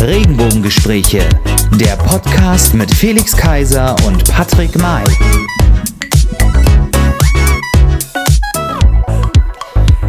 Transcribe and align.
Regenbogengespräche, 0.00 1.28
der 1.72 1.96
Podcast 1.96 2.72
mit 2.72 2.94
Felix 2.94 3.36
Kaiser 3.36 3.96
und 4.06 4.24
Patrick 4.30 4.78
May. 4.78 5.04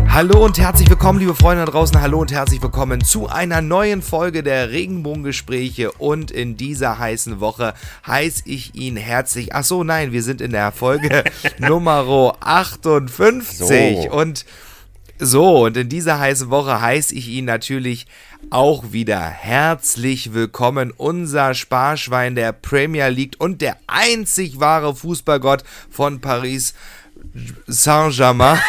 Hallo 0.07 0.45
und 0.45 0.59
herzlich 0.59 0.87
willkommen, 0.89 1.19
liebe 1.19 1.33
Freunde 1.33 1.65
da 1.65 1.71
draußen. 1.71 1.99
Hallo 1.99 2.19
und 2.19 2.31
herzlich 2.31 2.61
willkommen 2.61 3.03
zu 3.03 3.29
einer 3.29 3.61
neuen 3.61 4.03
Folge 4.03 4.43
der 4.43 4.69
Regenbogengespräche. 4.69 5.91
Und 5.93 6.29
in 6.29 6.55
dieser 6.55 6.99
heißen 6.99 7.39
Woche 7.39 7.73
heiße 8.05 8.43
ich 8.45 8.75
ihn 8.75 8.95
herzlich. 8.95 9.55
Ach 9.55 9.63
so, 9.63 9.83
nein, 9.83 10.11
wir 10.11 10.21
sind 10.21 10.39
in 10.39 10.51
der 10.51 10.71
Folge 10.71 11.23
Nummer 11.57 12.35
58. 12.41 13.57
So. 13.57 14.11
Und 14.11 14.45
so, 15.21 15.65
und 15.65 15.75
in 15.75 15.89
dieser 15.89 16.17
heißen 16.17 16.49
Woche 16.49 16.79
heiße 16.79 17.13
ich 17.13 17.27
ihn 17.27 17.43
natürlich 17.43 18.07
auch 18.49 18.91
wieder 18.91 19.21
herzlich 19.21 20.33
willkommen. 20.33 20.91
Unser 20.95 21.53
Sparschwein 21.53 22.35
der 22.35 22.51
Premier 22.51 23.09
League 23.09 23.35
und 23.39 23.61
der 23.61 23.77
einzig 23.87 24.59
wahre 24.59 24.95
Fußballgott 24.95 25.63
von 25.89 26.21
Paris. 26.21 26.73
Saint-Germain 27.67 28.59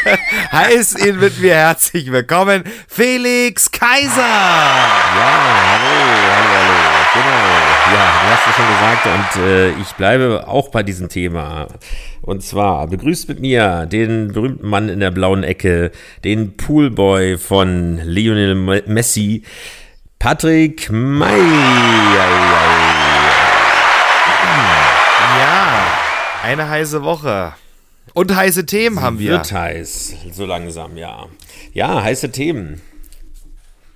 heißt 0.52 1.04
ihn 1.04 1.20
mit 1.20 1.38
mir 1.40 1.54
herzlich 1.54 2.10
willkommen, 2.10 2.64
Felix 2.88 3.70
Kaiser. 3.70 4.16
Ja, 4.18 5.68
hallo, 5.72 5.94
hallo, 6.34 6.48
hallo. 6.54 6.88
Genau. 7.14 7.68
Ja, 7.94 8.20
du 8.22 8.30
hast 8.30 8.48
es 8.48 8.56
schon 8.56 8.68
gesagt 8.68 9.06
und 9.06 9.42
äh, 9.44 9.70
ich 9.80 9.92
bleibe 9.92 10.46
auch 10.46 10.68
bei 10.68 10.82
diesem 10.82 11.08
Thema. 11.08 11.68
Und 12.28 12.42
zwar 12.42 12.86
begrüßt 12.88 13.26
mit 13.30 13.40
mir 13.40 13.86
den 13.86 14.32
berühmten 14.34 14.68
Mann 14.68 14.90
in 14.90 15.00
der 15.00 15.10
blauen 15.10 15.44
Ecke, 15.44 15.90
den 16.24 16.58
Poolboy 16.58 17.38
von 17.38 17.98
Lionel 18.04 18.54
Me- 18.54 18.82
Messi, 18.86 19.44
Patrick 20.18 20.90
May. 20.90 21.40
Ja, 25.38 25.86
eine 26.42 26.68
heiße 26.68 27.02
Woche. 27.02 27.54
Und 28.12 28.36
heiße 28.36 28.66
Themen 28.66 29.00
haben 29.00 29.18
wir. 29.18 29.30
Wird 29.32 29.50
heiß, 29.50 30.14
so 30.32 30.44
langsam, 30.44 30.98
ja. 30.98 31.28
Ja, 31.72 32.02
heiße 32.02 32.30
Themen. 32.30 32.82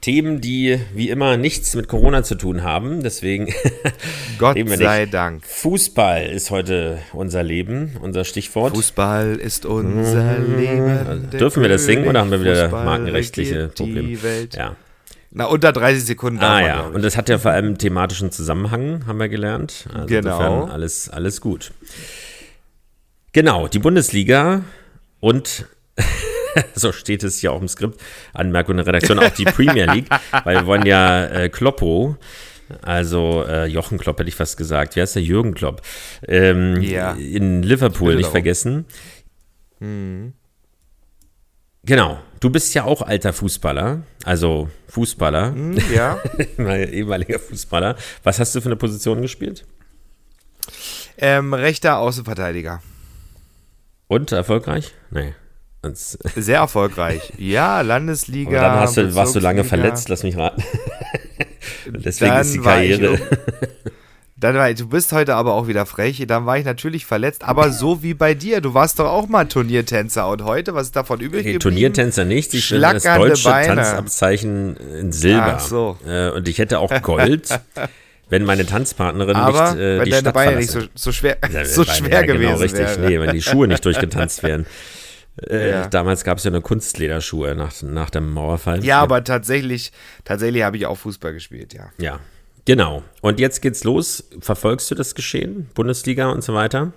Themen, 0.02 0.40
die 0.40 0.78
wie 0.94 1.08
immer 1.10 1.36
nichts 1.38 1.74
mit 1.74 1.88
Corona 1.88 2.22
zu 2.24 2.34
tun 2.34 2.62
haben. 2.62 3.02
Deswegen 3.02 3.46
Gott 4.38 4.58
sei. 4.76 5.06
Dank. 5.06 5.46
Fußball 5.46 6.26
ist 6.26 6.50
heute 6.50 6.98
unser 7.12 7.42
Leben, 7.42 7.92
unser 8.02 8.24
Stichwort. 8.24 8.74
Fußball 8.74 9.36
ist 9.36 9.64
unser 9.64 10.38
Leben. 10.38 10.90
Also, 11.06 11.26
dürfen 11.38 11.62
wir 11.62 11.68
das 11.70 11.84
singen 11.84 12.06
oder 12.08 12.20
haben 12.20 12.30
wir 12.32 12.40
wieder 12.40 12.64
Fußball 12.64 12.84
markenrechtliche 12.84 13.68
Probleme? 13.68 14.08
Die 14.08 14.22
Welt. 14.22 14.56
Ja. 14.56 14.76
Na, 15.30 15.46
unter 15.46 15.72
30 15.72 16.04
Sekunden. 16.04 16.40
Ah 16.42 16.60
ja, 16.60 16.80
und 16.82 17.02
das 17.02 17.16
hat 17.16 17.28
ja 17.30 17.38
vor 17.38 17.52
allem 17.52 17.66
einen 17.66 17.78
thematischen 17.78 18.30
Zusammenhang, 18.32 19.06
haben 19.06 19.18
wir 19.18 19.28
gelernt. 19.30 19.86
Also 19.94 20.06
Genau. 20.08 20.30
insofern 20.36 20.70
alles, 20.70 21.08
alles 21.08 21.40
gut. 21.40 21.72
Genau, 23.32 23.66
die 23.68 23.78
Bundesliga 23.78 24.62
und 25.20 25.66
so 26.74 26.92
steht 26.92 27.22
es 27.24 27.40
ja 27.42 27.50
auch 27.50 27.60
im 27.60 27.68
Skript, 27.68 28.00
Anmerkung 28.32 28.76
der 28.76 28.86
Redaktion, 28.86 29.18
auch 29.18 29.30
die 29.30 29.44
Premier 29.44 29.86
League, 29.86 30.08
weil 30.44 30.56
wir 30.56 30.66
wollen 30.66 30.86
ja 30.86 31.24
äh, 31.26 31.48
Kloppo, 31.48 32.16
also 32.80 33.44
äh, 33.46 33.66
Jochen 33.66 33.98
Klopp 33.98 34.18
hätte 34.18 34.28
ich 34.28 34.34
fast 34.36 34.56
gesagt, 34.56 34.96
wie 34.96 35.00
heißt 35.02 35.16
der 35.16 35.22
Jürgen 35.22 35.54
Klopp, 35.54 35.82
ähm, 36.26 36.80
Ja. 36.80 37.12
in 37.12 37.62
Liverpool 37.62 38.16
nicht 38.16 38.30
vergessen. 38.30 38.86
Genau, 41.84 42.20
du 42.40 42.50
bist 42.50 42.72
ja 42.74 42.84
auch 42.84 43.02
alter 43.02 43.32
Fußballer, 43.32 44.02
also 44.24 44.70
Fußballer, 44.88 45.52
Hm, 45.52 45.78
ja. 45.92 46.20
mein 46.56 46.88
ehemaliger 46.92 47.38
Fußballer. 47.40 47.96
Was 48.22 48.38
hast 48.38 48.54
du 48.54 48.60
für 48.60 48.66
eine 48.68 48.76
Position 48.76 49.20
gespielt? 49.22 49.64
ähm, 51.18 51.52
rechter 51.52 51.98
Außenverteidiger. 51.98 52.80
Und 54.06 54.30
erfolgreich? 54.32 54.94
Nee. 55.10 55.34
Sehr 56.36 56.58
erfolgreich. 56.58 57.32
Ja, 57.38 57.80
Landesliga. 57.80 58.58
Aber 58.60 58.68
dann 58.68 58.80
hast 58.80 58.96
du, 58.96 59.14
warst 59.14 59.34
du 59.34 59.40
lange 59.40 59.64
verletzt, 59.64 60.08
lass 60.08 60.22
mich 60.22 60.36
raten. 60.36 60.62
Deswegen 61.86 62.30
Dann 62.30 62.40
ist 62.40 62.54
die 62.54 62.58
Karriere. 62.60 63.18
Dann 64.36 64.56
war, 64.56 64.74
du 64.74 64.88
bist 64.88 65.12
heute 65.12 65.36
aber 65.36 65.52
auch 65.54 65.68
wieder 65.68 65.86
frech. 65.86 66.24
Dann 66.26 66.46
war 66.46 66.58
ich 66.58 66.64
natürlich 66.64 67.06
verletzt, 67.06 67.44
aber 67.44 67.70
so 67.70 68.02
wie 68.02 68.12
bei 68.12 68.34
dir. 68.34 68.60
Du 68.60 68.74
warst 68.74 68.98
doch 68.98 69.06
auch 69.06 69.28
mal 69.28 69.46
Turniertänzer 69.46 70.28
und 70.28 70.42
heute, 70.42 70.74
was 70.74 70.86
ist 70.88 70.96
davon 70.96 71.20
übrig 71.20 71.44
Nee, 71.44 71.52
geblieben? 71.52 71.60
Turniertänzer 71.60 72.24
nicht. 72.24 72.52
Ich 72.52 72.68
bin 72.70 72.80
das 72.80 73.04
deutsche 73.04 73.48
Beine. 73.48 73.76
Tanzabzeichen 73.76 74.76
in 74.76 75.12
Silber. 75.12 75.54
Ach 75.58 75.60
so. 75.60 75.96
Äh, 76.04 76.30
Und 76.30 76.48
ich 76.48 76.58
hätte 76.58 76.80
auch 76.80 76.90
Gold, 77.02 77.50
wenn 78.30 78.44
meine 78.44 78.66
Tanzpartnerin 78.66 79.36
Aber 79.36 79.74
nicht 79.74 79.80
äh, 79.80 79.98
wenn 79.98 80.04
die 80.06 80.10
deine 80.10 80.20
Stadt 80.22 80.34
Beine 80.34 80.56
nicht 80.56 80.70
so, 80.70 80.80
so 80.92 81.12
schwer, 81.12 81.36
Ja, 81.52 81.64
so 81.64 81.84
Beine, 81.84 81.96
schwer 81.96 82.10
ja, 82.10 82.22
gewesen 82.22 82.40
genau, 82.48 82.56
richtig. 82.58 82.80
wäre. 82.80 83.00
Nee, 83.00 83.20
wenn 83.20 83.30
die 83.36 83.42
Schuhe 83.42 83.68
nicht 83.68 83.84
durchgetanzt 83.84 84.42
wären. 84.42 84.66
Äh, 85.48 85.70
Ja. 85.70 85.86
Damals 85.88 86.24
gab 86.24 86.38
es 86.38 86.44
ja 86.44 86.50
nur 86.50 86.62
Kunstlederschuhe 86.62 87.54
nach, 87.54 87.72
nach 87.82 88.10
dem 88.10 88.30
Mauerfall. 88.30 88.84
Ja, 88.84 89.00
aber 89.00 89.24
tatsächlich, 89.24 89.92
tatsächlich 90.24 90.62
habe 90.62 90.76
ich 90.76 90.86
auch 90.86 90.98
Fußball 90.98 91.32
gespielt, 91.32 91.72
ja. 91.74 91.90
Ja, 91.98 92.20
genau. 92.64 93.02
Und 93.20 93.40
jetzt 93.40 93.62
geht's 93.62 93.84
los. 93.84 94.24
Verfolgst 94.40 94.90
du 94.90 94.94
das 94.94 95.14
Geschehen? 95.14 95.68
Bundesliga 95.74 96.30
und 96.30 96.44
so 96.44 96.54
weiter? 96.54 96.92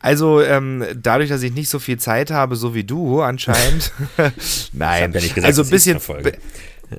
Also 0.00 0.42
ähm, 0.42 0.84
dadurch, 0.96 1.28
dass 1.28 1.42
ich 1.42 1.52
nicht 1.52 1.68
so 1.68 1.78
viel 1.78 1.98
Zeit 1.98 2.30
habe, 2.30 2.56
so 2.56 2.74
wie 2.74 2.82
du 2.84 3.20
anscheinend. 3.22 3.92
Nein, 4.72 5.12
ja 5.12 5.34
gesagt, 5.34 5.46
also 5.46 5.62
ein 5.62 5.70
bisschen. 5.70 6.00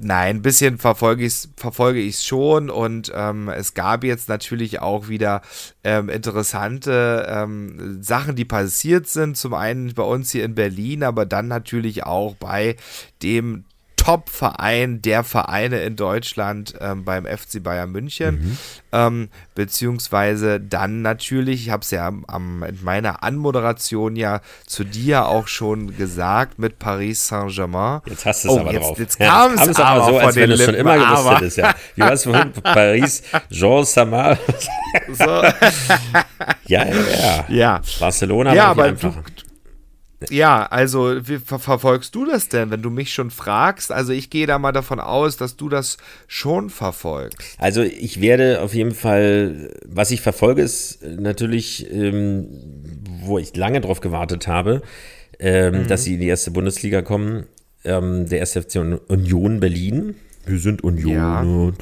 Nein, 0.01 0.37
ein 0.37 0.41
bisschen 0.41 0.77
verfolge 0.77 1.23
ich 1.23 1.33
es 1.33 1.49
verfolge 1.57 1.99
ich's 1.99 2.25
schon 2.25 2.69
und 2.69 3.11
ähm, 3.15 3.49
es 3.49 3.73
gab 3.73 4.03
jetzt 4.03 4.29
natürlich 4.29 4.81
auch 4.81 5.07
wieder 5.07 5.41
ähm, 5.83 6.09
interessante 6.09 7.27
ähm, 7.29 8.01
Sachen, 8.01 8.35
die 8.35 8.45
passiert 8.45 9.07
sind. 9.07 9.37
Zum 9.37 9.53
einen 9.53 9.93
bei 9.93 10.03
uns 10.03 10.31
hier 10.31 10.45
in 10.45 10.55
Berlin, 10.55 11.03
aber 11.03 11.25
dann 11.25 11.47
natürlich 11.47 12.03
auch 12.03 12.35
bei 12.35 12.75
dem 13.21 13.65
Top-Verein 14.03 15.01
der 15.01 15.23
Vereine 15.23 15.81
in 15.83 15.95
Deutschland 15.95 16.73
ähm, 16.81 17.05
beim 17.05 17.25
FC 17.25 17.63
Bayern 17.63 17.89
München. 17.91 18.35
Mhm. 18.35 18.57
Ähm, 18.91 19.29
beziehungsweise 19.55 20.59
dann 20.59 21.01
natürlich, 21.01 21.63
ich 21.67 21.69
habe 21.71 21.83
es 21.83 21.91
ja 21.91 22.05
am, 22.07 22.25
am, 22.27 22.63
in 22.63 22.83
meiner 22.83 23.23
Anmoderation 23.23 24.17
ja 24.17 24.41
zu 24.67 24.83
dir 24.83 25.25
auch 25.27 25.47
schon 25.47 25.95
gesagt, 25.95 26.59
mit 26.59 26.79
Paris 26.79 27.27
Saint-Germain. 27.27 28.01
Jetzt 28.05 28.25
hast 28.25 28.43
du 28.43 28.49
es 28.49 28.53
Oh, 28.53 28.59
aber 28.59 28.73
jetzt- 28.73 28.83
drauf. 28.83 28.99
jetzt 28.99 29.19
Ja, 29.21 29.29
kam's 29.47 29.61
kam's 29.61 29.79
aber 29.79 30.05
so, 30.05 30.11
von 30.11 30.21
als 30.21 30.35
wenn 30.35 30.49
du 30.49 30.55
es 30.55 30.63
schon 30.65 30.73
immer 30.75 30.95
gewusst 30.97 31.25
aber- 31.25 31.35
hättest. 31.37 31.57
Ja. 31.57 31.73
Wie 31.95 32.01
war 32.01 32.11
es 32.11 32.23
vorhin? 32.23 32.51
Paris, 32.61 33.23
Jean 33.49 33.85
Samar. 33.85 34.37
So. 35.13 35.23
ja, 36.67 36.85
ja, 36.85 36.85
ja. 36.87 37.45
ja. 37.47 37.81
Barcelona 37.99 38.53
Ja, 38.53 38.63
war 38.63 38.69
aber 38.71 38.83
du, 38.83 38.89
einfacher. 38.89 39.23
Ja, 40.29 40.66
also 40.66 41.16
wie 41.28 41.39
ver 41.39 41.59
verfolgst 41.59 42.13
du 42.16 42.25
das 42.25 42.50
denn, 42.50 42.72
wenn 42.72 42.81
du 42.81 42.89
mich 42.89 43.13
schon 43.13 43.31
fragst? 43.31 43.91
Also 43.91 44.13
ich 44.13 44.29
gehe 44.29 44.47
da 44.47 44.59
mal 44.59 44.72
davon 44.72 45.00
aus, 45.00 45.38
dass 45.38 45.56
du 45.57 45.69
das 45.69 45.97
schon 46.28 46.69
verfolgst. 46.69 47.56
Also 47.57 47.81
ich 47.81 48.22
werde 48.22 48.62
auf 48.62 48.73
jeden 48.73 48.94
Fall, 48.94 49.73
was 49.85 50.12
ich 50.12 50.22
verfolge, 50.22 50.62
ist 50.62 51.00
natürlich, 51.03 51.89
ähm, 51.91 52.47
wo 53.22 53.38
ich 53.39 53.56
lange 53.56 53.81
drauf 53.81 54.01
gewartet 54.01 54.47
habe, 54.47 54.81
ähm, 55.39 55.83
Mhm. 55.83 55.88
dass 55.88 56.03
sie 56.03 56.16
in 56.16 56.19
die 56.19 56.28
erste 56.28 56.51
Bundesliga 56.51 57.01
kommen. 57.01 57.45
Ähm, 57.85 58.29
der 58.29 58.39
erste 58.39 58.62
FC 58.62 58.78
Union 59.07 59.59
Berlin. 59.59 60.16
Wir 60.45 60.59
sind 60.59 60.83
Union. 60.83 61.13
Ja. 61.13 61.39
Und 61.41 61.77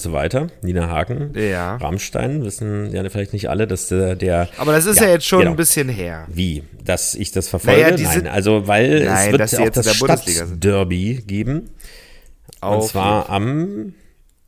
so 0.00 0.12
weiter. 0.12 0.48
Nina 0.62 0.88
Haken. 0.88 1.32
Ja. 1.36 1.76
Rammstein. 1.76 2.44
Wissen 2.44 2.92
ja 2.92 3.08
vielleicht 3.08 3.32
nicht 3.32 3.48
alle, 3.50 3.66
dass 3.68 3.86
der, 3.88 4.16
der 4.16 4.48
Aber 4.58 4.72
das 4.72 4.86
ist 4.86 5.00
ja, 5.00 5.08
jetzt 5.08 5.26
schon 5.26 5.40
genau. 5.40 5.52
ein 5.52 5.56
bisschen 5.56 5.88
her. 5.88 6.26
Wie? 6.28 6.64
Dass 6.84 7.14
ich 7.14 7.30
das 7.30 7.48
verfolge? 7.48 7.80
Naja, 7.82 7.96
Nein, 7.96 8.12
sind- 8.14 8.26
also 8.26 8.66
weil 8.66 9.04
Nein, 9.04 9.26
es 9.40 9.52
wird 9.52 9.60
auch 9.60 9.70
das 9.70 9.86
der 9.86 9.94
Bundesliga 9.94 10.46
sind. 10.46 10.56
Stadtderby 10.64 11.22
geben. 11.26 11.70
Und 12.60 12.68
Auf 12.68 12.90
zwar 12.90 13.30
am 13.30 13.94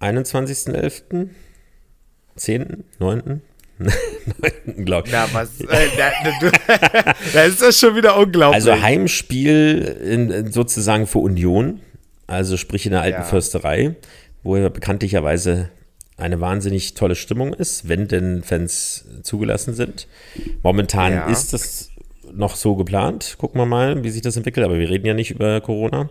21.11., 0.01 1.29
10., 2.37 2.85
9., 2.99 3.43
9. 3.79 3.93
glaube 4.85 5.09
ich. 5.09 5.13
Na, 5.13 5.27
was? 5.33 5.61
Äh, 5.61 5.67
da, 7.33 7.43
ist 7.45 7.63
das 7.63 7.79
schon 7.79 7.97
wieder 7.97 8.17
unglaublich. 8.19 8.55
Also 8.55 8.81
Heimspiel 8.81 9.79
in 10.05 10.53
sozusagen 10.53 11.07
für 11.07 11.19
Union, 11.19 11.81
also 12.27 12.57
sprich 12.57 12.87
in 12.87 12.93
der 12.93 13.03
alten 13.03 13.21
Ja. 13.21 13.25
Försterei, 13.25 13.97
wo 14.43 14.57
ja 14.57 14.69
bekanntlicherweise 14.69 15.71
eine 16.17 16.41
wahnsinnig 16.41 16.95
tolle 16.95 17.17
Stimmung 17.17 17.53
ist, 17.53 17.89
wenn 17.89 18.07
denn 18.07 18.43
Fans 18.43 19.05
zugelassen 19.23 19.75
sind. 19.75 20.07
Momentan 20.63 21.13
Ja. 21.13 21.27
ist 21.29 21.53
das 21.53 21.91
noch 22.33 22.55
so 22.57 22.77
geplant. 22.77 23.35
Gucken 23.39 23.61
wir 23.61 23.67
mal, 23.67 24.03
wie 24.05 24.11
sich 24.11 24.23
das 24.23 24.37
entwickelt, 24.37 24.65
aber 24.65 24.79
wir 24.79 24.89
reden 24.89 25.07
ja 25.07 25.15
nicht 25.15 25.31
über 25.33 25.61
Corona. 25.61 26.09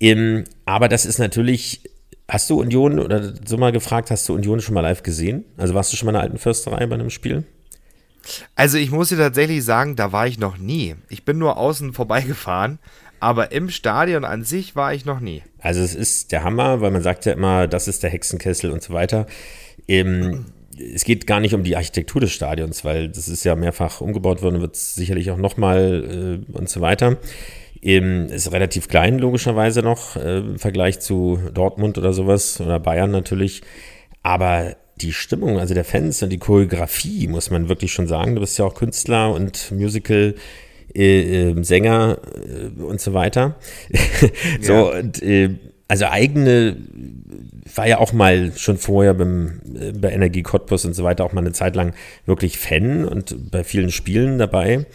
Ähm, 0.00 0.44
aber 0.64 0.88
das 0.88 1.06
ist 1.06 1.18
natürlich, 1.18 1.82
hast 2.28 2.50
du 2.50 2.60
Union 2.60 2.98
oder 2.98 3.32
so 3.46 3.56
mal 3.56 3.72
gefragt, 3.72 4.10
hast 4.10 4.28
du 4.28 4.34
Union 4.34 4.60
schon 4.60 4.74
mal 4.74 4.80
live 4.82 5.02
gesehen? 5.02 5.44
Also 5.56 5.74
warst 5.74 5.92
du 5.92 5.96
schon 5.96 6.06
mal 6.06 6.10
in 6.12 6.14
der 6.16 6.22
alten 6.22 6.38
Försterei 6.38 6.86
bei 6.86 6.94
einem 6.94 7.10
Spiel? 7.10 7.44
Also 8.56 8.76
ich 8.76 8.90
muss 8.90 9.08
dir 9.08 9.16
tatsächlich 9.16 9.64
sagen, 9.64 9.96
da 9.96 10.12
war 10.12 10.26
ich 10.26 10.38
noch 10.38 10.58
nie. 10.58 10.96
Ich 11.08 11.24
bin 11.24 11.38
nur 11.38 11.56
außen 11.56 11.92
vorbeigefahren, 11.94 12.78
aber 13.20 13.52
im 13.52 13.70
Stadion 13.70 14.24
an 14.24 14.44
sich 14.44 14.76
war 14.76 14.94
ich 14.94 15.04
noch 15.04 15.20
nie. 15.20 15.42
Also 15.60 15.80
es 15.80 15.94
ist 15.94 16.32
der 16.32 16.44
Hammer, 16.44 16.80
weil 16.80 16.90
man 16.90 17.02
sagt 17.02 17.26
ja 17.26 17.32
immer, 17.32 17.66
das 17.66 17.88
ist 17.88 18.02
der 18.02 18.10
Hexenkessel 18.10 18.70
und 18.70 18.82
so 18.82 18.92
weiter. 18.92 19.26
Ähm, 19.86 20.46
es 20.94 21.04
geht 21.04 21.26
gar 21.26 21.40
nicht 21.40 21.54
um 21.54 21.64
die 21.64 21.76
Architektur 21.76 22.20
des 22.20 22.32
Stadions, 22.32 22.84
weil 22.84 23.08
das 23.08 23.28
ist 23.28 23.44
ja 23.44 23.56
mehrfach 23.56 24.00
umgebaut 24.00 24.42
worden, 24.42 24.60
wird 24.60 24.76
sicherlich 24.76 25.30
auch 25.30 25.36
nochmal 25.36 26.44
äh, 26.50 26.56
und 26.56 26.68
so 26.68 26.80
weiter. 26.80 27.16
Ähm, 27.82 28.26
ist 28.26 28.50
relativ 28.52 28.88
klein, 28.88 29.18
logischerweise 29.18 29.82
noch, 29.82 30.16
äh, 30.16 30.38
im 30.38 30.58
Vergleich 30.58 31.00
zu 31.00 31.38
Dortmund 31.54 31.98
oder 31.98 32.12
sowas 32.12 32.60
oder 32.60 32.80
Bayern 32.80 33.10
natürlich. 33.10 33.62
Aber 34.22 34.76
die 34.96 35.12
Stimmung, 35.12 35.58
also 35.58 35.74
der 35.74 35.84
Fans 35.84 36.22
und 36.22 36.30
die 36.30 36.38
Choreografie, 36.38 37.28
muss 37.28 37.50
man 37.50 37.68
wirklich 37.68 37.92
schon 37.92 38.08
sagen. 38.08 38.34
Du 38.34 38.40
bist 38.40 38.58
ja 38.58 38.64
auch 38.64 38.74
Künstler 38.74 39.32
und 39.32 39.70
Musical. 39.70 40.34
Äh, 40.94 41.50
äh, 41.50 41.62
Sänger 41.64 42.18
äh, 42.34 42.82
und 42.82 43.00
so 43.00 43.14
weiter. 43.14 43.56
so, 44.60 44.72
ja. 44.72 44.98
und, 44.98 45.22
äh, 45.22 45.50
also 45.86 46.06
eigene 46.06 46.76
war 47.74 47.86
ja 47.86 47.98
auch 47.98 48.12
mal 48.12 48.52
schon 48.56 48.78
vorher 48.78 49.14
beim, 49.14 49.60
äh, 49.78 49.92
bei 49.92 50.10
Energie 50.10 50.42
Cottbus 50.42 50.84
und 50.84 50.94
so 50.94 51.04
weiter 51.04 51.24
auch 51.24 51.32
mal 51.32 51.40
eine 51.40 51.52
Zeit 51.52 51.76
lang 51.76 51.94
wirklich 52.26 52.58
Fan 52.58 53.04
und 53.04 53.50
bei 53.50 53.64
vielen 53.64 53.90
Spielen 53.90 54.38
dabei. 54.38 54.86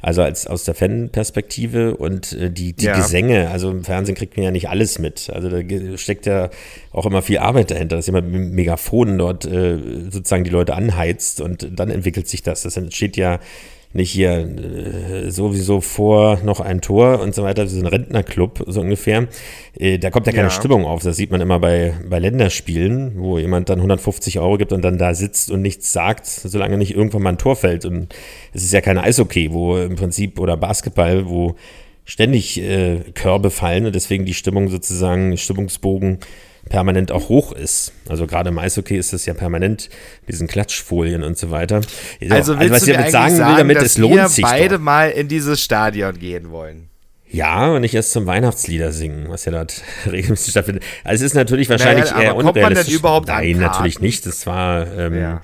Also 0.00 0.22
als 0.22 0.46
aus 0.46 0.62
der 0.62 0.76
Fan-Perspektive 0.76 1.96
und 1.96 2.32
äh, 2.32 2.52
die, 2.52 2.72
die 2.72 2.84
ja. 2.84 2.96
Gesänge, 2.96 3.50
also 3.50 3.68
im 3.70 3.82
Fernsehen 3.82 4.14
kriegt 4.14 4.36
man 4.36 4.44
ja 4.44 4.50
nicht 4.52 4.68
alles 4.68 5.00
mit. 5.00 5.28
Also 5.30 5.48
da 5.50 5.58
steckt 5.98 6.26
ja 6.26 6.50
auch 6.92 7.04
immer 7.04 7.20
viel 7.20 7.38
Arbeit 7.38 7.72
dahinter, 7.72 7.96
dass 7.96 8.06
jemand 8.06 8.30
mit 8.30 8.52
Megafonen 8.52 9.18
dort 9.18 9.44
äh, 9.44 9.76
sozusagen 10.08 10.44
die 10.44 10.50
Leute 10.50 10.74
anheizt 10.74 11.40
und 11.40 11.68
dann 11.74 11.90
entwickelt 11.90 12.28
sich 12.28 12.44
das. 12.44 12.62
Das 12.62 12.76
entsteht 12.76 13.16
ja 13.16 13.40
nicht 13.92 14.10
hier 14.10 14.30
äh, 14.30 15.30
sowieso 15.30 15.80
vor 15.80 16.40
noch 16.44 16.60
ein 16.60 16.80
Tor 16.80 17.20
und 17.20 17.34
so 17.34 17.42
weiter, 17.42 17.66
so 17.66 17.78
ein 17.78 17.86
Rentnerclub, 17.86 18.64
so 18.66 18.80
ungefähr. 18.82 19.28
Äh, 19.78 19.98
da 19.98 20.10
kommt 20.10 20.26
ja 20.26 20.32
keine 20.32 20.48
ja. 20.48 20.50
Stimmung 20.50 20.84
auf. 20.84 21.02
Das 21.02 21.16
sieht 21.16 21.30
man 21.30 21.40
immer 21.40 21.58
bei, 21.58 21.94
bei 22.08 22.18
Länderspielen, 22.18 23.12
wo 23.16 23.38
jemand 23.38 23.70
dann 23.70 23.78
150 23.78 24.38
Euro 24.40 24.58
gibt 24.58 24.72
und 24.72 24.82
dann 24.82 24.98
da 24.98 25.14
sitzt 25.14 25.50
und 25.50 25.62
nichts 25.62 25.92
sagt, 25.92 26.26
solange 26.26 26.76
nicht 26.76 26.94
irgendwann 26.94 27.22
mal 27.22 27.30
ein 27.30 27.38
Tor 27.38 27.56
fällt. 27.56 27.86
Und 27.86 28.14
es 28.52 28.62
ist 28.62 28.72
ja 28.72 28.82
kein 28.82 28.98
Eishockey, 28.98 29.52
wo 29.52 29.78
im 29.78 29.96
Prinzip, 29.96 30.38
oder 30.38 30.56
Basketball, 30.58 31.26
wo 31.26 31.56
ständig 32.04 32.60
äh, 32.60 33.00
Körbe 33.14 33.50
fallen 33.50 33.86
und 33.86 33.94
deswegen 33.94 34.26
die 34.26 34.34
Stimmung 34.34 34.68
sozusagen, 34.68 35.36
Stimmungsbogen 35.36 36.18
permanent 36.68 37.12
auch 37.12 37.28
hoch 37.28 37.52
ist. 37.52 37.92
Also 38.08 38.26
gerade 38.26 38.50
im 38.50 38.58
Eishockey 38.58 38.96
ist 38.96 39.12
das 39.12 39.26
ja 39.26 39.34
permanent, 39.34 39.88
diesen 40.28 40.46
Klatschfolien 40.46 41.22
und 41.22 41.38
so 41.38 41.50
weiter. 41.50 41.82
So, 41.82 42.34
also, 42.34 42.54
also 42.54 42.74
was 42.74 42.86
ich 42.86 42.94
damit 42.94 43.10
sagen, 43.10 43.38
will, 43.38 43.56
damit 43.56 43.76
dass 43.76 43.84
es 43.84 43.98
lohnt 43.98 44.14
wir 44.14 44.28
sich 44.28 44.44
beide 44.44 44.76
doch. 44.76 44.82
mal 44.82 45.10
in 45.10 45.28
dieses 45.28 45.60
Stadion 45.62 46.18
gehen 46.18 46.50
wollen. 46.50 46.88
Ja, 47.30 47.72
und 47.72 47.82
nicht 47.82 47.94
erst 47.94 48.12
zum 48.12 48.26
Weihnachtslieder 48.26 48.92
singen, 48.92 49.26
was 49.28 49.44
ja 49.44 49.52
dort 49.52 49.82
regelmäßig 50.10 50.50
stattfindet. 50.50 50.84
Also 51.04 51.24
es 51.24 51.32
ist 51.32 51.34
natürlich 51.34 51.68
wahrscheinlich 51.68 52.10
naja, 52.10 52.22
eher 52.22 52.36
unrealistisch. 52.36 52.76
Man 52.76 52.84
denn 52.86 52.94
überhaupt 52.94 53.28
Nein, 53.28 53.58
natürlich 53.58 54.00
nicht. 54.00 54.24
Das 54.26 54.46
war 54.46 54.86
ähm, 54.96 55.18
ja. 55.18 55.42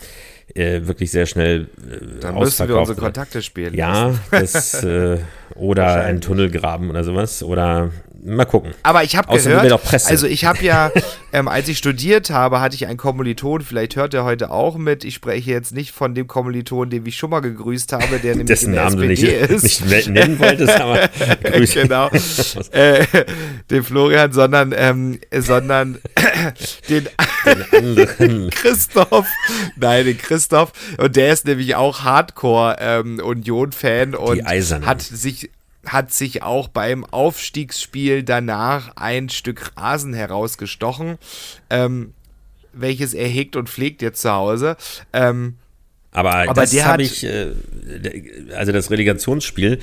äh, 0.55 0.87
wirklich 0.87 1.11
sehr 1.11 1.27
schnell 1.27 1.69
äh, 1.77 2.20
Dann 2.20 2.38
müssen 2.38 2.69
wir 2.69 2.79
unsere 2.79 2.99
Kontakte 2.99 3.43
spielen. 3.43 3.75
Ja, 3.75 4.15
das, 4.31 4.82
äh, 4.82 5.19
oder 5.56 5.94
ein 6.05 6.23
Tunnelgraben 6.23 6.88
oder 6.88 7.05
sowas. 7.05 7.43
Oder 7.43 7.91
mal 8.25 8.44
gucken. 8.44 8.73
Aber 8.82 9.05
ich 9.05 9.17
habe 9.17 9.37
gehört, 9.37 9.81
also 10.06 10.26
ich 10.26 10.44
habe 10.44 10.65
ja, 10.65 10.91
ähm, 11.32 11.49
als 11.49 11.69
ich 11.69 11.79
studiert 11.79 12.31
habe, 12.31 12.61
hatte 12.61 12.75
ich 12.75 12.87
einen 12.87 12.97
Kommiliton, 12.97 13.61
vielleicht 13.61 13.97
hört 13.97 14.15
er 14.15 14.25
heute 14.25 14.50
auch 14.50 14.76
mit. 14.76 15.05
Ich 15.05 15.15
spreche 15.15 15.50
jetzt 15.50 15.75
nicht 15.75 15.93
von 15.93 16.15
dem 16.15 16.26
Kommiliton, 16.26 16.91
den 16.91 17.06
ich 17.06 17.17
schon 17.17 17.31
mal 17.31 17.41
gegrüßt 17.41 17.93
habe, 17.93 18.19
der 18.19 18.31
nämlich 18.37 18.47
Dessen 18.47 18.71
in 18.71 18.75
der 18.75 18.85
Namen 18.85 19.11
SPD 19.11 19.47
du 19.47 19.53
nicht, 19.53 19.65
ist. 19.65 19.85
nicht 19.85 20.09
nennen 20.09 20.38
wolltest, 20.38 20.81
aber 20.81 21.09
grüß. 21.43 21.75
genau. 21.75 22.11
äh, 22.73 23.05
den 23.71 23.82
Florian, 23.82 24.32
sondern, 24.32 24.75
ähm, 24.77 25.20
sondern 25.31 25.99
den, 26.88 27.09
den 27.44 27.65
anderen. 27.70 28.50
Christoph. 28.50 29.27
Nein, 29.77 30.06
den 30.06 30.19
Christoph. 30.19 30.73
Und 30.97 31.17
der 31.17 31.32
ist 31.32 31.47
nämlich 31.47 31.75
auch 31.75 32.03
Hardcore-Union-Fan 32.03 34.15
ähm, 34.15 34.19
und 34.19 34.47
hat 34.47 35.03
sich 35.03 35.50
hat 35.86 36.12
sich 36.12 36.42
auch 36.42 36.69
beim 36.69 37.04
Aufstiegsspiel 37.04 38.22
danach 38.22 38.96
ein 38.96 39.28
Stück 39.28 39.72
Rasen 39.76 40.14
herausgestochen, 40.14 41.19
ähm, 41.70 42.12
welches 42.72 43.14
er 43.14 43.28
hegt 43.28 43.56
und 43.56 43.69
pflegt 43.69 44.02
jetzt 44.02 44.22
zu 44.22 44.32
Hause. 44.32 44.76
Ähm, 45.12 45.56
aber, 46.10 46.34
aber 46.34 46.62
das 46.62 46.84
habe 46.84 47.02
ich, 47.02 47.25
äh, 47.25 47.52
also 48.54 48.72
das 48.72 48.90
Relegationsspiel, 48.90 49.81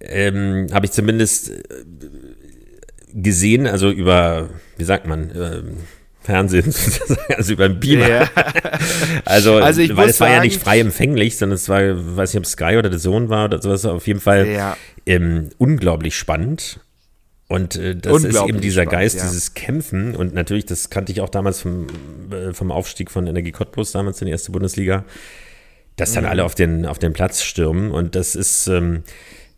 ähm, 0.00 0.68
habe 0.72 0.86
ich 0.86 0.92
zumindest 0.92 1.50
äh, 1.50 1.60
gesehen, 3.12 3.66
also 3.66 3.90
über, 3.90 4.48
wie 4.78 4.84
sagt 4.84 5.06
man, 5.06 5.76
Fernsehen, 6.22 6.74
also 7.36 7.52
über 7.52 7.68
den 7.68 7.80
Beamer. 7.80 8.08
Ja. 8.08 8.28
Also, 9.24 9.56
also 9.56 9.80
ich 9.80 9.96
weil 9.96 10.08
es 10.08 10.20
war 10.20 10.30
ja 10.30 10.40
nicht 10.40 10.60
frei 10.60 10.80
empfänglich, 10.80 11.36
sondern 11.36 11.54
es 11.54 11.68
war, 11.68 11.80
weiß 12.16 12.34
nicht, 12.34 12.40
ob 12.40 12.46
Sky 12.46 12.76
oder 12.76 12.90
der 12.90 12.98
Sohn 12.98 13.28
war 13.28 13.44
oder 13.44 13.62
sowas, 13.62 13.84
auf 13.84 14.06
jeden 14.06 14.20
Fall 14.20 14.48
ja. 14.48 14.76
ähm, 15.06 15.50
unglaublich 15.58 16.16
spannend. 16.16 16.80
Und 17.48 17.76
äh, 17.76 17.94
das 17.94 18.24
ist 18.24 18.42
eben 18.42 18.60
dieser 18.60 18.82
spannend, 18.82 18.92
Geist, 18.92 19.16
ja. 19.18 19.22
dieses 19.22 19.54
Kämpfen. 19.54 20.16
Und 20.16 20.34
natürlich, 20.34 20.66
das 20.66 20.90
kannte 20.90 21.12
ich 21.12 21.20
auch 21.20 21.28
damals 21.28 21.60
vom, 21.60 21.86
äh, 22.30 22.52
vom 22.52 22.70
Aufstieg 22.72 23.10
von 23.10 23.26
Energie 23.26 23.52
Cottbus, 23.52 23.92
damals 23.92 24.20
in 24.20 24.26
die 24.26 24.32
erste 24.32 24.52
Bundesliga, 24.52 25.04
dass 25.96 26.12
dann 26.12 26.24
mhm. 26.24 26.30
alle 26.30 26.44
auf 26.44 26.54
den, 26.54 26.86
auf 26.86 26.98
den 26.98 27.12
Platz 27.12 27.42
stürmen. 27.42 27.92
Und 27.92 28.14
das 28.14 28.34
ist, 28.34 28.66
ähm, 28.66 29.04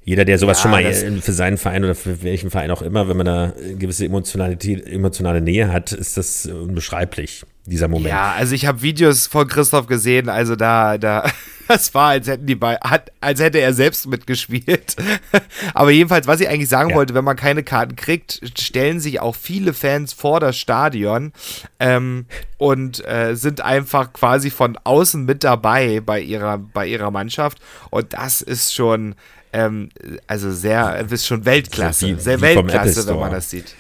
jeder, 0.05 0.27
der 0.27 0.39
sowas 0.39 0.59
ja, 0.59 0.63
schon 0.63 0.71
mal 0.71 1.21
für 1.23 1.33
seinen 1.33 1.57
Verein 1.57 1.83
oder 1.83 1.95
für 1.95 2.23
welchen 2.23 2.51
Verein 2.51 2.71
auch 2.71 2.83
immer, 2.83 3.09
wenn 3.09 3.17
man 3.17 3.27
da 3.27 3.53
eine 3.57 3.77
gewisse 3.77 4.05
Emotionalität, 4.05 4.87
emotionale 4.87 5.41
Nähe 5.41 5.73
hat, 5.73 5.93
ist 5.93 6.19
das 6.19 6.45
unbeschreiblich, 6.45 7.45
dieser 7.65 7.89
Moment. 7.89 8.11
Ja, 8.11 8.33
also 8.33 8.55
ich 8.55 8.67
habe 8.67 8.83
Videos 8.83 9.27
von 9.27 9.49
Christoph 9.49 9.87
gesehen, 9.87 10.29
also 10.29 10.57
da, 10.57 10.99
da, 10.99 11.27
das 11.69 11.95
war, 11.95 12.11
als 12.11 12.27
hätten 12.27 12.45
die 12.45 12.55
bei, 12.55 12.79
als 13.23 13.41
hätte 13.41 13.61
er 13.61 13.73
selbst 13.73 14.07
mitgespielt. 14.07 14.95
Aber 15.75 15.91
jedenfalls, 15.91 16.27
was 16.27 16.41
ich 16.41 16.51
eigentlich 16.51 16.69
sagen 16.69 16.91
ja. 16.91 16.97
wollte, 16.97 17.15
wenn 17.15 17.25
man 17.25 17.37
keine 17.37 17.63
Karten 17.63 17.97
kriegt, 17.97 18.43
stellen 18.59 19.01
sich 19.01 19.21
auch 19.21 19.35
viele 19.35 19.73
Fans 19.73 20.13
vor 20.13 20.39
das 20.39 20.59
Stadion 20.59 21.33
ähm, 21.81 22.27
und 22.59 23.03
äh, 23.09 23.37
sind 23.37 23.63
einfach 23.63 24.13
quasi 24.13 24.51
von 24.51 24.77
außen 24.85 25.25
mit 25.25 25.45
dabei 25.45 26.03
bei 26.05 26.21
ihrer, 26.21 26.59
bei 26.59 26.87
ihrer 26.87 27.11
Mannschaft. 27.11 27.59
Und 27.89 28.13
das 28.13 28.43
ist 28.43 28.75
schon, 28.75 29.15
ähm, 29.55 29.89
also 30.27 30.51
sehr, 30.51 31.07
ist 31.11 31.27
schon 31.27 31.45
Weltklasse, 31.45 32.09
wie, 32.09 32.21
sehr 32.21 32.39
wie 32.39 32.43
Weltklasse, 32.43 33.07
wenn 33.07 33.19
man 33.19 33.33
das 33.33 33.49
sieht. 33.51 33.75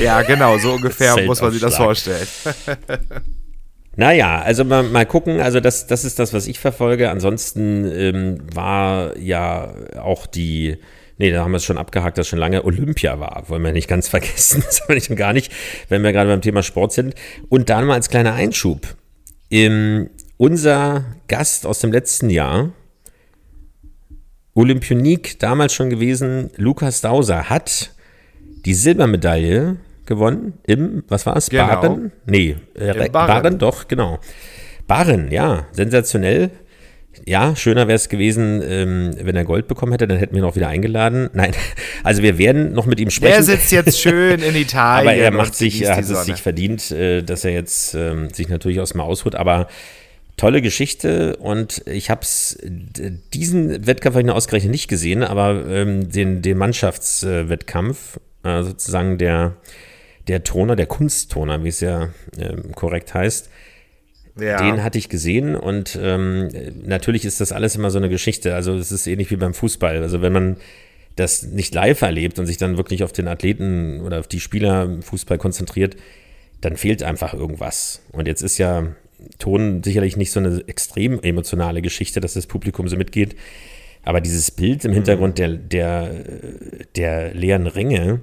Ja, 0.00 0.22
genau, 0.22 0.58
so 0.58 0.74
ungefähr 0.74 1.24
muss 1.24 1.40
man 1.40 1.52
sich 1.52 1.60
das 1.60 1.76
vorstellen. 1.76 2.26
Naja, 3.98 4.42
also 4.42 4.62
mal, 4.62 4.82
mal 4.82 5.06
gucken, 5.06 5.40
also 5.40 5.58
das, 5.58 5.86
das 5.86 6.04
ist 6.04 6.18
das, 6.18 6.34
was 6.34 6.46
ich 6.46 6.58
verfolge. 6.58 7.08
Ansonsten 7.08 7.90
ähm, 7.90 8.40
war 8.54 9.16
ja 9.16 9.72
auch 9.98 10.26
die, 10.26 10.76
nee, 11.16 11.30
da 11.30 11.42
haben 11.42 11.52
wir 11.52 11.56
es 11.56 11.64
schon 11.64 11.78
abgehakt, 11.78 12.18
dass 12.18 12.28
schon 12.28 12.38
lange 12.38 12.62
Olympia 12.64 13.18
war, 13.20 13.44
wollen 13.48 13.64
wir 13.64 13.72
nicht 13.72 13.88
ganz 13.88 14.08
vergessen, 14.10 14.62
das 14.66 14.82
haben 14.82 14.88
wir 14.88 14.96
nicht 14.96 15.16
gar 15.16 15.32
nicht, 15.32 15.50
wenn 15.88 16.02
wir 16.02 16.12
gerade 16.12 16.28
beim 16.28 16.42
Thema 16.42 16.62
Sport 16.62 16.92
sind. 16.92 17.14
Und 17.48 17.70
dann 17.70 17.86
mal 17.86 17.94
als 17.94 18.10
kleiner 18.10 18.34
Einschub. 18.34 18.86
Ähm, 19.50 20.10
unser 20.36 21.06
Gast 21.26 21.64
aus 21.64 21.78
dem 21.78 21.90
letzten 21.90 22.28
Jahr, 22.28 22.74
Olympionik 24.56 25.38
damals 25.38 25.74
schon 25.74 25.90
gewesen, 25.90 26.50
Lukas 26.56 27.02
Dauser 27.02 27.50
hat 27.50 27.92
die 28.64 28.74
Silbermedaille 28.74 29.76
gewonnen 30.06 30.54
im, 30.66 31.04
was 31.08 31.26
war 31.26 31.36
es, 31.36 31.50
genau. 31.50 31.66
Baren? 31.66 32.12
Nee, 32.24 32.56
äh, 32.74 33.08
Baren. 33.10 33.12
Baren, 33.12 33.58
doch, 33.58 33.86
genau. 33.86 34.18
Baren, 34.86 35.30
ja, 35.30 35.66
sensationell. 35.72 36.50
Ja, 37.26 37.54
schöner 37.56 37.86
wäre 37.86 37.96
es 37.96 38.08
gewesen, 38.08 38.62
ähm, 38.62 39.14
wenn 39.20 39.36
er 39.36 39.44
Gold 39.44 39.68
bekommen 39.68 39.92
hätte, 39.92 40.06
dann 40.06 40.18
hätten 40.18 40.34
wir 40.34 40.42
ihn 40.42 40.48
auch 40.48 40.56
wieder 40.56 40.68
eingeladen. 40.68 41.28
Nein, 41.34 41.52
also 42.02 42.22
wir 42.22 42.38
werden 42.38 42.72
noch 42.72 42.86
mit 42.86 42.98
ihm 42.98 43.10
sprechen. 43.10 43.34
Er 43.34 43.42
sitzt 43.42 43.72
jetzt 43.72 44.00
schön 44.00 44.40
in 44.40 44.56
Italien. 44.56 45.08
aber 45.08 45.14
er 45.14 45.30
macht 45.32 45.54
sich, 45.54 45.82
er 45.82 45.96
hat 45.96 46.04
es 46.04 46.24
sich 46.24 46.40
verdient, 46.40 46.90
äh, 46.92 47.22
dass 47.22 47.44
er 47.44 47.52
jetzt 47.52 47.94
äh, 47.94 48.28
sich 48.32 48.48
natürlich 48.48 48.80
aus 48.80 48.92
dem 48.92 49.02
Ausruht, 49.02 49.34
aber 49.34 49.68
tolle 50.36 50.60
Geschichte 50.62 51.36
und 51.36 51.82
ich 51.86 52.10
habe 52.10 52.22
es, 52.22 52.58
diesen 52.62 53.86
Wettkampf 53.86 54.14
habe 54.14 54.22
ich 54.22 54.26
nur 54.26 54.34
ausgerechnet 54.34 54.70
nicht 54.70 54.88
gesehen, 54.88 55.22
aber 55.22 55.66
ähm, 55.66 56.10
den, 56.10 56.42
den 56.42 56.58
Mannschaftswettkampf, 56.58 58.20
äh, 58.42 58.62
sozusagen 58.62 59.18
der, 59.18 59.56
der 60.28 60.44
Toner, 60.44 60.76
der 60.76 60.86
Kunsttoner, 60.86 61.64
wie 61.64 61.68
es 61.68 61.80
ja 61.80 62.10
ähm, 62.38 62.72
korrekt 62.74 63.14
heißt, 63.14 63.48
ja. 64.38 64.58
Den 64.58 64.84
hatte 64.84 64.98
ich 64.98 65.08
gesehen 65.08 65.56
und 65.56 65.98
ähm, 66.00 66.50
natürlich 66.84 67.24
ist 67.24 67.40
das 67.40 67.52
alles 67.52 67.74
immer 67.74 67.90
so 67.90 67.96
eine 67.96 68.10
Geschichte. 68.10 68.54
Also 68.54 68.74
es 68.74 68.92
ist 68.92 69.06
ähnlich 69.06 69.30
wie 69.30 69.36
beim 69.36 69.54
Fußball. 69.54 70.02
Also 70.02 70.20
wenn 70.20 70.32
man 70.32 70.56
das 71.16 71.42
nicht 71.42 71.74
live 71.74 72.02
erlebt 72.02 72.38
und 72.38 72.44
sich 72.44 72.58
dann 72.58 72.76
wirklich 72.76 73.02
auf 73.02 73.12
den 73.12 73.28
Athleten 73.28 74.02
oder 74.02 74.20
auf 74.20 74.28
die 74.28 74.40
Spieler 74.40 74.82
im 74.84 75.02
Fußball 75.02 75.38
konzentriert, 75.38 75.96
dann 76.60 76.76
fehlt 76.76 77.02
einfach 77.02 77.32
irgendwas. 77.32 78.02
Und 78.12 78.28
jetzt 78.28 78.42
ist 78.42 78.58
ja 78.58 78.94
Ton 79.38 79.82
sicherlich 79.82 80.16
nicht 80.16 80.30
so 80.30 80.40
eine 80.40 80.62
extrem 80.66 81.20
emotionale 81.20 81.82
Geschichte, 81.82 82.20
dass 82.20 82.34
das 82.34 82.46
Publikum 82.46 82.88
so 82.88 82.96
mitgeht. 82.96 83.36
Aber 84.02 84.20
dieses 84.20 84.50
Bild 84.50 84.84
im 84.84 84.92
Hintergrund 84.92 85.38
der, 85.38 85.48
der, 85.48 86.14
der 86.94 87.34
leeren 87.34 87.66
Ränge 87.66 88.20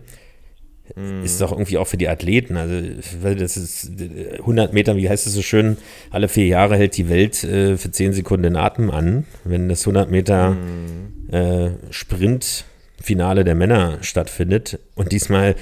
mhm. 0.95 1.23
ist 1.23 1.41
doch 1.41 1.51
irgendwie 1.51 1.77
auch 1.77 1.88
für 1.88 1.97
die 1.97 2.07
Athleten. 2.07 2.55
Also, 2.55 3.35
das 3.35 3.57
ist 3.57 3.91
100 4.39 4.73
Meter, 4.73 4.95
wie 4.95 5.09
heißt 5.09 5.27
es 5.27 5.33
so 5.33 5.41
schön, 5.41 5.77
alle 6.09 6.29
vier 6.29 6.47
Jahre 6.47 6.77
hält 6.77 6.95
die 6.95 7.09
Welt 7.09 7.43
äh, 7.43 7.77
für 7.77 7.91
10 7.91 8.13
Sekunden 8.13 8.43
den 8.43 8.55
Atem 8.55 8.91
an. 8.91 9.25
Wenn 9.43 9.67
das 9.67 9.81
100 9.81 10.09
Meter 10.09 10.51
mhm. 10.51 11.33
äh, 11.33 11.71
Sprintfinale 11.89 13.43
der 13.43 13.55
Männer 13.55 13.97
stattfindet 14.01 14.79
und 14.95 15.12
diesmal 15.12 15.55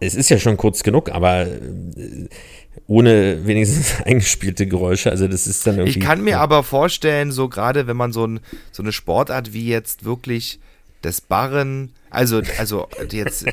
es 0.00 0.14
ist 0.14 0.30
ja 0.30 0.38
schon 0.38 0.56
kurz 0.56 0.82
genug, 0.82 1.10
aber 1.10 1.42
äh, 1.42 2.28
ohne 2.86 3.46
wenigstens 3.46 4.00
eingespielte 4.04 4.66
Geräusche. 4.66 5.10
Also 5.10 5.28
das 5.28 5.46
ist 5.46 5.66
dann 5.66 5.78
irgendwie. 5.78 5.98
Ich 5.98 6.04
kann 6.04 6.22
mir 6.22 6.40
aber 6.40 6.62
vorstellen, 6.62 7.32
so 7.32 7.48
gerade 7.48 7.86
wenn 7.86 7.96
man 7.96 8.12
so, 8.12 8.26
ein, 8.26 8.40
so 8.72 8.82
eine 8.82 8.92
Sportart 8.92 9.52
wie 9.52 9.68
jetzt 9.68 10.04
wirklich 10.04 10.60
das 11.02 11.20
Barren, 11.20 11.92
also, 12.10 12.42
also 12.58 12.88
jetzt 13.10 13.46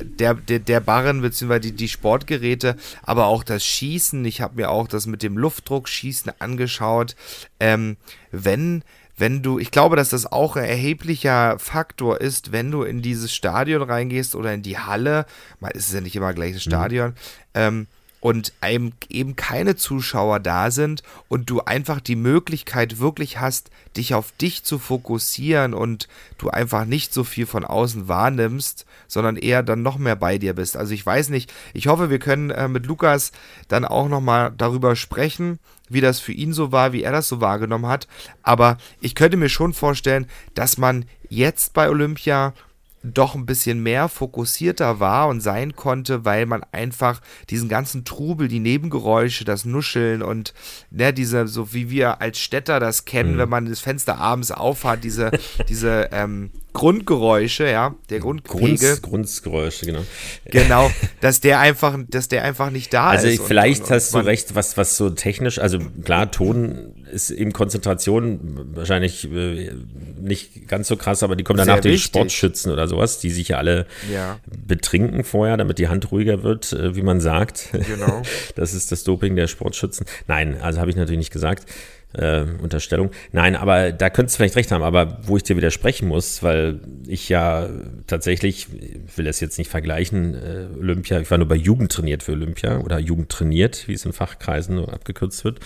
der, 0.00 0.34
der, 0.34 0.58
der 0.58 0.80
Barren 0.80 1.20
beziehungsweise 1.20 1.60
die, 1.60 1.72
die 1.72 1.88
Sportgeräte, 1.88 2.76
aber 3.02 3.26
auch 3.26 3.44
das 3.44 3.64
Schießen, 3.64 4.24
ich 4.24 4.40
habe 4.40 4.56
mir 4.56 4.70
auch 4.70 4.88
das 4.88 5.06
mit 5.06 5.22
dem 5.22 5.36
Luftdruckschießen 5.36 6.32
angeschaut. 6.38 7.14
Ähm, 7.60 7.96
wenn 8.30 8.82
wenn 9.18 9.42
du, 9.42 9.58
ich 9.58 9.72
glaube, 9.72 9.96
dass 9.96 10.10
das 10.10 10.30
auch 10.30 10.54
ein 10.54 10.64
erheblicher 10.64 11.58
Faktor 11.58 12.20
ist, 12.20 12.52
wenn 12.52 12.70
du 12.70 12.84
in 12.84 13.02
dieses 13.02 13.34
Stadion 13.34 13.82
reingehst 13.82 14.36
oder 14.36 14.54
in 14.54 14.62
die 14.62 14.78
Halle, 14.78 15.26
mal 15.58 15.70
ist 15.70 15.88
es 15.88 15.94
ja 15.94 16.00
nicht 16.00 16.14
immer 16.14 16.32
gleich 16.32 16.54
das 16.54 16.64
mhm. 16.64 16.70
Stadion, 16.70 17.08
mhm. 17.10 17.14
ähm, 17.54 17.86
und 18.20 18.52
einem 18.60 18.92
eben 19.08 19.36
keine 19.36 19.76
Zuschauer 19.76 20.40
da 20.40 20.70
sind 20.70 21.02
und 21.28 21.50
du 21.50 21.60
einfach 21.60 22.00
die 22.00 22.16
Möglichkeit 22.16 22.98
wirklich 22.98 23.38
hast, 23.40 23.70
dich 23.96 24.14
auf 24.14 24.32
dich 24.32 24.64
zu 24.64 24.78
fokussieren 24.78 25.74
und 25.74 26.08
du 26.36 26.50
einfach 26.50 26.84
nicht 26.84 27.14
so 27.14 27.24
viel 27.24 27.46
von 27.46 27.64
außen 27.64 28.08
wahrnimmst, 28.08 28.86
sondern 29.06 29.36
eher 29.36 29.62
dann 29.62 29.82
noch 29.82 29.98
mehr 29.98 30.16
bei 30.16 30.38
dir 30.38 30.54
bist. 30.54 30.76
Also 30.76 30.94
ich 30.94 31.04
weiß 31.04 31.28
nicht, 31.28 31.52
ich 31.74 31.86
hoffe, 31.86 32.10
wir 32.10 32.18
können 32.18 32.50
äh, 32.50 32.68
mit 32.68 32.86
Lukas 32.86 33.32
dann 33.68 33.84
auch 33.84 34.08
nochmal 34.08 34.52
darüber 34.56 34.96
sprechen, 34.96 35.58
wie 35.88 36.00
das 36.00 36.20
für 36.20 36.32
ihn 36.32 36.52
so 36.52 36.72
war, 36.72 36.92
wie 36.92 37.02
er 37.02 37.12
das 37.12 37.28
so 37.28 37.40
wahrgenommen 37.40 37.86
hat. 37.86 38.08
Aber 38.42 38.78
ich 39.00 39.14
könnte 39.14 39.36
mir 39.36 39.48
schon 39.48 39.72
vorstellen, 39.72 40.26
dass 40.54 40.76
man 40.76 41.06
jetzt 41.28 41.72
bei 41.72 41.88
Olympia 41.88 42.52
doch 43.02 43.34
ein 43.34 43.46
bisschen 43.46 43.82
mehr 43.82 44.08
fokussierter 44.08 45.00
war 45.00 45.28
und 45.28 45.40
sein 45.40 45.76
konnte, 45.76 46.24
weil 46.24 46.46
man 46.46 46.64
einfach 46.72 47.20
diesen 47.50 47.68
ganzen 47.68 48.04
Trubel, 48.04 48.48
die 48.48 48.60
Nebengeräusche, 48.60 49.44
das 49.44 49.64
Nuscheln 49.64 50.22
und 50.22 50.54
ne, 50.90 51.12
diese, 51.12 51.46
so 51.46 51.72
wie 51.72 51.90
wir 51.90 52.20
als 52.20 52.38
Städter 52.38 52.80
das 52.80 53.04
kennen, 53.04 53.34
mhm. 53.34 53.38
wenn 53.38 53.48
man 53.48 53.66
das 53.66 53.80
Fenster 53.80 54.18
abends 54.18 54.50
aufhat, 54.50 55.04
diese, 55.04 55.30
diese 55.68 56.08
ähm, 56.12 56.50
Grundgeräusche, 56.72 57.68
ja, 57.68 57.94
der 58.10 58.20
Grundpegel. 58.20 58.98
Grunz, 59.00 59.42
Grundgeräusche, 59.42 59.86
genau. 59.86 60.04
Genau, 60.44 60.90
dass 61.20 61.40
der 61.40 61.60
einfach, 61.60 61.98
dass 62.08 62.28
der 62.28 62.44
einfach 62.44 62.70
nicht 62.70 62.92
da 62.92 63.08
also 63.08 63.26
ist. 63.26 63.40
Also 63.40 63.44
vielleicht 63.44 63.82
und, 63.82 63.88
und, 63.88 63.94
hast 63.96 64.14
du 64.14 64.18
recht, 64.18 64.54
was, 64.54 64.76
was 64.76 64.96
so 64.96 65.10
technisch, 65.10 65.58
also 65.58 65.78
klar, 66.04 66.30
Ton 66.30 66.97
ist 67.12 67.30
eben 67.30 67.52
Konzentration 67.52 68.40
wahrscheinlich 68.74 69.30
äh, 69.30 69.72
nicht 70.20 70.68
ganz 70.68 70.88
so 70.88 70.96
krass, 70.96 71.22
aber 71.22 71.36
die 71.36 71.44
kommen 71.44 71.58
danach 71.58 71.80
die 71.80 71.98
Sportschützen 71.98 72.72
oder 72.72 72.88
sowas, 72.88 73.18
die 73.18 73.30
sich 73.30 73.48
ja 73.48 73.58
alle 73.58 73.86
ja. 74.12 74.38
betrinken 74.66 75.24
vorher, 75.24 75.56
damit 75.56 75.78
die 75.78 75.88
Hand 75.88 76.10
ruhiger 76.12 76.42
wird, 76.42 76.72
äh, 76.72 76.94
wie 76.96 77.02
man 77.02 77.20
sagt. 77.20 77.70
Genau. 77.72 78.22
Das 78.54 78.74
ist 78.74 78.90
das 78.92 79.04
Doping 79.04 79.36
der 79.36 79.46
Sportschützen. 79.46 80.06
Nein, 80.26 80.60
also 80.60 80.80
habe 80.80 80.90
ich 80.90 80.96
natürlich 80.96 81.18
nicht 81.18 81.32
gesagt 81.32 81.66
äh, 82.14 82.44
Unterstellung. 82.62 83.10
Nein, 83.32 83.56
aber 83.56 83.92
da 83.92 84.10
könntest 84.10 84.36
du 84.36 84.38
vielleicht 84.38 84.56
recht 84.56 84.72
haben, 84.72 84.82
aber 84.82 85.18
wo 85.22 85.36
ich 85.36 85.42
dir 85.42 85.56
widersprechen 85.56 86.08
muss, 86.08 86.42
weil 86.42 86.80
ich 87.06 87.28
ja 87.28 87.68
tatsächlich, 88.06 88.68
ich 88.72 89.16
will 89.18 89.24
das 89.24 89.40
jetzt 89.40 89.58
nicht 89.58 89.70
vergleichen, 89.70 90.34
äh, 90.34 90.66
Olympia, 90.78 91.20
ich 91.20 91.30
war 91.30 91.38
nur 91.38 91.48
bei 91.48 91.56
Jugend 91.56 91.92
trainiert 91.92 92.22
für 92.22 92.32
Olympia 92.32 92.78
oder 92.78 92.98
Jugend 92.98 93.28
trainiert, 93.28 93.88
wie 93.88 93.94
es 93.94 94.04
in 94.04 94.12
Fachkreisen 94.12 94.76
so 94.76 94.86
abgekürzt 94.86 95.44
wird. 95.44 95.60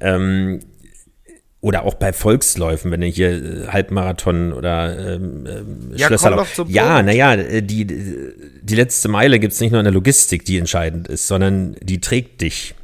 Ähm, 0.00 0.60
oder 1.66 1.82
auch 1.82 1.94
bei 1.94 2.12
Volksläufen, 2.12 2.92
wenn 2.92 3.00
du 3.00 3.08
hier 3.08 3.30
äh, 3.30 3.66
Halbmarathon 3.66 4.52
oder 4.52 5.16
ähm, 5.16 5.46
äh, 5.46 5.98
ja, 5.98 6.06
Schlösserlauf. 6.06 6.64
Ja, 6.68 7.02
naja, 7.02 7.34
äh, 7.34 7.60
die, 7.60 7.84
die 7.86 8.74
letzte 8.76 9.08
Meile 9.08 9.40
gibt 9.40 9.52
es 9.52 9.60
nicht 9.60 9.72
nur 9.72 9.80
in 9.80 9.84
der 9.84 9.92
Logistik, 9.92 10.44
die 10.44 10.58
entscheidend 10.58 11.08
ist, 11.08 11.26
sondern 11.26 11.74
die 11.82 12.00
trägt 12.00 12.40
dich 12.40 12.75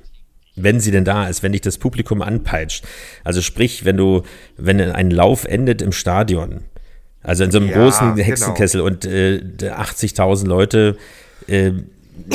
wenn 0.55 0.81
sie 0.81 0.91
denn 0.91 1.05
da 1.05 1.29
ist, 1.29 1.43
wenn 1.43 1.53
dich 1.53 1.61
das 1.63 1.79
Publikum 1.79 2.23
anpeitscht. 2.23 2.85
Also 3.25 3.41
sprich, 3.41 3.85
wenn 3.85 3.97
du, 3.97 4.23
wenn 4.57 4.81
ein 4.81 5.11
Lauf 5.11 5.45
endet 5.45 5.83
im 5.83 5.93
Stadion, 5.93 6.65
also 7.23 7.45
in 7.45 7.51
so 7.51 7.59
einem 7.59 7.69
ja, 7.69 7.77
großen 7.77 8.15
genau. 8.15 8.27
Hexenkessel 8.27 8.83
genau. 8.83 8.93
und 8.93 9.05
äh, 9.05 9.41
80.000 9.71 10.47
Leute, 10.47 10.97
äh, 11.47 11.73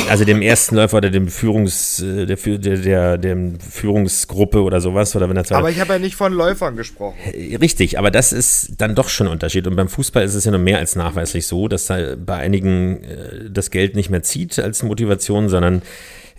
also 0.09 0.25
dem 0.25 0.41
ersten 0.41 0.75
Läufer 0.75 0.97
oder 0.97 1.09
dem 1.09 1.27
Führungs, 1.27 2.01
äh, 2.01 2.25
der, 2.25 2.37
der, 2.37 2.77
der, 2.77 3.17
der 3.17 3.37
Führungsgruppe 3.59 4.61
oder 4.61 4.81
sowas. 4.81 5.15
Oder 5.15 5.29
wenn 5.29 5.35
das 5.35 5.51
aber 5.51 5.69
ich 5.69 5.79
habe 5.79 5.93
ja 5.93 5.99
nicht 5.99 6.15
von 6.15 6.33
Läufern 6.33 6.75
gesprochen. 6.75 7.17
Äh, 7.33 7.57
richtig, 7.57 7.99
aber 7.99 8.09
das 8.09 8.33
ist 8.33 8.73
dann 8.77 8.95
doch 8.95 9.09
schon 9.09 9.27
ein 9.27 9.33
Unterschied. 9.33 9.67
Und 9.67 9.75
beim 9.75 9.89
Fußball 9.89 10.23
ist 10.23 10.33
es 10.33 10.45
ja 10.45 10.51
noch 10.51 10.59
mehr 10.59 10.79
als 10.79 10.95
nachweislich 10.95 11.45
so, 11.45 11.67
dass 11.67 11.85
da 11.85 12.15
bei 12.15 12.35
einigen 12.35 13.03
äh, 13.03 13.49
das 13.51 13.69
Geld 13.69 13.95
nicht 13.95 14.09
mehr 14.09 14.23
zieht 14.23 14.57
als 14.57 14.83
Motivation, 14.83 15.49
sondern 15.49 15.81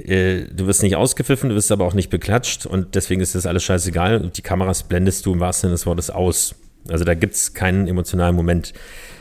äh, 0.04 0.44
du 0.52 0.66
wirst 0.66 0.82
nicht 0.82 0.96
ausgepfiffen, 0.96 1.50
du 1.50 1.54
wirst 1.54 1.72
aber 1.72 1.84
auch 1.84 1.94
nicht 1.94 2.10
beklatscht 2.10 2.66
und 2.66 2.94
deswegen 2.94 3.20
ist 3.20 3.34
das 3.34 3.46
alles 3.46 3.64
scheißegal 3.64 4.20
und 4.20 4.36
die 4.36 4.42
Kameras 4.42 4.82
blendest 4.82 5.26
du 5.26 5.32
im 5.32 5.40
wahrsten 5.40 5.68
Sinne 5.68 5.74
des 5.74 5.86
Wortes 5.86 6.10
aus. 6.10 6.54
Also 6.88 7.04
da 7.04 7.14
gibt 7.14 7.34
es 7.34 7.54
keinen 7.54 7.86
emotionalen 7.86 8.34
Moment. 8.34 8.72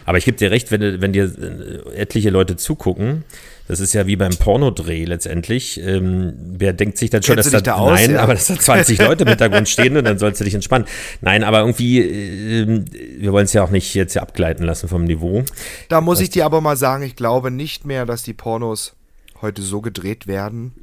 Aber 0.06 0.18
ich 0.18 0.24
gebe 0.24 0.38
dir 0.38 0.52
recht, 0.52 0.72
wenn, 0.72 1.02
wenn 1.02 1.12
dir 1.12 1.26
äh, 1.26 1.96
etliche 1.98 2.30
Leute 2.30 2.56
zugucken, 2.56 3.26
das 3.68 3.82
ist 3.82 3.94
ja 3.94 4.08
wie 4.08 4.16
beim 4.16 4.32
Pornodreh 4.32 5.04
letztendlich. 5.04 5.82
Ähm, 5.82 6.34
wer 6.38 6.72
denkt 6.72 6.98
sich 6.98 7.10
dann 7.10 7.24
schon, 7.24 7.36
dass 7.36 7.50
da, 7.50 7.60
da 7.60 7.76
aus, 7.76 7.92
nein, 7.92 8.12
ja. 8.12 8.22
aber 8.22 8.34
dass 8.34 8.48
da 8.48 8.58
20 8.58 9.00
Leute 9.00 9.24
im 9.24 9.30
Hintergrund 9.30 9.68
stehen 9.68 9.98
und 9.98 10.06
dann 10.06 10.18
sollst 10.18 10.40
du 10.40 10.46
dich 10.46 10.54
entspannen. 10.54 10.88
Nein, 11.20 11.44
aber 11.44 11.60
irgendwie, 11.60 12.00
äh, 12.00 12.86
wir 13.18 13.34
wollen 13.34 13.44
es 13.44 13.54
ja 13.54 13.64
auch 13.64 13.70
nicht 13.70 13.94
jetzt 13.94 14.14
hier 14.14 14.22
abgleiten 14.22 14.66
lassen 14.66 14.88
vom 14.88 15.04
Niveau. 15.04 15.44
Da 15.90 16.00
muss 16.00 16.22
ich 16.22 16.30
dir 16.30 16.46
aber 16.46 16.62
mal 16.62 16.78
sagen, 16.78 17.04
ich 17.04 17.18
glaube 17.18 17.52
nicht 17.52 17.86
mehr, 17.86 18.06
dass 18.06 18.24
die 18.24 18.34
Pornos 18.34 18.97
heute 19.42 19.62
so 19.62 19.82
gedreht 19.82 20.28
werden. 20.28 20.74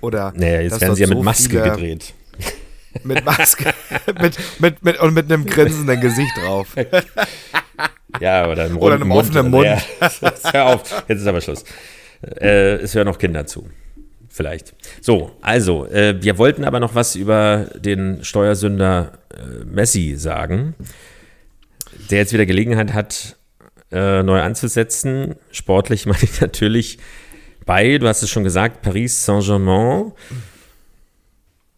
Oder 0.00 0.32
naja, 0.36 0.60
jetzt 0.60 0.80
werden 0.80 0.94
sie 0.94 1.02
ja 1.02 1.08
mit 1.08 1.18
so 1.18 1.24
Maske 1.24 1.62
gedreht. 1.62 2.14
Mit 3.04 3.24
Maske 3.24 3.72
mit, 4.20 4.38
mit, 4.60 4.84
mit, 4.84 5.00
und 5.00 5.14
mit 5.14 5.30
einem 5.30 5.44
grinsenden 5.44 6.00
Gesicht 6.00 6.36
drauf. 6.36 6.74
Ja, 8.20 8.48
oder, 8.48 8.64
einem, 8.64 8.78
oder 8.78 8.94
einem 8.96 9.08
Mund, 9.08 9.20
offenen 9.20 9.50
Mund. 9.50 9.66
Ja, 10.00 10.32
hör 10.52 10.66
auf, 10.66 11.04
jetzt 11.08 11.20
ist 11.20 11.26
aber 11.26 11.40
Schluss. 11.40 11.62
Äh, 12.22 12.76
es 12.76 12.94
hören 12.94 13.06
noch 13.06 13.18
Kinder 13.18 13.46
zu. 13.46 13.68
Vielleicht. 14.28 14.74
So, 15.00 15.32
also, 15.40 15.86
äh, 15.86 16.16
wir 16.20 16.38
wollten 16.38 16.64
aber 16.64 16.80
noch 16.80 16.94
was 16.94 17.16
über 17.16 17.66
den 17.76 18.24
Steuersünder 18.24 19.18
äh, 19.30 19.64
Messi 19.64 20.14
sagen, 20.16 20.74
der 22.10 22.18
jetzt 22.18 22.32
wieder 22.32 22.46
Gelegenheit 22.46 22.94
hat, 22.94 23.36
äh, 23.92 24.22
neu 24.22 24.40
anzusetzen. 24.40 25.36
Sportlich 25.50 26.06
meine 26.06 26.22
ich 26.22 26.40
natürlich 26.40 26.98
bei, 27.68 27.98
du 27.98 28.08
hast 28.08 28.22
es 28.22 28.30
schon 28.30 28.44
gesagt, 28.44 28.80
Paris 28.80 29.26
Saint-Germain. 29.26 30.12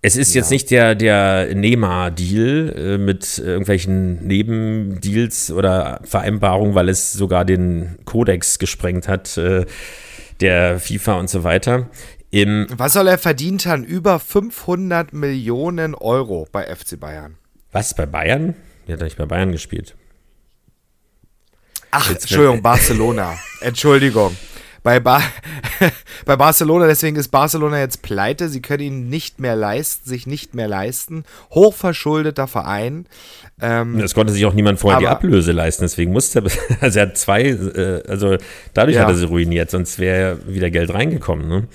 Es 0.03 0.17
ist 0.17 0.33
ja. 0.33 0.41
jetzt 0.41 0.51
nicht 0.51 0.71
der, 0.71 0.95
der 0.95 1.53
Neymar-Deal 1.53 2.75
äh, 2.77 2.99
mit 2.99 3.39
irgendwelchen 3.39 4.25
Nebendeals 4.25 5.51
oder 5.51 6.01
Vereinbarungen, 6.05 6.77
weil 6.77 6.89
es 6.89 7.13
sogar 7.13 7.45
den 7.45 7.99
Kodex 8.05 8.61
gesprengt 8.61 9.09
hat, 9.09 9.37
äh, 9.37 9.67
der 10.39 10.79
FIFA 10.79 11.15
und 11.15 11.29
so 11.29 11.43
weiter. 11.43 11.91
Im 12.31 12.69
Was 12.71 12.93
soll 12.93 13.09
er 13.09 13.19
verdient 13.19 13.67
haben? 13.67 13.83
Über 13.83 14.21
500 14.21 15.13
Millionen 15.13 15.97
Euro 15.97 16.47
bei 16.53 16.73
FC 16.73 17.01
Bayern. 17.01 17.37
Was, 17.73 17.95
bei 17.95 18.07
Bayern? 18.07 18.55
Der 18.87 18.95
hat 18.95 19.03
nicht 19.03 19.19
bei 19.19 19.27
Bayern 19.27 19.51
gespielt. 19.51 19.97
Ach, 21.91 22.09
Jetzt 22.09 22.23
Entschuldigung, 22.23 22.63
Barcelona. 22.63 23.37
Entschuldigung 23.61 24.37
bei, 24.83 25.01
ba 25.01 25.23
bei 26.25 26.37
Barcelona, 26.37 26.87
deswegen 26.87 27.17
ist 27.17 27.29
Barcelona 27.29 27.79
jetzt 27.79 28.03
pleite. 28.03 28.49
Sie 28.49 28.63
können 28.63 28.83
ihn 28.83 29.09
nicht 29.09 29.41
mehr 29.41 29.57
leisten, 29.57 30.09
sich 30.09 30.27
nicht 30.27 30.55
mehr 30.55 30.69
leisten. 30.69 31.25
Hochverschuldeter 31.51 32.47
Verein. 32.47 33.07
Ähm, 33.61 33.99
das 33.99 34.15
konnte 34.15 34.33
sich 34.33 34.47
auch 34.47 34.55
niemand 34.55 34.79
vorher 34.79 35.01
die 35.01 35.07
Ablöse 35.07 35.53
leisten, 35.53 35.83
deswegen 35.83 36.13
musste 36.13 36.41
er, 36.41 36.51
also 36.81 36.99
er 36.99 37.07
hat 37.07 37.19
zwei, 37.19 37.43
äh, 37.43 38.03
also 38.09 38.37
dadurch 38.75 38.97
ja. 38.97 39.03
hat 39.03 39.11
er 39.11 39.17
sie 39.17 39.27
ruiniert, 39.27 39.71
sonst 39.71 39.99
wäre 39.99 40.39
wieder 40.47 40.71
Geld 40.71 40.93
reingekommen. 40.93 41.49
Ne? 41.49 41.69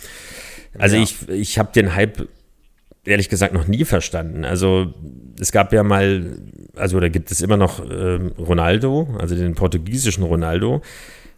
Also 0.77 0.95
ja. 0.95 1.03
ich, 1.03 1.29
ich 1.29 1.59
habe 1.59 1.71
den 1.73 1.95
Hype 1.95 2.27
ehrlich 3.05 3.29
gesagt 3.29 3.53
noch 3.53 3.67
nie 3.67 3.85
verstanden. 3.85 4.45
Also 4.45 4.93
es 5.39 5.51
gab 5.51 5.71
ja 5.73 5.83
mal, 5.83 6.37
also 6.75 6.99
da 6.99 7.09
gibt 7.09 7.31
es 7.31 7.41
immer 7.41 7.57
noch 7.57 7.79
ähm, 7.79 8.31
Ronaldo, 8.37 9.15
also 9.19 9.35
den 9.35 9.53
portugiesischen 9.55 10.23
Ronaldo, 10.23 10.81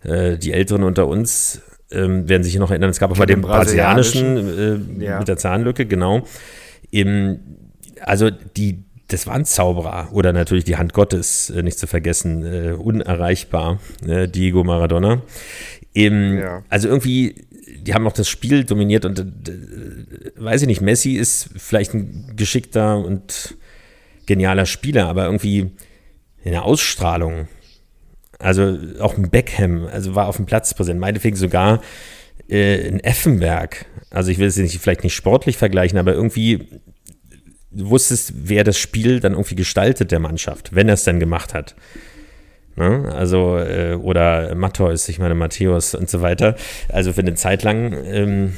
äh, 0.04 0.38
die 0.38 0.54
Älteren 0.54 0.84
unter 0.84 1.08
uns 1.08 1.62
ähm, 1.92 2.28
werden 2.28 2.44
sich 2.44 2.58
noch 2.58 2.70
erinnern, 2.70 2.90
es 2.90 3.00
gab 3.00 3.12
auch 3.12 3.18
mal 3.18 3.26
den 3.26 3.42
brasilianischen, 3.42 5.00
äh, 5.00 5.06
ja. 5.06 5.20
mit 5.20 5.28
der 5.28 5.38
Zahnlücke, 5.38 5.86
genau. 5.86 6.26
Im, 6.92 7.40
also 8.02 8.30
die, 8.30 8.84
das 9.08 9.28
war 9.28 9.36
ein 9.36 9.46
Zauberer. 9.46 10.10
Oder 10.12 10.34
natürlich 10.34 10.66
die 10.66 10.78
Hand 10.78 10.94
Gottes, 10.94 11.50
äh, 11.50 11.64
nicht 11.64 11.80
zu 11.80 11.88
vergessen, 11.88 12.46
äh, 12.46 12.72
unerreichbar, 12.72 13.80
äh, 14.06 14.28
Diego 14.28 14.64
Maradona. 14.64 15.22
Eben, 15.94 16.40
ja. 16.40 16.64
Also 16.70 16.90
irgendwie, 16.90 17.48
die 17.82 17.94
haben 17.94 18.06
auch 18.06 18.14
das 18.14 18.30
Spiel 18.30 18.66
dominiert 18.66 19.06
und 19.06 19.20
äh, 19.20 20.32
weiß 20.36 20.62
ich 20.62 20.68
nicht, 20.68 20.82
Messi 20.82 21.14
ist 21.14 21.50
vielleicht 21.56 21.94
ein 21.94 22.34
geschickter 22.36 22.98
und 22.98 23.56
genialer 24.26 24.66
Spieler, 24.66 25.08
aber 25.08 25.26
irgendwie 25.26 25.72
in 26.44 26.52
der 26.52 26.64
Ausstrahlung, 26.64 27.48
also 28.40 28.78
auch 29.00 29.18
ein 29.18 29.30
Beckham, 29.30 29.88
also 29.92 30.16
war 30.16 30.28
auf 30.28 30.38
dem 30.38 30.46
Platz 30.46 30.74
präsent, 30.74 31.00
meinetwegen 31.00 31.36
sogar 31.36 31.82
äh, 32.48 32.88
ein 32.88 33.00
Effenberg. 33.00 33.86
Also 34.10 34.32
ich 34.32 34.38
will 34.38 34.48
es 34.48 34.58
nicht, 34.58 34.80
vielleicht 34.80 35.04
nicht 35.04 35.16
sportlich 35.16 35.58
vergleichen, 35.58 35.98
aber 35.98 36.14
irgendwie 36.14 36.68
du 37.72 37.90
wusstest, 37.90 38.34
wer 38.36 38.64
das 38.64 38.78
Spiel 38.78 39.20
dann 39.20 39.34
irgendwie 39.34 39.56
gestaltet 39.56 40.12
der 40.12 40.20
Mannschaft, 40.20 40.74
wenn 40.74 40.88
er 40.88 40.96
es 40.96 41.04
dann 41.04 41.20
gemacht 41.20 41.54
hat. 41.54 41.76
Ne? 42.76 43.12
Also, 43.14 43.58
äh, 43.58 43.96
oder 43.96 44.54
Matthäus, 44.56 45.10
ich 45.10 45.20
meine 45.20 45.36
Matthäus 45.36 45.96
und 45.96 46.10
so 46.10 46.22
weiter. 46.22 46.56
Also 46.90 47.14
für 47.14 47.22
eine 47.22 47.34
Zeit 47.34 47.64
lang, 47.64 47.94
ähm, 48.06 48.54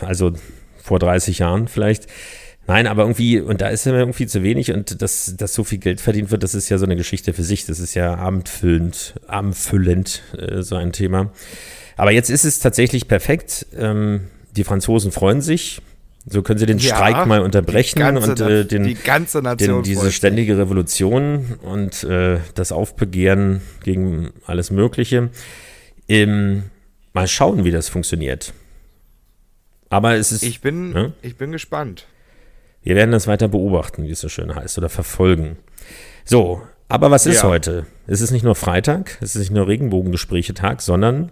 also 0.00 0.32
vor 0.82 0.98
30 0.98 1.40
Jahren 1.40 1.68
vielleicht. 1.68 2.06
Nein, 2.70 2.86
aber 2.86 3.02
irgendwie, 3.02 3.40
und 3.40 3.60
da 3.60 3.68
ist 3.68 3.84
er 3.86 3.94
irgendwie 3.94 4.28
zu 4.28 4.44
wenig 4.44 4.72
und 4.72 5.02
dass, 5.02 5.34
dass 5.36 5.54
so 5.54 5.64
viel 5.64 5.78
Geld 5.78 6.00
verdient 6.00 6.30
wird, 6.30 6.44
das 6.44 6.54
ist 6.54 6.68
ja 6.68 6.78
so 6.78 6.84
eine 6.84 6.94
Geschichte 6.94 7.32
für 7.32 7.42
sich. 7.42 7.66
Das 7.66 7.80
ist 7.80 7.94
ja 7.94 8.14
abendfüllend, 8.14 9.14
abendfüllend, 9.26 10.22
äh, 10.38 10.62
so 10.62 10.76
ein 10.76 10.92
Thema. 10.92 11.32
Aber 11.96 12.12
jetzt 12.12 12.30
ist 12.30 12.44
es 12.44 12.60
tatsächlich 12.60 13.08
perfekt. 13.08 13.66
Ähm, 13.76 14.28
die 14.52 14.62
Franzosen 14.62 15.10
freuen 15.10 15.40
sich. 15.40 15.82
So 16.26 16.42
können 16.42 16.60
sie 16.60 16.66
den 16.66 16.78
ja, 16.78 16.94
Streik 16.94 17.26
mal 17.26 17.40
unterbrechen 17.40 18.16
und 18.16 18.38
äh, 18.38 18.64
den, 18.64 18.84
die 18.84 18.94
ganze 18.94 19.42
Nation 19.42 19.82
den, 19.82 19.82
diese 19.82 20.12
ständige 20.12 20.56
Revolution 20.56 21.58
und 21.62 22.04
äh, 22.04 22.38
das 22.54 22.70
Aufbegehren 22.70 23.62
gegen 23.82 24.30
alles 24.46 24.70
Mögliche. 24.70 25.30
Ähm, 26.08 26.62
mal 27.14 27.26
schauen, 27.26 27.64
wie 27.64 27.72
das 27.72 27.88
funktioniert. 27.88 28.52
Aber 29.88 30.14
es 30.14 30.30
ist. 30.30 30.44
Ich 30.44 30.60
bin, 30.60 30.92
ne? 30.92 31.14
ich 31.20 31.34
bin 31.34 31.50
gespannt. 31.50 32.06
Wir 32.82 32.96
werden 32.96 33.12
das 33.12 33.26
weiter 33.26 33.48
beobachten, 33.48 34.04
wie 34.04 34.10
es 34.10 34.20
so 34.20 34.28
schön 34.28 34.54
heißt, 34.54 34.78
oder 34.78 34.88
verfolgen. 34.88 35.58
So, 36.24 36.62
aber 36.88 37.10
was 37.10 37.26
ist 37.26 37.42
ja. 37.42 37.48
heute? 37.48 37.86
Es 38.06 38.20
ist 38.20 38.30
nicht 38.30 38.42
nur 38.42 38.54
Freitag, 38.54 39.18
es 39.20 39.34
ist 39.34 39.40
nicht 39.40 39.52
nur 39.52 39.68
Regenbogengespräche-Tag, 39.68 40.80
sondern. 40.80 41.30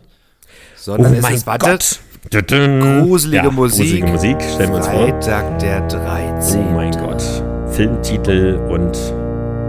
Sondern 0.77 1.15
oh 1.15 1.17
es 1.19 1.31
ist, 1.31 1.47
wartet, 1.47 2.01
Gruselige 2.31 3.45
ja, 3.45 3.51
Musik. 3.51 3.79
Gruselige 3.81 4.07
Musik, 4.07 4.37
stellen 4.43 4.71
wir 4.71 4.77
uns 4.77 4.87
vor. 4.87 5.09
Freitag 5.09 5.59
der 5.59 5.81
13. 5.89 6.61
Oh 6.61 6.71
mein 6.73 6.93
Gott. 6.93 7.23
Filmtitel 7.71 8.57
und 8.69 8.97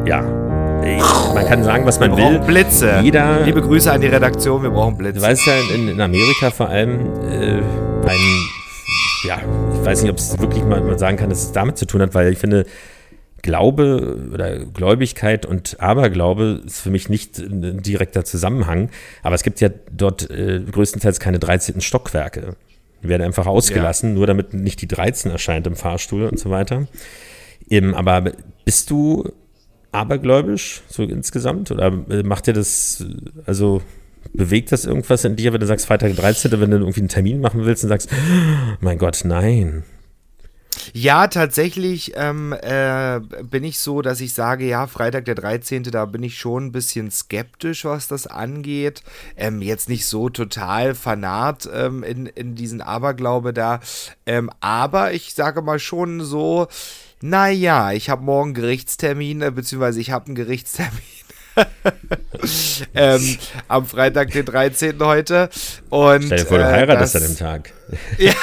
ja, 0.06 0.22
man 1.34 1.46
kann 1.46 1.64
sagen, 1.64 1.86
was 1.86 2.00
man 2.00 2.16
wir 2.16 2.32
will. 2.32 2.40
Blitze. 2.40 3.00
Jeder, 3.04 3.42
Liebe 3.46 3.62
Grüße 3.62 3.92
an 3.92 4.02
die 4.02 4.08
Redaktion, 4.08 4.64
wir 4.64 4.70
brauchen 4.70 4.98
Blitze. 4.98 5.20
Du 5.20 5.26
weißt 5.26 5.46
ja, 5.46 5.54
in, 5.76 5.90
in 5.90 6.02
Amerika 6.02 6.52
vor 6.52 6.70
allem 6.70 7.00
äh, 7.24 7.62
ein, 8.08 8.50
ja, 9.24 9.40
ich 9.80 9.86
weiß 9.86 10.02
nicht, 10.04 10.12
ob 10.12 10.18
es 10.18 10.38
wirklich 10.40 10.64
mal 10.64 11.00
sagen 11.00 11.18
kann, 11.18 11.30
dass 11.30 11.44
es 11.44 11.52
damit 11.52 11.78
zu 11.78 11.86
tun 11.86 12.02
hat, 12.02 12.14
weil 12.14 12.32
ich 12.32 12.40
finde, 12.40 12.66
Glaube 13.42 14.30
oder 14.34 14.66
Gläubigkeit 14.66 15.46
und 15.46 15.80
Aberglaube 15.80 16.62
ist 16.66 16.82
für 16.82 16.90
mich 16.90 17.08
nicht 17.08 17.40
ein 17.40 17.82
direkter 17.82 18.26
Zusammenhang. 18.26 18.90
Aber 19.24 19.36
es 19.36 19.44
gibt 19.44 19.62
ja 19.62 19.70
dort 19.92 20.30
äh, 20.30 20.62
größtenteils 20.70 21.20
keine 21.20 21.40
13. 21.40 21.80
Stockwerke. 21.80 22.56
Die 23.02 23.08
werden 23.08 23.24
einfach 23.24 23.48
ausgelassen, 23.48 24.10
ja. 24.10 24.16
nur 24.16 24.28
damit 24.28 24.54
nicht 24.54 24.82
die 24.82 24.88
13 24.88 25.32
erscheint 25.32 25.66
im 25.68 25.78
Fahrstuhl 25.78 26.24
und 26.24 26.38
so 26.38 26.50
weiter. 26.50 26.88
Eben, 27.70 27.96
aber 27.96 28.34
bist 28.66 28.90
du 28.90 29.32
abergläubisch 29.94 30.82
so 30.90 31.04
insgesamt? 31.04 31.72
Oder 31.72 31.94
äh, 32.10 32.24
macht 32.24 32.48
dir 32.48 32.54
das, 32.54 33.06
also 33.46 33.82
bewegt 34.34 34.72
das 34.72 34.86
irgendwas 34.86 35.26
in 35.26 35.36
dir, 35.36 35.54
wenn 35.54 35.60
du 35.60 35.68
sagst 35.68 35.86
Freitag 35.86 36.16
13., 36.16 36.52
wenn 36.60 36.72
du 36.72 36.78
irgendwie 36.78 37.02
einen 37.02 37.10
Termin 37.10 37.42
machen 37.42 37.66
willst 37.66 37.84
und 37.84 37.90
sagst, 37.90 38.10
oh 38.12 38.78
mein 38.82 38.98
Gott, 38.98 39.22
nein, 39.24 39.84
ja, 40.94 41.28
tatsächlich 41.28 42.14
ähm, 42.16 42.54
äh, 42.62 43.20
bin 43.44 43.64
ich 43.64 43.80
so, 43.80 44.02
dass 44.02 44.22
ich 44.22 44.34
sage, 44.34 44.66
ja, 44.66 44.88
Freitag 44.88 45.26
der 45.26 45.36
13., 45.36 45.84
da 45.84 46.06
bin 46.06 46.24
ich 46.24 46.38
schon 46.38 46.68
ein 46.68 46.72
bisschen 46.72 47.12
skeptisch, 47.12 47.86
was 47.86 48.08
das 48.08 48.28
angeht. 48.28 49.04
Ähm, 49.36 49.62
jetzt 49.62 49.90
nicht 49.90 50.06
so 50.06 50.30
total 50.30 50.96
fanat 50.96 51.70
ähm, 51.74 52.04
in, 52.04 52.26
in 52.28 52.56
diesen 52.56 52.82
Aberglaube 52.82 53.54
da. 53.54 53.80
Ähm, 54.26 54.50
aber 54.62 55.14
ich 55.14 55.34
sage 55.34 55.62
mal 55.62 55.80
schon 55.80 56.22
so, 56.22 56.68
naja, 57.22 57.92
ich 57.92 58.10
habe 58.10 58.24
morgen 58.24 58.54
Gerichtstermin, 58.54 59.40
beziehungsweise 59.54 60.00
ich 60.00 60.12
habe 60.12 60.28
einen 60.28 60.36
Gerichtstermin 60.36 61.19
ähm, 62.96 63.38
am 63.68 63.86
Freitag, 63.86 64.32
den 64.32 64.46
13. 64.46 65.00
heute. 65.00 65.50
Und, 65.90 66.26
Stell 66.26 66.40
dir 66.40 66.46
vor, 66.46 66.58
du 66.58 66.64
äh, 66.64 66.68
heiratest 66.68 67.16
an 67.16 67.24
dem 67.24 67.38
Tag. 67.38 67.74
ja, 68.18 68.34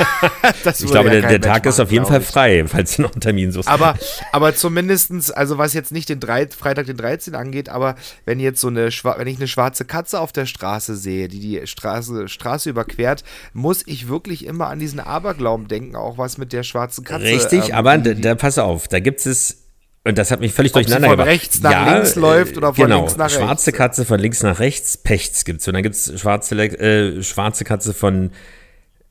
das 0.65 0.81
ich 0.81 0.91
glaube, 0.91 1.09
ja 1.09 1.21
der, 1.21 1.31
der 1.31 1.41
Tag 1.41 1.59
machen, 1.59 1.69
ist 1.69 1.81
auf 1.81 1.93
jeden 1.93 2.07
Fall 2.07 2.21
frei, 2.21 2.65
falls 2.67 2.97
du 2.97 3.03
noch 3.03 3.13
einen 3.13 3.21
Termin 3.21 3.53
suchst. 3.53 3.69
Aber, 3.69 3.97
aber 4.33 4.57
zumindestens, 4.57 5.31
also 5.31 5.57
was 5.59 5.73
jetzt 5.73 5.93
nicht 5.93 6.09
den 6.09 6.19
3, 6.19 6.49
Freitag, 6.49 6.87
den 6.87 6.97
13. 6.97 7.35
angeht, 7.35 7.69
aber 7.69 7.95
wenn 8.25 8.41
jetzt 8.41 8.61
so 8.61 8.69
eine, 8.69 8.89
wenn 8.89 9.29
ich 9.29 9.37
eine 9.37 9.47
schwarze 9.47 9.85
Katze 9.85 10.21
auf 10.21 10.33
der 10.33 10.47
Straße 10.47 10.97
sehe, 10.97 11.29
die 11.29 11.41
die 11.41 11.67
Straße, 11.67 12.29
Straße 12.29 12.69
überquert, 12.69 13.23
muss 13.53 13.83
ich 13.87 14.09
wirklich 14.09 14.47
immer 14.47 14.67
an 14.69 14.81
diesen 14.81 15.01
Aberglauben 15.01 15.69
denken, 15.69 15.95
auch 15.95 16.19
was 16.19 16.39
mit 16.39 16.53
der 16.53 16.65
schwarzen 16.65 17.05
Katze. 17.05 17.25
Richtig, 17.25 17.69
ähm, 17.69 17.75
aber 17.75 17.99
da, 17.99 18.15
da 18.15 18.35
pass 18.35 18.59
auf, 18.59 18.89
da 18.89 18.99
gibt 18.99 19.25
es 19.27 19.66
und 20.07 20.17
das 20.17 20.31
hat 20.31 20.41
mich 20.41 20.53
völlig 20.53 20.73
Ob 20.73 20.83
durcheinander 20.83 21.09
gebracht. 21.09 21.27
Von 21.27 21.33
rechts 21.33 21.61
nach 21.61 21.73
ja, 21.73 21.95
links 21.95 22.15
läuft 22.15 22.57
oder 22.57 22.73
von 22.73 22.85
genau, 22.85 22.99
links 22.99 23.17
nach 23.17 23.27
rechts. 23.27 23.39
Schwarze 23.39 23.73
Katze 23.73 24.05
von 24.05 24.21
links 24.21 24.43
nach 24.43 24.61
rechts, 24.61 24.97
Pechts 24.97 25.45
gibt's. 25.45 25.67
Und 25.67 25.75
dann 25.75 25.83
gibt's 25.83 26.13
schwarze, 26.19 26.57
äh, 26.57 27.23
schwarze 27.25 27.65
Katze 27.65 27.93
von 27.93 28.31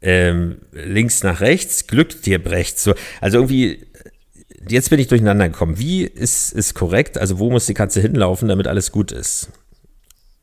ähm, 0.02 0.60
links 0.72 1.22
nach 1.24 1.42
rechts, 1.42 1.88
Glück 1.88 2.22
dir 2.22 2.42
brecht. 2.42 2.80
So, 2.80 2.94
also 3.20 3.38
irgendwie, 3.38 3.86
jetzt 4.70 4.90
bin 4.90 5.00
ich 5.00 5.08
durcheinander 5.08 5.50
gekommen. 5.50 5.78
Wie 5.78 6.04
ist 6.04 6.54
es 6.54 6.74
korrekt? 6.74 7.18
Also 7.18 7.40
wo 7.40 7.50
muss 7.50 7.66
die 7.66 7.74
Katze 7.74 8.00
hinlaufen, 8.00 8.48
damit 8.48 8.68
alles 8.68 8.94
gut 8.94 9.12
ist? 9.12 9.50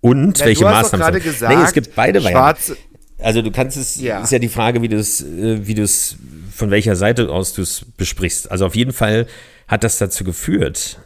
Und 0.03 0.39
ja, 0.39 0.47
welche 0.47 0.65
Maßnahmen? 0.65 1.15
Sind? 1.15 1.25
Gesagt, 1.25 1.57
nee, 1.57 1.65
es 1.65 1.73
gibt 1.73 1.95
beide 1.95 2.23
Varianten. 2.23 2.77
Also 3.21 3.41
du 3.41 3.51
kannst 3.53 3.77
es, 3.79 4.01
ja. 4.01 4.21
ist 4.21 4.33
ja 4.33 4.39
die 4.39 4.49
Frage, 4.49 4.83
wie 4.83 4.89
du 4.89 4.97
es, 4.97 5.23
äh, 5.23 5.67
wie 5.67 5.75
du 5.75 5.83
es, 5.83 6.17
von 6.53 6.71
welcher 6.71 6.97
Seite 6.97 7.31
aus 7.31 7.55
du 7.55 7.63
es 7.63 7.87
besprichst. 7.97 8.51
Also 8.51 8.67
auf 8.67 8.75
jeden 8.75 8.93
Fall 8.93 9.27
hat 9.73 9.85
das 9.85 9.97
dazu 9.97 10.23
geführt, 10.23 10.99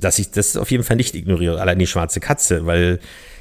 dass 0.00 0.18
ich 0.18 0.32
das 0.32 0.56
auf 0.56 0.72
jeden 0.72 0.82
Fall 0.82 0.96
nicht 0.96 1.14
ignoriere, 1.14 1.60
allein 1.60 1.78
die 1.78 1.86
schwarze 1.86 2.18
Katze, 2.18 2.66
weil 2.66 2.98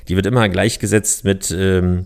die 0.08 0.16
wird 0.16 0.28
immer 0.28 0.48
gleichgesetzt 0.50 1.26
mit, 1.26 1.50
ähm, 1.50 2.06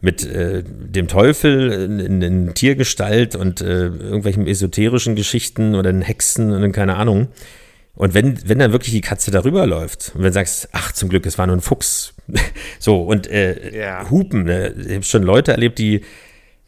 mit 0.00 0.24
äh, 0.24 0.64
dem 0.64 1.06
Teufel 1.06 1.70
in, 1.70 2.00
in, 2.00 2.22
in 2.22 2.54
Tiergestalt 2.54 3.36
und 3.36 3.60
äh, 3.60 3.88
irgendwelchen 3.88 4.46
esoterischen 4.46 5.16
Geschichten 5.16 5.74
oder 5.74 5.90
in 5.90 6.00
Hexen 6.00 6.50
und 6.52 6.62
in 6.62 6.72
keine 6.72 6.96
Ahnung. 6.96 7.28
Und 7.94 8.14
wenn, 8.14 8.48
wenn 8.48 8.58
dann 8.58 8.72
wirklich 8.72 8.94
die 8.94 9.02
Katze 9.02 9.30
darüber 9.30 9.66
läuft 9.66 10.12
und 10.14 10.22
wenn 10.22 10.30
du 10.30 10.32
sagst, 10.32 10.70
ach, 10.72 10.92
zum 10.92 11.10
Glück, 11.10 11.26
es 11.26 11.36
war 11.36 11.46
nur 11.46 11.56
ein 11.56 11.60
Fuchs. 11.60 12.14
so, 12.78 13.02
und 13.02 13.26
äh, 13.26 13.78
ja. 13.78 14.08
Hupen, 14.08 14.44
ne? 14.44 14.74
ich 14.78 14.94
habe 14.94 15.02
schon 15.02 15.24
Leute 15.24 15.52
erlebt, 15.52 15.78
die 15.78 16.00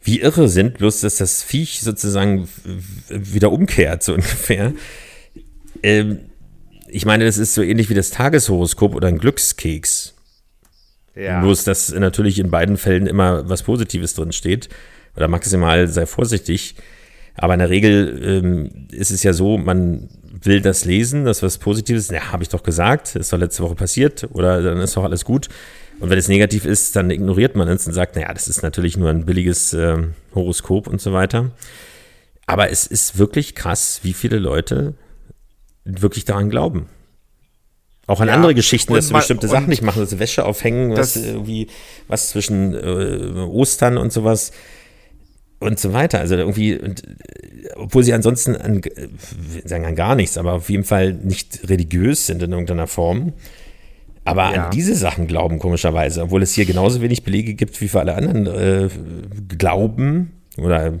wie 0.03 0.21
irre 0.21 0.47
sind, 0.49 0.77
bloß 0.77 1.01
dass 1.01 1.15
das 1.15 1.41
Viech 1.41 1.81
sozusagen 1.81 2.47
wieder 3.09 3.51
umkehrt, 3.51 4.03
so 4.03 4.13
ungefähr. 4.13 4.73
Ähm, 5.83 6.19
ich 6.87 7.05
meine, 7.05 7.25
das 7.25 7.37
ist 7.37 7.53
so 7.53 7.61
ähnlich 7.61 7.89
wie 7.89 7.93
das 7.93 8.09
Tageshoroskop 8.11 8.95
oder 8.95 9.07
ein 9.07 9.17
Glückskeks. 9.17 10.13
Ja. 11.15 11.41
Bloß, 11.41 11.63
dass 11.63 11.93
natürlich 11.93 12.39
in 12.39 12.51
beiden 12.51 12.77
Fällen 12.77 13.07
immer 13.07 13.49
was 13.49 13.63
Positives 13.63 14.13
drin 14.13 14.31
steht. 14.31 14.69
Oder 15.15 15.27
maximal 15.27 15.87
sei 15.87 16.05
vorsichtig. 16.05 16.75
Aber 17.35 17.53
in 17.53 17.59
der 17.59 17.69
Regel 17.69 18.21
ähm, 18.23 18.87
ist 18.91 19.11
es 19.11 19.23
ja 19.23 19.33
so, 19.33 19.57
man 19.57 20.09
will 20.41 20.61
das 20.61 20.85
lesen, 20.85 21.25
das 21.25 21.41
was 21.41 21.57
Positives. 21.57 22.09
Ja, 22.09 22.31
habe 22.31 22.43
ich 22.43 22.49
doch 22.49 22.63
gesagt, 22.63 23.15
ist 23.15 23.31
doch 23.31 23.37
letzte 23.37 23.63
Woche 23.63 23.75
passiert. 23.75 24.27
Oder 24.33 24.61
dann 24.61 24.77
ist 24.79 24.95
doch 24.95 25.03
alles 25.03 25.25
gut. 25.25 25.47
Und 25.99 26.09
wenn 26.09 26.17
es 26.17 26.27
negativ 26.27 26.65
ist, 26.65 26.95
dann 26.95 27.09
ignoriert 27.09 27.55
man 27.55 27.67
es 27.69 27.87
und 27.87 27.93
sagt, 27.93 28.15
naja, 28.15 28.33
das 28.33 28.47
ist 28.49 28.61
natürlich 28.61 28.97
nur 28.97 29.09
ein 29.09 29.25
billiges 29.25 29.73
äh, 29.73 29.97
Horoskop 30.33 30.87
und 30.87 30.99
so 30.99 31.13
weiter. 31.13 31.51
Aber 32.45 32.69
es 32.69 32.85
ist 32.85 33.17
wirklich 33.17 33.55
krass, 33.55 34.01
wie 34.03 34.13
viele 34.13 34.37
Leute 34.37 34.93
wirklich 35.85 36.25
daran 36.25 36.49
glauben. 36.49 36.87
Auch 38.07 38.19
an 38.19 38.27
ja, 38.27 38.35
andere 38.35 38.53
Geschichten, 38.53 38.93
dass 38.93 39.07
du 39.07 39.13
bestimmte 39.13 39.47
Sachen 39.47 39.69
nicht 39.69 39.81
machen, 39.81 39.99
dass 39.99 40.11
sie 40.11 40.19
Wäsche 40.19 40.45
aufhängen, 40.45 40.95
was 40.95 41.15
irgendwie, 41.15 41.67
was 42.07 42.29
zwischen 42.29 42.75
äh, 42.75 43.39
Ostern 43.47 43.97
und 43.97 44.13
sowas 44.13 44.51
und 45.59 45.79
so 45.79 45.91
weiter. 45.93 46.19
Also 46.19 46.35
irgendwie, 46.35 46.77
und, 46.77 47.01
obwohl 47.75 48.03
sie 48.03 48.13
ansonsten 48.13 48.55
an, 48.55 48.81
sagen 49.63 49.85
an 49.85 49.95
gar 49.95 50.15
nichts, 50.15 50.37
aber 50.37 50.53
auf 50.53 50.69
jeden 50.69 50.83
Fall 50.83 51.13
nicht 51.13 51.67
religiös 51.67 52.27
sind 52.27 52.43
in 52.43 52.51
irgendeiner 52.51 52.85
Form. 52.85 53.33
Aber 54.23 54.53
ja. 54.53 54.65
an 54.65 54.71
diese 54.71 54.95
Sachen 54.95 55.27
glauben, 55.27 55.57
komischerweise, 55.59 56.23
obwohl 56.23 56.43
es 56.43 56.53
hier 56.53 56.65
genauso 56.65 57.01
wenig 57.01 57.23
Belege 57.23 57.55
gibt 57.55 57.79
wie 57.81 57.87
für 57.87 57.99
alle 57.99 58.15
anderen 58.15 58.47
äh, 58.47 58.89
Glauben 59.57 60.33
oder 60.57 60.93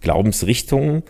Glaubensrichtungen 0.00 1.02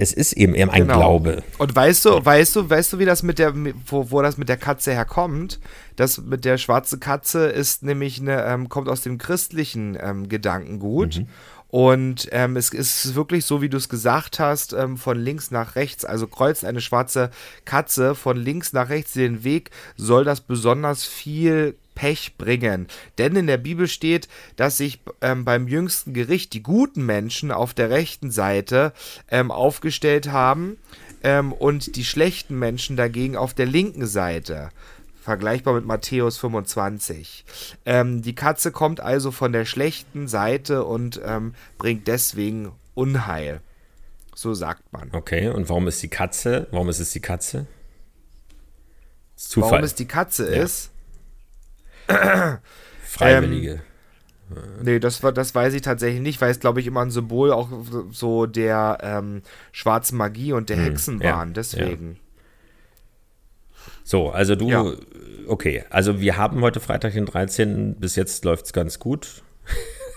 Es 0.00 0.12
ist 0.12 0.32
eben 0.34 0.54
eher 0.54 0.72
ein 0.72 0.82
genau. 0.82 0.98
Glaube. 0.98 1.42
Und 1.58 1.74
weißt 1.74 2.04
du, 2.04 2.24
weißt 2.24 2.54
du, 2.54 2.70
weißt 2.70 2.92
du, 2.92 2.98
wie 3.00 3.04
das 3.04 3.24
mit 3.24 3.40
der, 3.40 3.52
wo, 3.86 4.10
wo 4.12 4.22
das 4.22 4.38
mit 4.38 4.48
der 4.48 4.56
Katze 4.56 4.92
herkommt? 4.92 5.58
Das 5.96 6.18
mit 6.18 6.44
der 6.44 6.56
schwarzen 6.56 7.00
Katze 7.00 7.46
ist 7.46 7.82
nämlich 7.82 8.20
eine, 8.20 8.44
ähm, 8.44 8.68
kommt 8.68 8.88
aus 8.88 9.02
dem 9.02 9.18
christlichen 9.18 9.98
ähm, 10.00 10.28
Gedankengut. 10.28 11.18
Mhm. 11.18 11.26
Und 11.66 12.28
ähm, 12.30 12.56
es 12.56 12.70
ist 12.70 13.14
wirklich 13.16 13.44
so, 13.44 13.60
wie 13.60 13.68
du 13.68 13.76
es 13.76 13.88
gesagt 13.88 14.38
hast, 14.38 14.72
ähm, 14.72 14.96
von 14.96 15.18
links 15.18 15.50
nach 15.50 15.74
rechts. 15.74 16.04
Also 16.04 16.28
kreuzt 16.28 16.64
eine 16.64 16.80
schwarze 16.80 17.30
Katze 17.64 18.14
von 18.14 18.36
links 18.36 18.72
nach 18.72 18.88
rechts 18.88 19.12
den 19.12 19.44
Weg, 19.44 19.70
soll 19.96 20.24
das 20.24 20.40
besonders 20.40 21.04
viel 21.04 21.76
Pech 21.98 22.36
bringen. 22.38 22.86
Denn 23.18 23.34
in 23.34 23.48
der 23.48 23.56
Bibel 23.56 23.88
steht, 23.88 24.28
dass 24.54 24.76
sich 24.76 25.00
ähm, 25.20 25.44
beim 25.44 25.66
jüngsten 25.66 26.14
Gericht 26.14 26.52
die 26.52 26.62
guten 26.62 27.04
Menschen 27.04 27.50
auf 27.50 27.74
der 27.74 27.90
rechten 27.90 28.30
Seite 28.30 28.92
ähm, 29.32 29.50
aufgestellt 29.50 30.30
haben 30.30 30.76
ähm, 31.24 31.52
und 31.52 31.96
die 31.96 32.04
schlechten 32.04 32.56
Menschen 32.56 32.96
dagegen 32.96 33.36
auf 33.36 33.52
der 33.52 33.66
linken 33.66 34.06
Seite 34.06 34.68
vergleichbar 35.20 35.74
mit 35.74 35.84
Matthäus 35.86 36.38
25. 36.38 37.44
Ähm, 37.84 38.22
die 38.22 38.36
Katze 38.36 38.70
kommt 38.70 39.00
also 39.00 39.32
von 39.32 39.52
der 39.52 39.64
schlechten 39.64 40.28
Seite 40.28 40.84
und 40.84 41.20
ähm, 41.24 41.54
bringt 41.78 42.06
deswegen 42.06 42.70
Unheil. 42.94 43.60
So 44.36 44.54
sagt 44.54 44.92
man. 44.92 45.10
Okay, 45.10 45.48
und 45.48 45.68
warum 45.68 45.88
ist 45.88 46.00
die 46.00 46.08
Katze? 46.08 46.68
Warum 46.70 46.88
ist 46.88 47.00
es 47.00 47.10
die 47.10 47.20
Katze? 47.20 47.66
Zufall. 49.34 49.72
Warum 49.72 49.84
es 49.84 49.96
die 49.96 50.06
Katze 50.06 50.44
ist? 50.44 50.92
Freiwillige. 53.02 53.70
Ähm, 53.70 53.80
nee, 54.82 54.98
das, 54.98 55.20
das 55.20 55.54
weiß 55.54 55.74
ich 55.74 55.82
tatsächlich 55.82 56.22
nicht, 56.22 56.40
weil 56.40 56.50
es, 56.50 56.60
glaube 56.60 56.80
ich, 56.80 56.86
immer 56.86 57.02
ein 57.02 57.10
Symbol 57.10 57.52
auch 57.52 57.68
so 58.10 58.46
der 58.46 58.98
ähm, 59.02 59.42
schwarzen 59.72 60.16
Magie 60.16 60.52
und 60.52 60.70
der 60.70 60.78
hm, 60.78 60.84
Hexen 60.84 61.22
waren. 61.22 61.48
Ja, 61.48 61.54
deswegen. 61.54 62.12
Ja. 62.12 62.18
So, 64.04 64.30
also 64.30 64.54
du, 64.54 64.68
ja. 64.68 64.90
okay, 65.48 65.84
also 65.90 66.18
wir 66.18 66.38
haben 66.38 66.62
heute 66.62 66.80
Freitag 66.80 67.12
den 67.12 67.26
13. 67.26 67.96
Bis 67.96 68.16
jetzt 68.16 68.44
läuft 68.44 68.66
es 68.66 68.72
ganz 68.72 68.98
gut. 68.98 69.42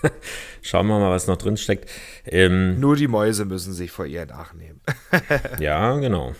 Schauen 0.62 0.86
wir 0.86 0.98
mal, 0.98 1.10
was 1.10 1.26
noch 1.26 1.36
drin 1.36 1.56
steckt. 1.56 1.90
Ähm, 2.24 2.80
Nur 2.80 2.96
die 2.96 3.08
Mäuse 3.08 3.44
müssen 3.44 3.74
sich 3.74 3.90
vor 3.90 4.06
ihr 4.06 4.24
nachnehmen. 4.24 4.80
ja, 5.60 5.98
genau. 5.98 6.32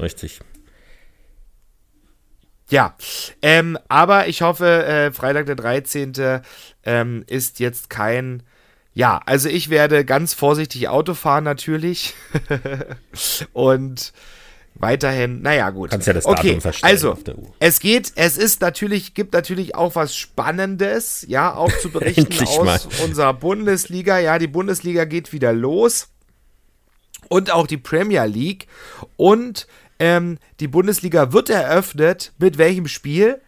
Richtig. 0.00 0.40
Ja, 2.68 2.96
ähm, 3.42 3.78
aber 3.88 4.26
ich 4.28 4.42
hoffe, 4.42 4.84
äh, 4.86 5.12
Freitag 5.12 5.46
der 5.46 5.54
13. 5.54 6.40
Ähm, 6.84 7.24
ist 7.26 7.60
jetzt 7.60 7.90
kein. 7.90 8.42
Ja, 8.92 9.20
also 9.26 9.48
ich 9.48 9.68
werde 9.68 10.04
ganz 10.04 10.34
vorsichtig 10.34 10.88
Auto 10.88 11.14
fahren 11.14 11.44
natürlich. 11.44 12.14
Und 13.52 14.12
weiterhin, 14.74 15.42
naja, 15.42 15.70
gut. 15.70 15.90
Kannst 15.90 16.06
ja 16.06 16.12
das 16.12 16.24
Datum 16.24 16.38
okay, 16.38 16.60
verstellen 16.60 16.92
also, 16.92 17.12
auf 17.12 17.22
der 17.22 17.38
Uhr. 17.38 17.54
Es 17.58 17.78
geht, 17.78 18.12
es 18.16 18.36
ist 18.36 18.60
natürlich, 18.62 19.14
gibt 19.14 19.32
natürlich 19.34 19.74
auch 19.74 19.94
was 19.94 20.16
Spannendes, 20.16 21.24
ja, 21.28 21.54
auch 21.54 21.72
zu 21.78 21.90
berichten 21.92 22.46
aus 22.46 22.64
mal. 22.64 22.80
unserer 23.04 23.34
Bundesliga. 23.34 24.18
Ja, 24.18 24.38
die 24.38 24.48
Bundesliga 24.48 25.04
geht 25.04 25.32
wieder 25.32 25.52
los. 25.52 26.08
Und 27.28 27.50
auch 27.50 27.66
die 27.66 27.78
Premier 27.78 28.24
League. 28.24 28.66
Und 29.16 29.66
ähm, 29.98 30.38
die 30.60 30.68
Bundesliga 30.68 31.32
wird 31.32 31.50
eröffnet 31.50 32.32
mit 32.38 32.58
welchem 32.58 32.86
Spiel? 32.86 33.40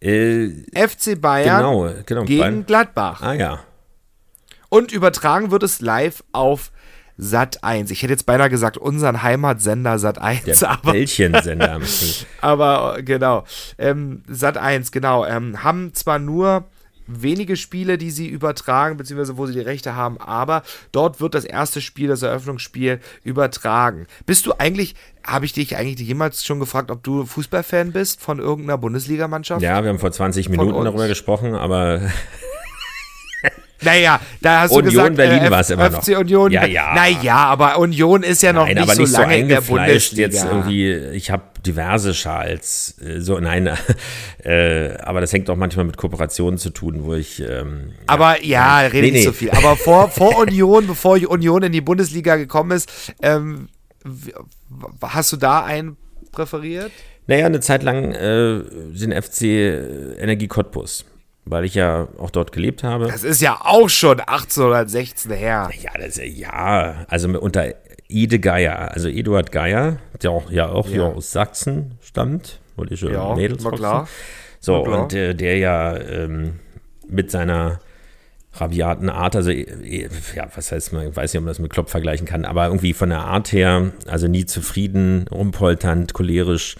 Äh, 0.00 0.50
FC 0.74 1.20
Bayern 1.20 1.58
genau, 1.58 1.90
genau, 2.06 2.24
gegen 2.24 2.40
Bayern. 2.40 2.66
Gladbach. 2.66 3.22
Ah 3.22 3.32
ja. 3.32 3.60
Und 4.68 4.92
übertragen 4.92 5.50
wird 5.50 5.62
es 5.62 5.80
live 5.80 6.22
auf 6.32 6.70
Sat 7.16 7.64
1. 7.64 7.90
Ich 7.90 8.02
hätte 8.02 8.12
jetzt 8.12 8.26
beinahe 8.26 8.48
gesagt, 8.48 8.78
unseren 8.78 9.22
Heimatsender 9.22 9.98
Sat 9.98 10.20
1. 10.20 10.44
Der 10.44 10.56
aber, 10.70 10.92
Bällchensender. 10.92 11.80
aber 12.40 12.98
genau. 13.02 13.44
Ähm, 13.76 14.22
Sat 14.28 14.56
1, 14.56 14.92
genau. 14.92 15.26
Ähm, 15.26 15.64
haben 15.64 15.94
zwar 15.94 16.20
nur 16.20 16.64
wenige 17.08 17.56
Spiele, 17.56 17.98
die 17.98 18.10
sie 18.10 18.28
übertragen, 18.28 18.96
beziehungsweise 18.96 19.36
wo 19.36 19.46
sie 19.46 19.54
die 19.54 19.60
Rechte 19.60 19.96
haben, 19.96 20.20
aber 20.20 20.62
dort 20.92 21.20
wird 21.20 21.34
das 21.34 21.44
erste 21.44 21.80
Spiel, 21.80 22.08
das 22.08 22.22
Eröffnungsspiel, 22.22 23.00
übertragen. 23.24 24.06
Bist 24.26 24.46
du 24.46 24.52
eigentlich, 24.58 24.94
habe 25.26 25.46
ich 25.46 25.52
dich 25.52 25.76
eigentlich 25.76 26.06
jemals 26.06 26.44
schon 26.44 26.60
gefragt, 26.60 26.90
ob 26.90 27.02
du 27.02 27.24
Fußballfan 27.24 27.92
bist 27.92 28.20
von 28.20 28.38
irgendeiner 28.38 28.78
Bundesligamannschaft? 28.78 29.62
Ja, 29.62 29.82
wir 29.82 29.90
haben 29.90 29.98
vor 29.98 30.12
20 30.12 30.48
Minuten 30.50 30.84
darüber 30.84 31.08
gesprochen, 31.08 31.54
aber 31.54 32.02
naja, 33.82 34.20
da 34.40 34.62
hast 34.62 34.72
Union 34.72 34.84
du 34.84 34.90
gesagt, 34.90 35.16
Berlin 35.16 35.44
äh, 35.44 35.50
war 35.50 35.60
es 35.60 35.70
immer 35.70 35.90
FC 35.90 36.08
noch. 36.08 36.20
Union. 36.20 36.50
Ja, 36.50 36.66
ja. 36.66 36.94
Naja, 36.94 37.36
aber 37.36 37.78
Union 37.78 38.22
ist 38.22 38.42
ja 38.42 38.52
noch 38.52 38.66
nein, 38.66 38.76
nicht, 38.76 38.92
so 38.92 39.02
nicht 39.02 39.12
lange 39.12 39.34
so 39.34 39.40
in 39.40 39.48
der 39.48 39.60
Bundesliga. 39.60 40.22
Jetzt 40.22 40.44
irgendwie, 40.44 40.92
ich 41.12 41.30
habe 41.30 41.44
diverse 41.64 42.14
Schals, 42.14 42.96
äh, 43.00 43.20
so 43.20 43.38
nein, 43.38 43.70
äh, 44.44 44.96
aber 44.98 45.20
das 45.20 45.32
hängt 45.32 45.48
auch 45.50 45.56
manchmal 45.56 45.84
mit 45.84 45.96
Kooperationen 45.96 46.58
zu 46.58 46.70
tun, 46.70 47.04
wo 47.04 47.14
ich. 47.14 47.40
Ähm, 47.40 47.92
aber 48.06 48.42
ja, 48.44 48.82
ja 48.82 48.88
rede 48.88 49.06
nee, 49.06 49.12
nicht 49.12 49.20
nee. 49.20 49.22
so 49.22 49.32
viel. 49.32 49.50
Aber 49.50 49.76
vor, 49.76 50.08
vor 50.10 50.38
Union, 50.38 50.86
bevor 50.86 51.16
Union 51.28 51.62
in 51.62 51.72
die 51.72 51.80
Bundesliga 51.80 52.36
gekommen 52.36 52.72
ist, 52.72 52.90
ähm, 53.22 53.68
hast 55.02 55.32
du 55.32 55.36
da 55.36 55.64
einen 55.64 55.96
präferiert? 56.32 56.90
Naja, 57.26 57.46
eine 57.46 57.60
Zeit 57.60 57.82
lang 57.82 58.12
äh, 58.12 58.62
den 58.62 59.12
FC 59.12 59.42
Energie 60.18 60.48
Cottbus 60.48 61.04
weil 61.50 61.64
ich 61.64 61.74
ja 61.74 62.08
auch 62.18 62.30
dort 62.30 62.52
gelebt 62.52 62.84
habe. 62.84 63.06
Das 63.06 63.24
ist 63.24 63.40
ja 63.40 63.60
auch 63.62 63.88
schon 63.88 64.20
1816 64.20 65.32
her. 65.32 65.70
Ja, 65.80 65.90
das 65.98 66.20
ja, 66.22 67.06
also 67.08 67.28
unter 67.40 67.74
Ide 68.08 68.38
Geier, 68.40 68.92
also 68.92 69.08
Eduard 69.08 69.52
Geier, 69.52 69.98
der 70.22 70.30
auch, 70.30 70.50
ja 70.50 70.68
auch 70.68 70.88
ja. 70.88 71.02
aus 71.02 71.30
Sachsen 71.32 71.98
stammt, 72.00 72.60
wollte 72.76 72.94
ich 72.94 73.00
schon 73.00 73.12
ja, 73.12 73.34
Mädels 73.34 73.64
war 73.64 73.72
klar. 73.72 74.08
So, 74.60 74.82
und 74.82 75.12
äh, 75.12 75.34
der 75.34 75.58
ja 75.58 75.96
ähm, 75.96 76.58
mit 77.06 77.30
seiner 77.30 77.80
rabiaten 78.54 79.08
Art, 79.08 79.36
also 79.36 79.50
äh, 79.50 80.08
ja, 80.34 80.48
was 80.54 80.72
heißt 80.72 80.92
man, 80.92 81.08
ich 81.10 81.16
weiß 81.16 81.32
nicht, 81.32 81.38
ob 81.38 81.44
man 81.44 81.50
das 81.50 81.58
mit 81.58 81.72
Klopp 81.72 81.90
vergleichen 81.90 82.26
kann, 82.26 82.44
aber 82.44 82.66
irgendwie 82.66 82.92
von 82.92 83.10
der 83.10 83.20
Art 83.20 83.52
her, 83.52 83.92
also 84.06 84.26
nie 84.26 84.46
zufrieden, 84.46 85.26
rumpolternd, 85.30 86.14
cholerisch, 86.14 86.76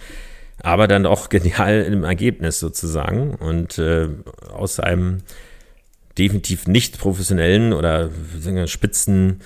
aber 0.61 0.87
dann 0.87 1.05
auch 1.05 1.29
genial 1.29 1.81
im 1.83 2.03
Ergebnis 2.03 2.59
sozusagen. 2.59 3.35
Und 3.35 3.77
äh, 3.77 4.09
aus 4.51 4.79
einem 4.79 5.19
definitiv 6.17 6.67
nicht 6.67 6.99
professionellen 6.99 7.73
oder 7.73 8.09
Spitzen 8.65 9.41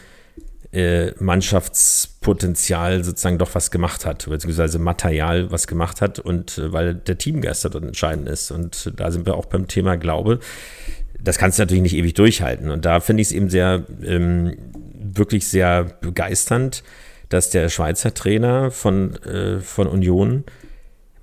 äh, 0.73 1.11
Mannschaftspotenzial 1.19 3.03
sozusagen 3.03 3.37
doch 3.37 3.53
was 3.53 3.69
gemacht 3.69 4.07
hat, 4.07 4.27
beziehungsweise 4.27 4.79
Material 4.79 5.51
was 5.51 5.67
gemacht 5.67 6.01
hat 6.01 6.17
und 6.17 6.57
äh, 6.57 6.73
weil 6.73 6.95
der 6.95 7.19
Teamgeist 7.19 7.63
dort 7.63 7.75
entscheidend 7.75 8.27
ist. 8.27 8.49
Und 8.49 8.91
da 8.95 9.11
sind 9.11 9.27
wir 9.27 9.35
auch 9.35 9.45
beim 9.45 9.67
Thema 9.67 9.97
Glaube. 9.97 10.39
Das 11.19 11.37
kannst 11.37 11.59
du 11.59 11.61
natürlich 11.61 11.83
nicht 11.83 11.95
ewig 11.95 12.15
durchhalten. 12.15 12.71
Und 12.71 12.85
da 12.85 12.99
finde 13.01 13.21
ich 13.21 13.27
es 13.27 13.33
eben 13.33 13.49
sehr, 13.49 13.85
ähm, 14.03 14.57
wirklich 14.99 15.47
sehr 15.47 15.83
begeisternd, 15.83 16.83
dass 17.29 17.51
der 17.51 17.69
Schweizer 17.69 18.13
Trainer 18.13 18.71
von, 18.71 19.15
äh, 19.23 19.59
von 19.59 19.87
Union 19.87 20.43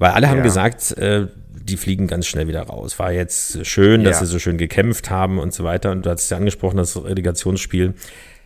weil 0.00 0.12
alle 0.12 0.28
haben 0.28 0.38
ja. 0.38 0.42
gesagt, 0.42 0.96
äh, 0.96 1.26
die 1.52 1.76
fliegen 1.76 2.06
ganz 2.06 2.26
schnell 2.26 2.48
wieder 2.48 2.62
raus. 2.62 2.98
War 2.98 3.12
jetzt 3.12 3.64
schön, 3.66 4.02
dass 4.02 4.18
ja. 4.18 4.26
sie 4.26 4.32
so 4.32 4.38
schön 4.38 4.56
gekämpft 4.56 5.10
haben 5.10 5.38
und 5.38 5.52
so 5.52 5.62
weiter. 5.62 5.90
Und 5.90 6.06
du 6.06 6.10
hast 6.10 6.30
ja 6.30 6.38
angesprochen, 6.38 6.78
das 6.78 6.96
Relegationsspiel. 6.96 7.94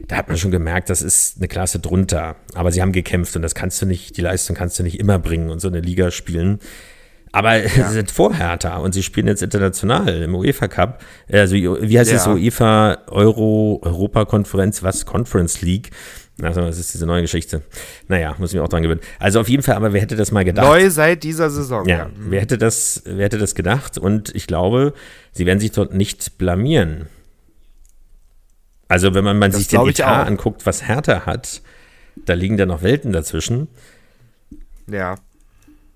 Da 0.09 0.17
hat 0.17 0.27
man 0.27 0.37
schon 0.37 0.51
gemerkt, 0.51 0.91
das 0.91 1.01
ist 1.01 1.39
eine 1.39 1.47
Klasse 1.47 1.79
drunter. 1.79 2.35
Aber 2.55 2.73
sie 2.73 2.83
haben 2.83 2.91
gekämpft 2.91 3.37
und 3.37 3.43
das 3.43 3.55
kannst 3.55 3.81
du 3.81 3.87
nicht, 3.87 4.17
die 4.17 4.21
Leistung 4.21 4.57
kannst 4.57 4.81
du 4.81 4.83
nicht 4.83 4.99
immer 4.99 5.21
bringen 5.21 5.49
und 5.49 5.61
so 5.61 5.69
eine 5.69 5.81
Liga 5.81 6.11
spielen. 6.11 6.59
Aber 7.31 7.57
ja. 7.63 7.69
sie 7.69 7.95
sind 7.95 8.11
vorhärter 8.11 8.81
und 8.83 8.93
sie 8.93 9.05
spielen 9.05 9.29
jetzt 9.29 9.43
international 9.43 10.23
im 10.23 10.35
UEFA 10.35 10.67
Cup. 10.67 11.03
Also, 11.31 11.55
wie 11.55 11.99
heißt 11.99 12.11
ja. 12.11 12.17
es? 12.17 12.27
UEFA 12.27 12.99
Euro, 13.07 13.81
Europa-Konferenz, 13.81 14.83
was? 14.83 15.07
Conference 15.07 15.63
League. 15.63 15.91
Also, 16.43 16.63
das 16.63 16.79
ist 16.79 16.93
diese 16.93 17.07
neue 17.07 17.23
Geschichte. 17.23 17.63
Naja, 18.09 18.35
muss 18.39 18.51
ich 18.51 18.57
mir 18.57 18.65
auch 18.65 18.69
dran 18.69 18.83
gewöhnen. 18.83 19.01
Also 19.21 19.41
auf 19.41 19.49
jeden 19.49 19.63
Fall, 19.63 19.77
aber 19.77 19.93
wer 19.93 20.01
hätte 20.01 20.17
das 20.17 20.33
mal 20.33 20.45
gedacht? 20.45 20.67
Neu 20.67 20.91
seit 20.91 21.23
dieser 21.23 21.49
Saison. 21.49 21.87
Ja, 21.87 21.97
ja. 21.97 22.11
wer 22.17 22.41
hätte 22.41 22.59
das, 22.59 23.03
wer 23.05 23.25
hätte 23.25 23.39
das 23.39 23.55
gedacht? 23.55 23.99
Und 23.99 24.35
ich 24.35 24.49
glaube, 24.49 24.95
sie 25.33 25.47
werden 25.47 25.61
sich 25.61 25.71
dort 25.71 25.95
nicht 25.95 26.37
blamieren. 26.37 27.07
Also 28.89 29.15
wenn 29.15 29.25
man, 29.25 29.39
man 29.39 29.53
sich 29.53 29.69
den 29.69 29.87
Etat 29.87 30.27
anguckt, 30.27 30.67
was 30.67 30.87
Hertha 30.89 31.25
hat, 31.25 31.63
da 32.17 32.35
liegen 32.35 32.57
da 32.57 32.67
noch 32.67 32.83
Welten 32.83 33.13
dazwischen. 33.13 33.69
Ja. 34.89 35.17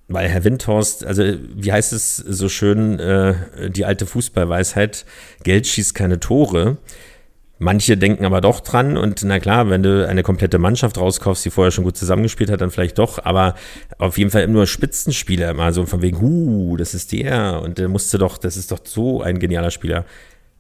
Weil 0.09 0.29
Herr 0.29 0.45
Windhorst, 0.45 1.05
also 1.05 1.23
wie 1.23 1.71
heißt 1.71 1.93
es 1.93 2.17
so 2.17 2.49
schön, 2.49 2.99
äh, 2.99 3.71
die 3.71 3.85
alte 3.85 4.07
Fußballweisheit, 4.07 5.05
Geld 5.43 5.67
schießt 5.67 5.95
keine 5.95 6.19
Tore. 6.19 6.79
Manche 7.61 7.97
denken 7.97 8.25
aber 8.25 8.41
doch 8.41 8.61
dran 8.61 8.97
und 8.97 9.25
na 9.25 9.41
klar, 9.41 9.69
wenn 9.69 9.83
du 9.83 10.07
eine 10.07 10.23
komplette 10.23 10.59
Mannschaft 10.59 10.97
rauskaufst, 10.97 11.45
die 11.45 11.51
vorher 11.51 11.73
schon 11.73 11.83
gut 11.83 11.97
zusammengespielt 11.97 12.51
hat, 12.51 12.61
dann 12.61 12.71
vielleicht 12.71 12.99
doch, 12.99 13.25
aber 13.25 13.57
auf 13.99 14.17
jeden 14.17 14.31
Fall 14.31 14.47
nur 14.47 14.69
Spitzenspieler, 14.69 15.55
mal 15.55 15.73
so 15.73 15.85
von 15.85 16.01
wegen, 16.01 16.21
huh, 16.21 16.77
das 16.77 16.95
ist 16.95 17.11
der 17.11 17.61
und 17.63 17.79
der 17.79 17.89
musste 17.89 18.17
doch, 18.17 18.39
das 18.39 18.57
ist 18.57 18.71
doch 18.71 18.79
so 18.85 19.23
ein 19.23 19.41
genialer 19.41 19.73
Spieler. 19.73 20.05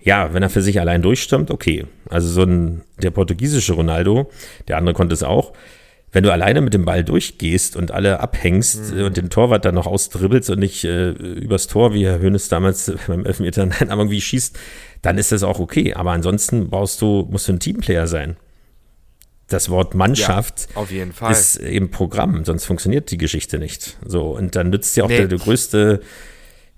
Ja, 0.00 0.34
wenn 0.34 0.42
er 0.42 0.50
für 0.50 0.62
sich 0.62 0.80
allein 0.80 1.02
durchstimmt, 1.02 1.50
okay. 1.52 1.87
Also 2.08 2.28
so 2.28 2.42
ein, 2.42 2.82
der 3.00 3.11
portugiesische 3.12 3.74
Ronaldo, 3.74 4.30
der 4.66 4.76
andere 4.76 4.94
konnte 4.94 5.14
es 5.14 5.22
auch, 5.22 5.52
wenn 6.12 6.24
du 6.24 6.32
alleine 6.32 6.60
mit 6.60 6.74
dem 6.74 6.84
Ball 6.84 7.04
durchgehst 7.04 7.76
und 7.76 7.90
alle 7.90 8.20
abhängst 8.20 8.94
mhm. 8.94 9.04
und 9.04 9.16
den 9.16 9.30
Torwart 9.30 9.64
dann 9.64 9.74
noch 9.74 9.86
ausdribbelst 9.86 10.48
und 10.50 10.58
nicht 10.58 10.84
äh, 10.84 11.10
übers 11.10 11.66
Tor, 11.66 11.92
wie 11.92 12.06
Herr 12.06 12.20
Hönes 12.20 12.48
damals 12.48 12.92
beim 13.06 13.26
Elfmeter, 13.26 13.66
nein, 13.66 13.90
aber 13.90 14.02
irgendwie 14.02 14.20
schießt, 14.20 14.58
dann 15.02 15.18
ist 15.18 15.32
das 15.32 15.42
auch 15.42 15.58
okay. 15.58 15.94
Aber 15.94 16.12
ansonsten 16.12 16.70
brauchst 16.70 17.00
du, 17.02 17.26
musst 17.30 17.48
du 17.48 17.52
ein 17.52 17.60
Teamplayer 17.60 18.06
sein. 18.06 18.36
Das 19.48 19.70
Wort 19.70 19.94
Mannschaft 19.94 20.68
ja, 20.74 21.30
ist 21.30 21.56
im 21.56 21.90
Programm, 21.90 22.44
sonst 22.44 22.66
funktioniert 22.66 23.10
die 23.10 23.16
Geschichte 23.16 23.58
nicht. 23.58 23.96
So, 24.04 24.36
und 24.36 24.56
dann 24.56 24.68
nützt 24.68 24.96
ja 24.96 25.04
auch 25.04 25.08
nee. 25.08 25.16
der, 25.16 25.28
der 25.28 25.38
größte 25.38 26.00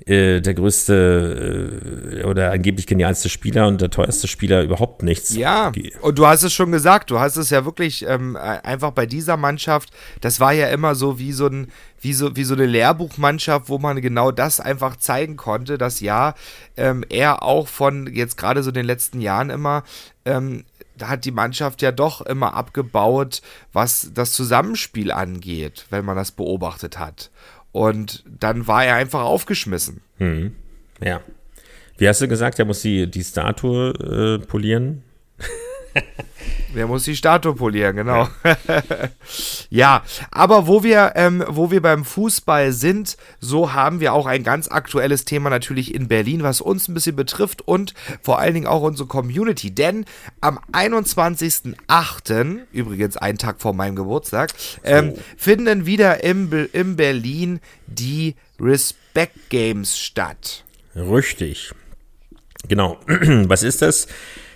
äh, 0.07 0.41
der 0.41 0.55
größte 0.55 2.21
äh, 2.21 2.25
oder 2.25 2.53
angeblich 2.53 2.87
genialste 2.87 3.29
Spieler 3.29 3.67
und 3.67 3.81
der 3.81 3.91
teuerste 3.91 4.29
Spieler 4.29 4.63
überhaupt 4.63 5.03
nichts. 5.03 5.35
Ja, 5.35 5.73
und 6.01 6.19
du 6.19 6.27
hast 6.27 6.43
es 6.43 6.53
schon 6.53 6.73
gesagt, 6.73 7.11
du 7.11 7.19
hast 7.19 7.37
es 7.37 7.51
ja 7.51 7.65
wirklich 7.65 8.07
ähm, 8.07 8.37
einfach 8.37 8.93
bei 8.93 9.07
dieser 9.07 9.37
Mannschaft, 9.37 9.91
das 10.21 10.41
war 10.41 10.53
ja 10.53 10.69
immer 10.69 10.95
so 10.95 11.19
wie 11.19 11.33
so 11.33 11.47
ein, 11.47 11.69
wie 12.01 12.13
so, 12.13 12.35
wie 12.37 12.45
so 12.45 12.55
eine 12.55 12.67
Lehrbuchmannschaft, 12.67 13.69
wo 13.69 13.79
man 13.79 14.01
genau 14.01 14.31
das 14.33 14.61
einfach 14.61 14.97
zeigen 14.97 15.37
konnte, 15.37 15.79
dass 15.79 16.01
ja, 16.01 16.35
ähm, 16.77 17.05
er 17.09 17.43
auch 17.43 17.69
von 17.69 18.07
jetzt 18.13 18.37
gerade 18.37 18.63
so 18.63 18.71
den 18.71 18.87
letzten 18.87 19.21
Jahren 19.21 19.51
immer 19.51 19.85
ähm, 20.25 20.65
da 21.01 21.09
hat 21.09 21.25
die 21.25 21.31
Mannschaft 21.31 21.83
ja 21.83 21.93
doch 21.93 22.21
immer 22.21 22.55
abgebaut, 22.55 23.41
was 23.73 24.11
das 24.13 24.33
Zusammenspiel 24.33 25.11
angeht, 25.11 25.87
wenn 25.91 26.05
man 26.05 26.17
das 26.17 26.31
beobachtet 26.31 26.99
hat. 26.99 27.31
Und 27.73 28.25
dann 28.27 28.67
war 28.67 28.85
er 28.85 28.97
einfach 28.97 29.23
aufgeschmissen. 29.23 30.01
Hm. 30.19 30.55
Ja. 31.01 31.21
Wie 31.99 32.09
hast 32.09 32.21
du 32.21 32.29
gesagt, 32.29 32.59
er 32.59 32.65
muss 32.65 32.83
die, 32.83 33.11
die 33.11 33.23
Statue 33.23 34.39
äh, 34.41 34.47
polieren? 34.47 35.03
Der 36.75 36.87
muss 36.87 37.05
die 37.05 37.17
Statue 37.17 37.55
polieren, 37.55 37.97
genau. 37.97 38.29
Ja, 38.45 38.57
ja 39.71 40.03
aber 40.31 40.67
wo 40.67 40.83
wir, 40.83 41.13
ähm, 41.17 41.45
wo 41.49 41.71
wir 41.71 41.83
beim 41.83 42.05
Fußball 42.05 42.73
sind, 42.73 43.17
so 43.41 43.73
haben 43.73 44.01
wir 44.01 44.13
auch 44.15 44.27
ein 44.27 44.45
ganz 44.45 44.69
aktuelles 44.69 45.25
Thema 45.25 45.51
natürlich 45.51 45.95
in 45.95 46.09
Berlin, 46.09 46.43
was 46.43 46.61
uns 46.61 46.89
ein 46.89 46.95
bisschen 46.95 47.17
betrifft 47.17 47.63
und 47.67 47.95
vor 48.23 48.39
allen 48.39 48.55
Dingen 48.55 48.67
auch 48.67 48.83
unsere 48.83 49.09
Community. 49.09 49.73
Denn 49.73 50.05
am 50.41 50.61
21.08., 50.73 52.59
übrigens 52.73 53.17
einen 53.17 53.39
Tag 53.39 53.61
vor 53.61 53.75
meinem 53.75 53.97
Geburtstag, 53.97 54.53
ähm, 54.85 55.15
oh. 55.17 55.19
finden 55.37 55.87
wieder 55.87 56.23
im, 56.23 56.69
im 56.73 56.97
Berlin 56.97 57.61
die 57.87 58.37
Respect 58.61 59.51
Games 59.51 59.99
statt. 59.99 60.65
Richtig. 60.95 61.73
Genau. 62.69 62.99
Was 63.07 63.63
ist 63.63 63.83
das? 63.83 64.07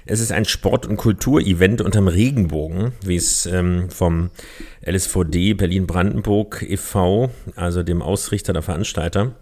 Es 0.06 0.20
ist 0.20 0.32
ein 0.32 0.44
Sport- 0.44 0.86
und 0.86 0.96
Kulturevent 0.96 1.80
unterm 1.80 2.08
Regenbogen, 2.08 2.92
wie 3.02 3.16
es 3.16 3.46
ähm, 3.46 3.88
vom 3.88 4.30
LSVD 4.84 5.54
Berlin-Brandenburg 5.54 6.62
e.V., 6.68 7.30
also 7.56 7.82
dem 7.82 8.02
Ausrichter 8.02 8.52
der 8.52 8.62
Veranstalter, 8.62 9.32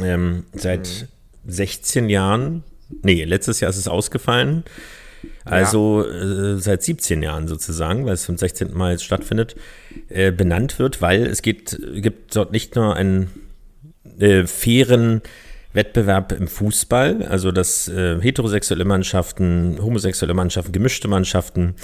ähm, 0.00 0.44
seit 0.52 1.08
mhm. 1.44 1.50
16 1.52 2.08
Jahren, 2.08 2.64
nee, 3.02 3.22
letztes 3.24 3.60
Jahr 3.60 3.70
ist 3.70 3.76
es 3.76 3.86
ausgefallen, 3.86 4.64
also 5.44 6.04
ja. 6.04 6.54
äh, 6.54 6.58
seit 6.58 6.82
17 6.82 7.22
Jahren 7.22 7.46
sozusagen, 7.46 8.04
weil 8.04 8.14
es 8.14 8.24
zum 8.24 8.36
16. 8.36 8.74
Mal 8.74 8.98
stattfindet, 8.98 9.54
äh, 10.08 10.32
benannt 10.32 10.78
wird, 10.78 11.02
weil 11.02 11.26
es 11.26 11.42
geht, 11.42 11.78
gibt 11.94 12.34
dort 12.34 12.52
nicht 12.52 12.74
nur 12.76 12.96
einen 12.96 13.30
äh, 14.18 14.46
fairen 14.46 15.22
Wettbewerb 15.74 16.32
im 16.32 16.48
Fußball, 16.48 17.24
also 17.24 17.52
dass 17.52 17.88
äh, 17.88 18.20
heterosexuelle 18.20 18.84
Mannschaften, 18.84 19.78
homosexuelle 19.82 20.34
Mannschaften, 20.34 20.72
gemischte 20.72 21.08
Mannschaften 21.08 21.74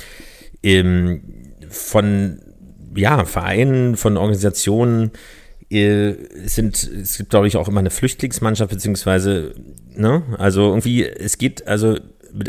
ähm, 0.63 1.23
von 1.69 2.41
ja, 2.95 3.25
Vereinen, 3.25 3.97
von 3.97 4.17
Organisationen 4.17 5.13
äh, 5.71 6.15
sind, 6.45 6.83
es 6.83 7.19
gibt, 7.19 7.31
glaube 7.31 7.47
ich, 7.47 7.57
auch 7.57 7.69
immer 7.69 7.81
eine 7.81 7.91
Flüchtlingsmannschaft, 7.91 8.71
beziehungsweise, 8.71 9.55
ne, 9.95 10.23
also 10.39 10.69
irgendwie, 10.69 11.05
es 11.05 11.39
geht 11.39 11.67
also 11.67 11.97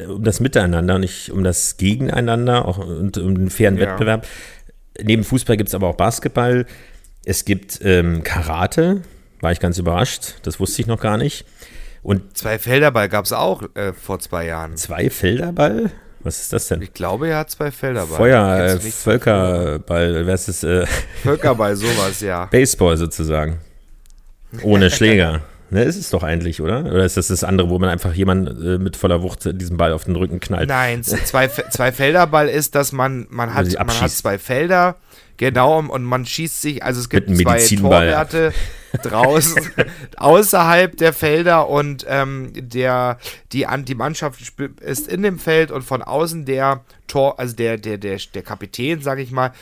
um 0.07 0.23
das 0.23 0.39
Miteinander, 0.39 0.99
nicht 0.99 1.31
um 1.31 1.43
das 1.43 1.77
Gegeneinander 1.77 2.67
auch, 2.67 2.77
und 2.77 3.17
um 3.17 3.35
den 3.35 3.49
fairen 3.49 3.77
ja. 3.77 3.87
Wettbewerb. 3.87 4.27
Neben 5.01 5.23
Fußball 5.23 5.57
gibt 5.57 5.69
es 5.69 5.75
aber 5.75 5.87
auch 5.87 5.95
Basketball, 5.95 6.65
es 7.25 7.45
gibt 7.45 7.79
ähm, 7.83 8.23
Karate, 8.23 9.01
war 9.41 9.51
ich 9.51 9.59
ganz 9.59 9.77
überrascht. 9.77 10.35
Das 10.43 10.59
wusste 10.59 10.81
ich 10.81 10.87
noch 10.87 10.99
gar 10.99 11.17
nicht. 11.17 11.45
Und 12.03 12.37
zwei 12.37 12.57
Felderball 12.57 13.09
gab 13.09 13.25
es 13.25 13.33
auch 13.33 13.63
äh, 13.75 13.93
vor 13.93 14.19
zwei 14.19 14.45
Jahren. 14.45 14.75
Zwei 14.77 15.09
Felderball? 15.09 15.91
Was 16.23 16.41
ist 16.41 16.53
das 16.53 16.67
denn? 16.67 16.81
Ich 16.81 16.93
glaube, 16.93 17.29
er 17.29 17.39
hat 17.39 17.49
zwei 17.49 17.71
Felderball. 17.71 18.17
Feuer, 18.17 18.57
äh, 18.59 18.79
Völkerball, 18.79 20.25
wer 20.25 20.33
ist 20.33 20.47
das? 20.47 20.63
Äh, 20.63 20.85
Völkerball, 21.23 21.75
sowas, 21.75 22.21
ja. 22.21 22.45
Baseball 22.51 22.97
sozusagen. 22.97 23.59
Ohne 24.63 24.91
Schläger. 24.91 25.41
Ne, 25.73 25.83
ist 25.83 25.95
es 25.95 26.09
doch 26.09 26.21
eigentlich, 26.21 26.59
oder? 26.59 26.83
Oder 26.83 27.05
ist 27.05 27.15
das 27.15 27.27
das 27.27 27.45
andere, 27.45 27.69
wo 27.69 27.79
man 27.79 27.87
einfach 27.87 28.13
jemand 28.13 28.49
äh, 28.49 28.77
mit 28.77 28.97
voller 28.97 29.23
Wucht 29.23 29.49
diesen 29.53 29.77
Ball 29.77 29.93
auf 29.93 30.03
den 30.03 30.17
Rücken 30.17 30.41
knallt? 30.41 30.67
Nein, 30.67 31.01
zwei, 31.01 31.47
zwei 31.47 31.93
Felderball 31.93 32.49
ist, 32.49 32.75
dass 32.75 32.91
man, 32.91 33.25
man, 33.29 33.53
hat, 33.53 33.67
man 33.77 34.01
hat 34.01 34.11
zwei 34.11 34.37
Felder, 34.37 34.97
genau, 35.37 35.79
und 35.79 36.03
man 36.03 36.25
schießt 36.25 36.61
sich, 36.61 36.83
also 36.83 36.99
es 36.99 37.09
gibt 37.09 37.33
zwei 37.37 37.57
Torwerte 37.59 38.51
draußen, 39.01 39.61
außerhalb 40.17 40.97
der 40.97 41.13
Felder 41.13 41.69
und 41.69 42.05
ähm, 42.05 42.51
der, 42.53 43.17
die, 43.53 43.65
die 43.85 43.95
Mannschaft 43.95 44.41
ist 44.81 45.07
in 45.07 45.23
dem 45.23 45.39
Feld 45.39 45.71
und 45.71 45.83
von 45.83 46.01
außen 46.01 46.43
der 46.43 46.83
Tor, 47.07 47.39
also 47.39 47.55
der, 47.55 47.77
der, 47.77 47.97
der, 47.97 48.19
der 48.33 48.41
Kapitän, 48.41 49.01
sag 49.01 49.19
ich 49.19 49.31
mal, 49.31 49.53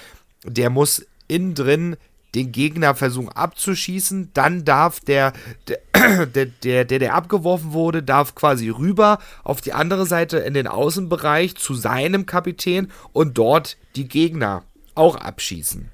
der 0.44 0.72
muss 0.72 1.06
innen 1.28 1.54
drin 1.54 1.98
den 2.36 2.52
Gegner 2.52 2.96
versuchen 2.96 3.30
abzuschießen, 3.30 4.32
dann 4.34 4.66
darf 4.66 5.00
der, 5.00 5.34
der, 6.34 6.46
der, 6.46 6.86
der, 6.86 7.00
der 7.00 7.16
abgeworfen 7.16 7.74
wurde, 7.74 8.04
darf 8.04 8.36
quasi 8.36 8.70
rüber 8.70 9.20
auf 9.44 9.62
die 9.62 9.74
andere 9.74 10.06
Seite 10.06 10.38
in 10.38 10.54
den 10.54 10.68
Außenbereich 10.68 11.56
zu 11.56 11.74
seinem 11.74 12.26
Kapitän 12.26 12.92
und 13.14 13.38
dort 13.38 13.78
die 13.96 14.08
Gegner 14.08 14.64
auch 14.96 15.16
abschießen. 15.16 15.90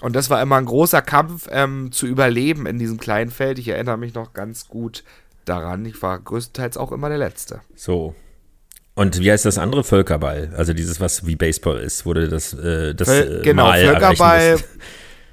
Und 0.00 0.16
das 0.16 0.30
war 0.30 0.40
immer 0.40 0.56
ein 0.56 0.64
großer 0.64 1.02
Kampf 1.02 1.46
ähm, 1.50 1.92
zu 1.92 2.06
überleben 2.06 2.66
in 2.66 2.78
diesem 2.78 2.98
kleinen 2.98 3.30
Feld. 3.30 3.58
Ich 3.58 3.68
erinnere 3.68 3.98
mich 3.98 4.14
noch 4.14 4.32
ganz 4.32 4.68
gut 4.68 5.04
daran. 5.44 5.84
Ich 5.84 6.00
war 6.00 6.18
größtenteils 6.18 6.76
auch 6.76 6.92
immer 6.92 7.08
der 7.08 7.18
Letzte. 7.18 7.60
So. 7.74 8.14
Und 8.94 9.20
wie 9.20 9.30
heißt 9.30 9.44
das 9.44 9.58
andere 9.58 9.84
Völkerball? 9.84 10.52
Also 10.56 10.72
dieses, 10.72 11.00
was 11.00 11.26
wie 11.26 11.36
Baseball 11.36 11.78
ist, 11.78 12.06
wurde 12.06 12.28
das, 12.28 12.54
äh, 12.54 12.94
das 12.94 13.08
Völ 13.08 13.42
genau, 13.42 13.66
Mal 13.66 13.84
Völkerball. 13.84 14.58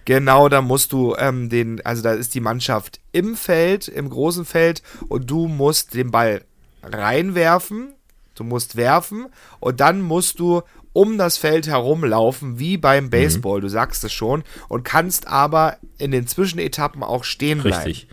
Genau, 0.07 0.47
da 0.47 0.61
musst 0.61 0.93
du 0.93 1.17
ähm, 1.19 1.49
den, 1.49 1.85
also 1.85 2.01
da 2.01 2.13
ist 2.13 2.33
die 2.33 2.39
Mannschaft 2.39 3.01
im 3.11 3.35
Feld, 3.35 3.89
im 3.89 4.09
großen 4.09 4.45
Feld 4.45 4.81
und 5.09 5.29
du 5.29 5.49
musst 5.49 5.95
den 5.95 6.11
Ball 6.11 6.45
reinwerfen, 6.81 7.93
du 8.33 8.45
musst 8.45 8.77
werfen 8.77 9.25
und 9.59 9.81
dann 9.81 9.99
musst 9.99 10.39
du 10.39 10.61
um 10.93 11.17
das 11.17 11.35
Feld 11.35 11.67
herumlaufen, 11.67 12.57
wie 12.57 12.77
beim 12.77 13.05
mhm. 13.05 13.09
Baseball, 13.09 13.57
mhm. 13.57 13.63
du 13.63 13.67
sagst 13.67 14.01
es 14.05 14.13
schon, 14.13 14.45
und 14.69 14.83
kannst 14.83 15.27
aber 15.27 15.75
in 15.97 16.11
den 16.11 16.25
Zwischenetappen 16.25 17.03
auch 17.03 17.25
stehen 17.25 17.61
bleiben. 17.61 17.83
Richtig. 17.83 18.07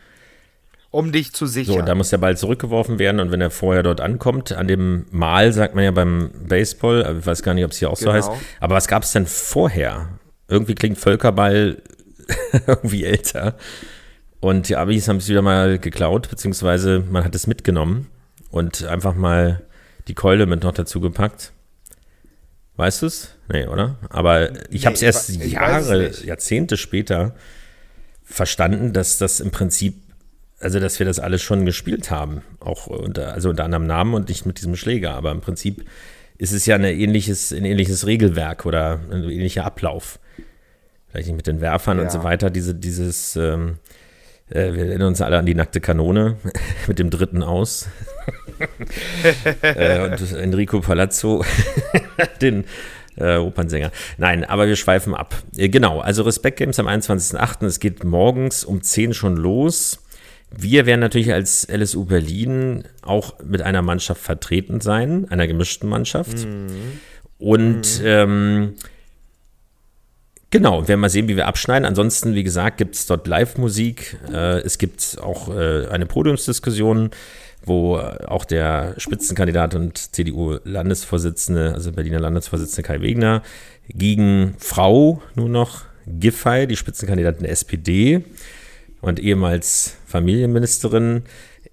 Um 0.90 1.12
dich 1.12 1.32
zu 1.32 1.46
sichern. 1.46 1.76
So, 1.76 1.82
da 1.82 1.94
muss 1.94 2.10
der 2.10 2.18
Ball 2.18 2.36
zurückgeworfen 2.36 2.98
werden 2.98 3.20
und 3.20 3.30
wenn 3.30 3.40
er 3.40 3.52
vorher 3.52 3.84
dort 3.84 4.00
ankommt, 4.00 4.50
an 4.50 4.66
dem 4.66 5.06
Mal 5.12 5.52
sagt 5.52 5.76
man 5.76 5.84
ja 5.84 5.92
beim 5.92 6.32
Baseball, 6.48 7.18
ich 7.20 7.24
weiß 7.24 7.44
gar 7.44 7.54
nicht, 7.54 7.64
ob 7.64 7.70
es 7.70 7.78
hier 7.78 7.88
auch 7.88 7.98
genau. 8.00 8.10
so 8.10 8.16
heißt, 8.16 8.30
aber 8.58 8.74
was 8.74 8.88
gab 8.88 9.04
es 9.04 9.12
denn 9.12 9.26
vorher? 9.26 10.08
Irgendwie 10.54 10.74
klingt 10.74 10.98
Völkerball 10.98 11.82
irgendwie 12.66 13.04
älter. 13.04 13.56
Und 14.40 14.68
die 14.68 14.76
Abis 14.76 15.08
haben 15.08 15.16
es 15.18 15.28
wieder 15.28 15.42
mal 15.42 15.78
geklaut, 15.78 16.28
beziehungsweise 16.30 17.02
man 17.10 17.24
hat 17.24 17.34
es 17.34 17.46
mitgenommen 17.46 18.08
und 18.50 18.84
einfach 18.84 19.14
mal 19.14 19.62
die 20.06 20.14
Keule 20.14 20.46
mit 20.46 20.62
noch 20.62 20.72
dazu 20.72 21.00
gepackt. 21.00 21.52
Weißt 22.76 23.02
du 23.02 23.06
es? 23.06 23.36
Nee, 23.50 23.66
oder? 23.66 23.96
Aber 24.10 24.50
ich 24.70 24.82
nee, 24.82 24.86
habe 24.86 24.94
es 24.94 25.02
erst 25.02 25.30
Jahre, 25.30 26.10
Jahrzehnte 26.24 26.76
später 26.76 27.34
verstanden, 28.22 28.92
dass 28.92 29.18
das 29.18 29.40
im 29.40 29.50
Prinzip, 29.50 29.94
also 30.58 30.80
dass 30.80 30.98
wir 30.98 31.06
das 31.06 31.20
alles 31.20 31.40
schon 31.42 31.64
gespielt 31.64 32.10
haben. 32.10 32.42
Auch 32.60 32.86
unter, 32.86 33.32
also 33.32 33.50
unter 33.50 33.64
anderem 33.64 33.86
Namen 33.86 34.14
und 34.14 34.28
nicht 34.28 34.44
mit 34.44 34.58
diesem 34.58 34.76
Schläger. 34.76 35.14
Aber 35.14 35.30
im 35.30 35.40
Prinzip 35.40 35.84
ist 36.36 36.52
es 36.52 36.66
ja 36.66 36.74
ein 36.74 36.84
ähnliches, 36.84 37.52
ein 37.52 37.64
ähnliches 37.64 38.06
Regelwerk 38.06 38.66
oder 38.66 39.00
ein 39.10 39.24
ähnlicher 39.24 39.64
Ablauf 39.64 40.18
vielleicht 41.14 41.28
nicht 41.28 41.36
mit 41.36 41.46
den 41.46 41.60
Werfern 41.60 41.98
ja. 41.98 42.04
und 42.04 42.10
so 42.10 42.24
weiter, 42.24 42.50
diese, 42.50 42.74
dieses, 42.74 43.36
ähm, 43.36 43.76
äh, 44.50 44.72
wir 44.72 44.86
erinnern 44.86 45.08
uns 45.08 45.20
alle 45.20 45.38
an 45.38 45.46
die 45.46 45.54
nackte 45.54 45.80
Kanone 45.80 46.36
mit 46.88 46.98
dem 46.98 47.10
dritten 47.10 47.44
aus. 47.44 47.88
äh, 49.62 50.00
und 50.00 50.32
Enrico 50.32 50.80
Palazzo, 50.80 51.44
den 52.42 52.64
äh, 53.16 53.36
Opernsänger. 53.36 53.92
Nein, 54.18 54.44
aber 54.44 54.66
wir 54.66 54.74
schweifen 54.74 55.14
ab. 55.14 55.36
Äh, 55.56 55.68
genau, 55.68 56.00
also 56.00 56.24
Respect 56.24 56.56
Games 56.56 56.80
am 56.80 56.88
21.08. 56.88 57.64
Es 57.64 57.78
geht 57.78 58.02
morgens 58.02 58.64
um 58.64 58.82
10 58.82 59.14
schon 59.14 59.36
los. 59.36 60.00
Wir 60.50 60.84
werden 60.84 61.00
natürlich 61.00 61.32
als 61.32 61.68
LSU 61.70 62.06
Berlin 62.06 62.84
auch 63.02 63.38
mit 63.44 63.62
einer 63.62 63.82
Mannschaft 63.82 64.20
vertreten 64.20 64.80
sein, 64.80 65.28
einer 65.30 65.46
gemischten 65.46 65.88
Mannschaft. 65.88 66.44
Mhm. 66.44 66.98
Und 67.38 68.00
mhm. 68.00 68.04
Ähm, 68.04 68.74
Genau, 70.54 70.82
wir 70.82 70.86
werden 70.86 71.00
mal 71.00 71.08
sehen, 71.08 71.26
wie 71.26 71.34
wir 71.34 71.48
abschneiden. 71.48 71.84
Ansonsten, 71.84 72.36
wie 72.36 72.44
gesagt, 72.44 72.78
gibt 72.78 72.94
es 72.94 73.06
dort 73.06 73.26
Live-Musik. 73.26 74.20
Äh, 74.32 74.60
es 74.60 74.78
gibt 74.78 75.16
auch 75.20 75.48
äh, 75.48 75.88
eine 75.88 76.06
Podiumsdiskussion, 76.06 77.10
wo 77.64 77.96
auch 77.96 78.44
der 78.44 78.94
Spitzenkandidat 78.96 79.74
und 79.74 79.98
CDU-Landesvorsitzende, 80.14 81.72
also 81.74 81.90
Berliner 81.90 82.20
Landesvorsitzende 82.20 82.86
Kai 82.86 83.00
Wegner, 83.00 83.42
gegen 83.88 84.54
Frau 84.58 85.20
nur 85.34 85.48
noch 85.48 85.86
Giffey, 86.06 86.68
die 86.68 86.76
Spitzenkandidatin 86.76 87.42
der 87.42 87.50
SPD 87.50 88.22
und 89.00 89.18
ehemals 89.18 89.96
Familienministerin, 90.06 91.24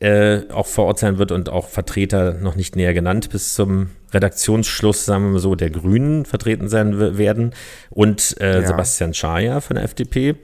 äh, 0.02 0.50
auch 0.52 0.66
vor 0.66 0.86
Ort 0.86 1.00
sein 1.00 1.20
wird 1.20 1.32
und 1.32 1.50
auch 1.50 1.70
Vertreter 1.70 2.34
noch 2.34 2.56
nicht 2.56 2.76
näher 2.76 2.96
genannt 2.96 3.30
bis 3.30 3.54
zum 3.54 3.92
Redaktionsschluss, 4.12 5.06
sagen 5.06 5.26
wir 5.26 5.32
mal 5.34 5.40
so, 5.40 5.54
der 5.54 5.70
Grünen 5.70 6.26
vertreten 6.26 6.70
sein 6.70 7.18
werden 7.20 7.54
und 7.92 8.36
äh, 8.42 8.62
ja. 8.62 8.68
Sebastian 8.68 9.14
Schaja 9.14 9.62
von 9.62 9.76
der 9.76 9.86
FDP. 9.86 10.38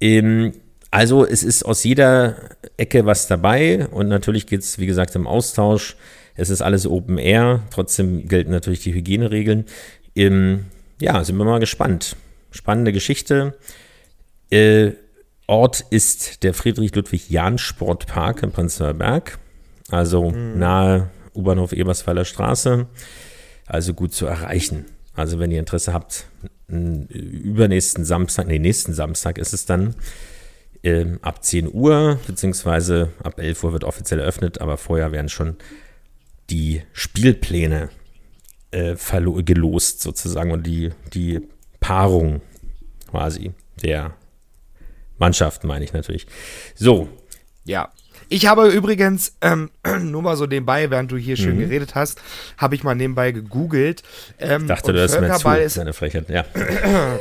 Ähm, 0.00 0.52
also 0.90 1.26
es 1.26 1.42
ist 1.42 1.64
aus 1.64 1.84
jeder 1.84 2.36
Ecke 2.78 3.04
was 3.04 3.26
dabei 3.26 3.86
und 3.88 4.08
natürlich 4.08 4.46
geht 4.46 4.60
es, 4.60 4.78
wie 4.78 4.86
gesagt, 4.86 5.14
im 5.14 5.26
Austausch. 5.26 5.96
Es 6.34 6.48
ist 6.48 6.62
alles 6.62 6.86
Open 6.86 7.18
Air, 7.18 7.60
trotzdem 7.70 8.28
gelten 8.28 8.50
natürlich 8.50 8.80
die 8.80 8.94
Hygieneregeln. 8.94 9.66
Ähm, 10.16 10.64
ja, 11.00 11.22
sind 11.22 11.36
wir 11.36 11.44
mal 11.44 11.60
gespannt. 11.60 12.16
Spannende 12.50 12.92
Geschichte. 12.92 13.58
Äh, 14.50 14.92
Ort 15.46 15.84
ist 15.90 16.42
der 16.42 16.54
Friedrich-Ludwig-Jahn-Sportpark 16.54 18.42
in 18.42 18.52
Prenzlauer 18.52 18.94
Berg, 18.94 19.38
also 19.90 20.30
mhm. 20.30 20.58
nahe 20.58 21.10
U-Bahnhof 21.34 21.72
Ebersweiler 21.72 22.24
Straße, 22.24 22.86
also 23.66 23.94
gut 23.94 24.14
zu 24.14 24.26
erreichen. 24.26 24.86
Also 25.14 25.38
wenn 25.38 25.50
ihr 25.50 25.60
Interesse 25.60 25.92
habt, 25.92 26.26
übernächsten 26.68 28.04
Samstag, 28.04 28.46
nee, 28.46 28.58
nächsten 28.58 28.94
Samstag 28.94 29.38
ist 29.38 29.52
es 29.52 29.66
dann 29.66 29.94
äh, 30.82 31.06
ab 31.22 31.44
10 31.44 31.72
Uhr, 31.72 32.18
beziehungsweise 32.26 33.10
ab 33.22 33.38
11 33.38 33.64
Uhr 33.64 33.72
wird 33.72 33.84
offiziell 33.84 34.20
eröffnet, 34.20 34.60
aber 34.60 34.76
vorher 34.76 35.12
werden 35.12 35.28
schon 35.28 35.56
die 36.50 36.82
Spielpläne 36.92 37.90
äh, 38.70 38.96
gelost 39.44 40.00
sozusagen 40.00 40.52
und 40.52 40.66
die, 40.66 40.90
die 41.12 41.40
Paarung 41.80 42.40
quasi 43.10 43.52
der 43.82 44.14
Mannschaften 45.18 45.66
meine 45.66 45.84
ich 45.84 45.92
natürlich. 45.92 46.26
So. 46.74 47.08
Ja. 47.64 47.90
Ich 48.28 48.46
habe 48.46 48.68
übrigens, 48.68 49.36
ähm, 49.42 49.70
nur 50.00 50.22
mal 50.22 50.36
so 50.36 50.46
nebenbei, 50.46 50.90
während 50.90 51.12
du 51.12 51.16
hier 51.16 51.36
schön 51.36 51.56
mhm. 51.56 51.60
geredet 51.60 51.94
hast, 51.94 52.20
habe 52.56 52.74
ich 52.74 52.82
mal 52.82 52.94
nebenbei 52.94 53.32
gegoogelt. 53.32 54.02
Ähm, 54.38 54.62
ich 54.62 54.68
dachte, 54.68 54.92
du 54.92 55.02
hast 55.02 55.20
mir 55.20 55.34
zu, 55.36 55.48
ist, 55.50 55.74
seine 55.74 55.92
Frechheit, 55.92 56.28
ja. 56.30 56.44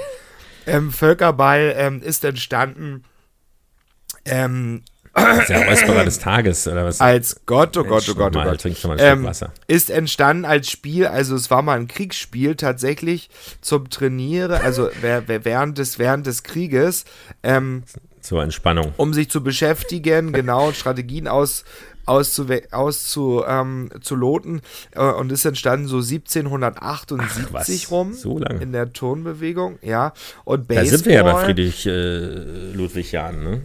ähm, 0.66 0.92
Völkerball 0.92 1.74
ähm, 1.78 2.02
ist 2.02 2.24
entstanden 2.24 3.04
ähm, 4.26 4.84
das 5.14 5.44
ist 5.44 5.50
ja 5.50 5.62
Räusperer 5.64 6.06
des 6.06 6.20
Tages, 6.20 6.68
oder 6.68 6.86
was? 6.86 7.00
Als 7.00 7.42
Gott, 7.46 7.78
oh 7.78 7.84
Gott, 7.84 8.08
oh 8.10 8.16
Gott, 8.16 8.36
oh 8.36 8.44
Gott. 8.44 8.62
Trinkst 8.62 8.84
du 8.84 8.88
mal 8.88 9.00
ein 9.00 9.20
ähm, 9.20 9.24
Wasser. 9.24 9.52
Ist 9.68 9.92
entstanden 9.92 10.46
als 10.46 10.70
Spiel, 10.70 11.06
also 11.06 11.36
es 11.36 11.52
war 11.52 11.62
mal 11.62 11.78
ein 11.78 11.88
Kriegsspiel 11.88 12.56
tatsächlich 12.56 13.30
zum 13.62 13.90
Trainieren, 13.90 14.54
also 14.54 14.90
während 15.02 15.78
des, 15.78 16.00
während 16.00 16.26
des 16.26 16.44
Krieges. 16.44 17.06
Ähm, 17.44 17.84
Zur 18.22 18.42
Entspannung. 18.42 18.94
Um 18.98 19.14
sich 19.14 19.30
zu 19.30 19.44
beschäftigen, 19.44 20.34
genau, 20.34 20.72
Strategien 20.72 21.28
aus, 21.28 21.64
auszuloten 22.08 22.74
auszu, 22.74 23.44
ähm, 23.48 23.92
zu 24.02 24.16
loten, 24.16 24.62
äh, 24.96 25.04
und 25.04 25.32
ist 25.32 25.46
entstanden 25.46 25.88
so 25.88 25.98
1778 25.98 27.86
Ach, 27.86 27.92
rum. 27.92 28.14
So 28.14 28.40
lange. 28.40 28.62
In 28.62 28.72
der 28.72 28.92
Tonbewegung, 28.94 29.78
ja. 29.84 30.14
Und 30.44 30.68
Baseball. 30.68 30.86
Da 30.86 30.98
sind 30.98 31.06
wir 31.06 31.14
ja 31.14 31.24
bei 31.24 31.46
Friedrich 31.46 31.86
äh, 31.86 32.72
Ludwig 32.74 33.12
Jahn, 33.12 33.44
ne? 33.44 33.62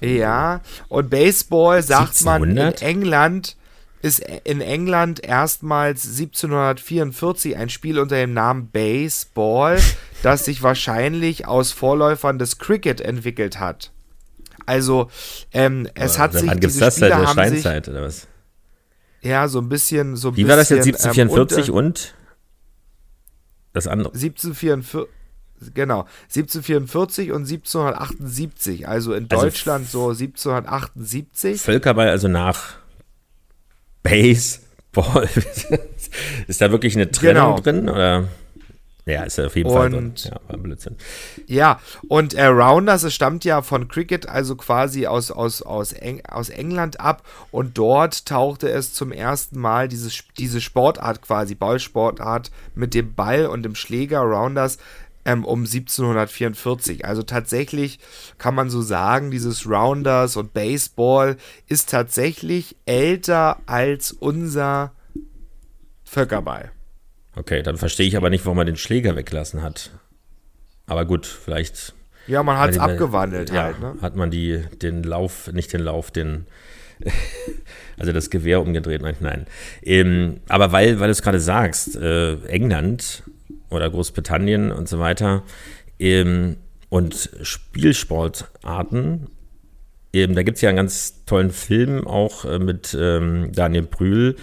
Ja, 0.00 0.60
und 0.88 1.10
Baseball 1.10 1.82
sagt 1.82 2.16
1700? 2.16 2.24
man 2.24 2.72
in 2.72 2.88
England 2.88 3.56
ist 4.02 4.20
in 4.44 4.60
England 4.60 5.24
erstmals 5.24 6.04
1744 6.04 7.56
ein 7.56 7.68
Spiel 7.68 7.98
unter 7.98 8.16
dem 8.16 8.34
Namen 8.34 8.68
Baseball, 8.68 9.78
das 10.22 10.44
sich 10.44 10.62
wahrscheinlich 10.62 11.46
aus 11.46 11.72
Vorläufern 11.72 12.38
des 12.38 12.58
Cricket 12.58 13.00
entwickelt 13.00 13.58
hat. 13.58 13.92
Also 14.64 15.10
ähm, 15.52 15.88
es 15.94 16.18
hat 16.18 16.32
sich 16.34 16.48
wann 16.48 16.60
gibt's 16.60 16.78
das 16.78 16.96
Spiele 16.96 17.10
seit 17.10 17.20
der 17.22 17.28
Steinzeit 17.28 17.84
sich, 17.84 17.94
oder 17.94 18.02
was? 18.04 18.26
Ja, 19.22 19.48
so 19.48 19.60
ein 19.60 19.68
bisschen 19.68 20.16
so 20.16 20.28
ein 20.28 20.36
Wie 20.36 20.42
bisschen, 20.42 20.48
war 20.50 20.56
das 20.56 20.68
jetzt 20.68 20.86
1744 20.86 21.68
ähm, 21.68 21.74
und, 21.74 21.84
und 21.84 22.14
das 23.72 23.86
andere? 23.86 24.12
1744 24.12 25.06
Genau, 25.74 26.06
1744 26.28 27.32
und 27.32 27.48
1778, 27.48 28.88
also 28.88 29.14
in 29.14 29.26
also 29.30 29.44
Deutschland 29.44 29.88
so 29.88 30.10
1778. 30.10 31.60
Völkerball, 31.60 32.08
also 32.08 32.28
nach 32.28 32.74
Baseball. 34.02 35.28
ist 36.46 36.60
da 36.60 36.70
wirklich 36.70 36.94
eine 36.94 37.10
Trennung 37.10 37.56
genau. 37.56 37.60
drin? 37.60 37.88
Oder? 37.88 38.28
Ja, 39.08 39.22
ist 39.22 39.38
ja 39.38 39.46
auf 39.46 39.54
jeden 39.54 39.70
und, 39.70 39.76
Fall 39.76 39.90
drin. 39.90 40.14
Ja, 40.16 40.40
war 40.48 40.58
Blödsinn. 40.58 40.96
Ja, 41.46 41.80
und 42.08 42.34
äh, 42.34 42.46
Rounders, 42.46 43.04
es 43.04 43.14
stammt 43.14 43.44
ja 43.44 43.62
von 43.62 43.86
Cricket, 43.86 44.28
also 44.28 44.56
quasi 44.56 45.06
aus, 45.06 45.30
aus, 45.30 45.62
aus, 45.62 45.92
Eng 45.92 46.22
aus 46.28 46.48
England 46.48 46.98
ab. 46.98 47.22
Und 47.52 47.78
dort 47.78 48.26
tauchte 48.26 48.68
es 48.68 48.94
zum 48.94 49.12
ersten 49.12 49.60
Mal 49.60 49.86
dieses, 49.86 50.24
diese 50.38 50.60
Sportart 50.60 51.22
quasi, 51.22 51.54
Ballsportart 51.54 52.50
mit 52.74 52.94
dem 52.94 53.14
Ball 53.14 53.46
und 53.46 53.62
dem 53.62 53.76
Schläger 53.76 54.22
Rounders 54.22 54.78
ähm, 55.26 55.44
um 55.44 55.60
1744. 55.64 57.04
Also 57.04 57.22
tatsächlich 57.22 57.98
kann 58.38 58.54
man 58.54 58.70
so 58.70 58.80
sagen, 58.80 59.30
dieses 59.30 59.68
Rounders 59.68 60.36
und 60.36 60.54
Baseball 60.54 61.36
ist 61.66 61.90
tatsächlich 61.90 62.76
älter 62.86 63.58
als 63.66 64.12
unser 64.12 64.92
Völkerball. 66.04 66.70
Okay, 67.34 67.62
dann 67.62 67.76
verstehe 67.76 68.06
ich 68.06 68.16
aber 68.16 68.30
nicht, 68.30 68.46
warum 68.46 68.56
man 68.56 68.66
den 68.66 68.76
Schläger 68.76 69.16
weggelassen 69.16 69.62
hat. 69.62 69.90
Aber 70.86 71.04
gut, 71.04 71.26
vielleicht. 71.26 71.94
Ja, 72.28 72.42
man 72.42 72.58
hat 72.58 72.70
es 72.70 72.78
abgewandelt 72.78 73.50
ja, 73.50 73.64
halt, 73.64 73.80
ne? 73.80 73.96
Hat 74.00 74.16
man 74.16 74.30
die, 74.30 74.64
den 74.80 75.02
Lauf, 75.02 75.52
nicht 75.52 75.72
den 75.72 75.80
Lauf, 75.80 76.10
den. 76.10 76.46
also 77.98 78.12
das 78.12 78.30
Gewehr 78.30 78.62
umgedreht, 78.62 79.02
nein. 79.02 79.16
nein. 79.20 79.46
Ähm, 79.82 80.40
aber 80.48 80.72
weil, 80.72 80.98
weil 80.98 81.08
du 81.08 81.12
es 81.12 81.20
gerade 81.20 81.40
sagst, 81.40 81.96
äh, 81.96 82.36
England 82.46 83.22
oder 83.70 83.90
Großbritannien 83.90 84.72
und 84.72 84.88
so 84.88 84.98
weiter. 84.98 85.42
Ähm, 85.98 86.56
und 86.88 87.30
Spielsportarten. 87.42 89.28
Ähm, 90.12 90.34
da 90.34 90.42
gibt 90.42 90.56
es 90.56 90.62
ja 90.62 90.68
einen 90.68 90.76
ganz 90.76 91.24
tollen 91.24 91.50
Film 91.50 92.06
auch 92.06 92.44
äh, 92.44 92.58
mit 92.58 92.96
ähm, 92.98 93.50
Daniel 93.52 93.82
Brühl 93.82 94.36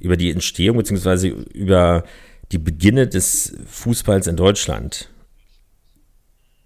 über 0.00 0.16
die 0.16 0.30
Entstehung 0.30 0.76
bzw. 0.76 1.28
über 1.52 2.04
die 2.52 2.58
Beginne 2.58 3.08
des 3.08 3.56
Fußballs 3.66 4.26
in 4.26 4.36
Deutschland. 4.36 5.10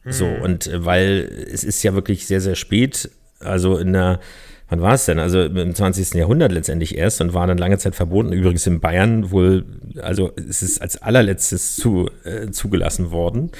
So, 0.05 0.27
mhm. 0.27 0.43
und 0.43 0.67
äh, 0.67 0.85
weil 0.85 1.47
es 1.53 1.65
ist 1.65 1.83
ja 1.83 1.95
wirklich 1.95 2.27
sehr, 2.27 2.41
sehr 2.41 2.57
spät, 2.57 3.11
also 3.39 3.79
in 3.79 3.93
der 3.93 4.21
wann 4.73 4.81
war 4.81 4.95
es 4.95 5.05
denn? 5.05 5.19
Also 5.19 5.43
im 5.43 5.75
20. 5.75 6.15
Jahrhundert 6.15 6.51
letztendlich 6.51 6.97
erst 6.97 7.21
und 7.21 7.35
war 7.35 7.47
dann 7.47 7.59
lange 7.59 7.77
Zeit 7.77 7.95
verboten. 7.95 8.33
Übrigens 8.33 8.67
in 8.67 8.81
Bayern 8.81 9.31
wohl, 9.31 9.67
also 10.01 10.33
es 10.37 10.63
ist 10.63 10.81
als 10.81 10.97
allerletztes 10.97 11.77
zu, 11.77 12.09
äh, 12.25 12.51
zugelassen 12.51 13.11
worden. 13.11 13.53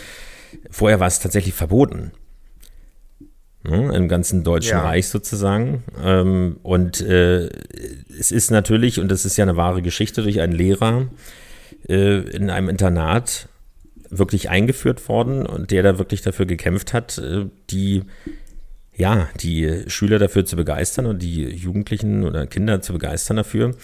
Vorher 0.71 1.01
war 1.01 1.07
es 1.07 1.21
tatsächlich 1.21 1.53
verboten. 1.53 2.13
Ne, 3.63 3.95
Im 3.95 4.09
ganzen 4.09 4.43
Deutschen 4.43 4.79
ja. 4.79 4.83
Reich 4.83 5.09
sozusagen. 5.09 5.85
Ähm, 6.03 6.57
und 6.63 7.03
äh, 7.03 7.51
es 8.19 8.33
ist 8.33 8.51
natürlich, 8.51 8.99
und 8.99 9.11
das 9.11 9.27
ist 9.27 9.37
ja 9.37 9.45
eine 9.45 9.59
wahre 9.59 9.83
Geschichte, 9.83 10.23
durch 10.23 10.41
einen 10.41 10.55
Lehrer 10.55 11.09
äh, 11.89 12.21
in 12.31 12.49
einem 12.49 12.71
Internat 12.71 13.49
wirklich 14.09 14.49
eingeführt 14.49 15.09
worden 15.09 15.45
und 15.45 15.71
der 15.71 15.83
da 15.83 15.99
wirklich 15.99 16.23
dafür 16.23 16.47
gekämpft 16.47 16.95
hat, 16.95 17.19
äh, 17.19 17.47
die 17.71 18.03
ja, 18.97 19.29
die 19.41 19.85
Schüler 19.87 20.19
dafür 20.19 20.45
zu 20.45 20.57
begeistern 20.57 21.07
und 21.07 21.23
die 21.23 21.45
Jugendlichen 21.45 22.25
oder 22.25 22.47
Kinder 22.47 22.83
zu 22.83 22.93
begeistern 22.93 23.37
dafür. 23.37 23.75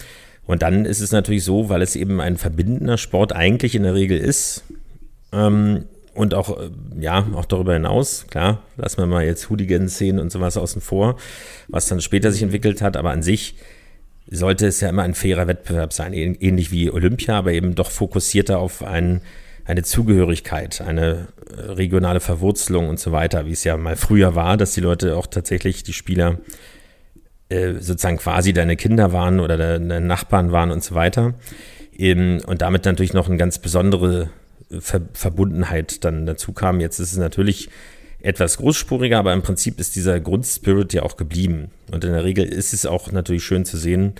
Und 0.46 0.62
dann 0.62 0.84
ist 0.84 1.00
es 1.00 1.12
natürlich 1.12 1.44
so, 1.44 1.68
weil 1.68 1.82
es 1.82 1.96
eben 1.96 2.20
ein 2.20 2.36
verbindender 2.36 2.98
Sport 2.98 3.32
eigentlich 3.32 3.74
in 3.74 3.82
der 3.82 3.94
Regel 3.94 4.18
ist. 4.18 4.64
Ähm, 5.32 5.84
und 6.14 6.34
auch, 6.34 6.58
äh, 6.58 6.70
ja, 6.98 7.26
auch 7.34 7.44
darüber 7.44 7.74
hinaus, 7.74 8.26
klar, 8.28 8.62
lassen 8.76 8.98
wir 8.98 9.06
mal 9.06 9.24
jetzt 9.24 9.50
Hooligan-Szenen 9.50 10.20
und 10.20 10.32
sowas 10.32 10.56
außen 10.56 10.80
vor, 10.80 11.16
was 11.68 11.86
dann 11.86 12.00
später 12.00 12.32
sich 12.32 12.42
entwickelt 12.42 12.82
hat, 12.82 12.96
aber 12.96 13.10
an 13.10 13.22
sich 13.22 13.54
sollte 14.30 14.66
es 14.66 14.80
ja 14.80 14.88
immer 14.88 15.02
ein 15.02 15.14
fairer 15.14 15.46
Wettbewerb 15.46 15.92
sein, 15.92 16.12
ähnlich 16.12 16.70
wie 16.70 16.90
Olympia, 16.90 17.38
aber 17.38 17.52
eben 17.52 17.74
doch 17.74 17.90
fokussierter 17.90 18.58
auf 18.58 18.82
einen 18.82 19.20
eine 19.68 19.82
Zugehörigkeit, 19.82 20.80
eine 20.80 21.28
äh, 21.54 21.60
regionale 21.72 22.20
Verwurzelung 22.20 22.88
und 22.88 22.98
so 22.98 23.12
weiter, 23.12 23.46
wie 23.46 23.52
es 23.52 23.64
ja 23.64 23.76
mal 23.76 23.96
früher 23.96 24.34
war, 24.34 24.56
dass 24.56 24.72
die 24.72 24.80
Leute 24.80 25.14
auch 25.16 25.26
tatsächlich, 25.26 25.82
die 25.82 25.92
Spieler, 25.92 26.38
äh, 27.50 27.74
sozusagen 27.74 28.16
quasi 28.16 28.54
deine 28.54 28.76
Kinder 28.76 29.12
waren 29.12 29.40
oder 29.40 29.56
deine 29.58 30.00
Nachbarn 30.00 30.52
waren 30.52 30.70
und 30.70 30.82
so 30.82 30.94
weiter. 30.94 31.34
und 32.00 32.62
damit 32.62 32.84
natürlich 32.84 33.12
noch 33.12 33.28
eine 33.28 33.36
ganz 33.36 33.58
besondere 33.58 34.30
Ver 34.78 35.00
Verbundenheit 35.14 36.04
dann 36.04 36.26
dazu 36.26 36.52
kam. 36.52 36.80
Jetzt 36.80 36.98
ist 36.98 37.12
es 37.12 37.18
natürlich 37.18 37.70
etwas 38.20 38.58
großspuriger, 38.58 39.18
aber 39.18 39.32
im 39.32 39.42
Prinzip 39.42 39.80
ist 39.80 39.96
dieser 39.96 40.20
Grundspirit 40.20 40.92
ja 40.92 41.02
auch 41.02 41.16
geblieben. 41.16 41.70
Und 41.90 42.04
in 42.04 42.12
der 42.12 42.24
Regel 42.24 42.44
ist 42.44 42.72
es 42.72 42.86
auch 42.86 43.10
natürlich 43.10 43.44
schön 43.44 43.64
zu 43.64 43.76
sehen, 43.76 44.14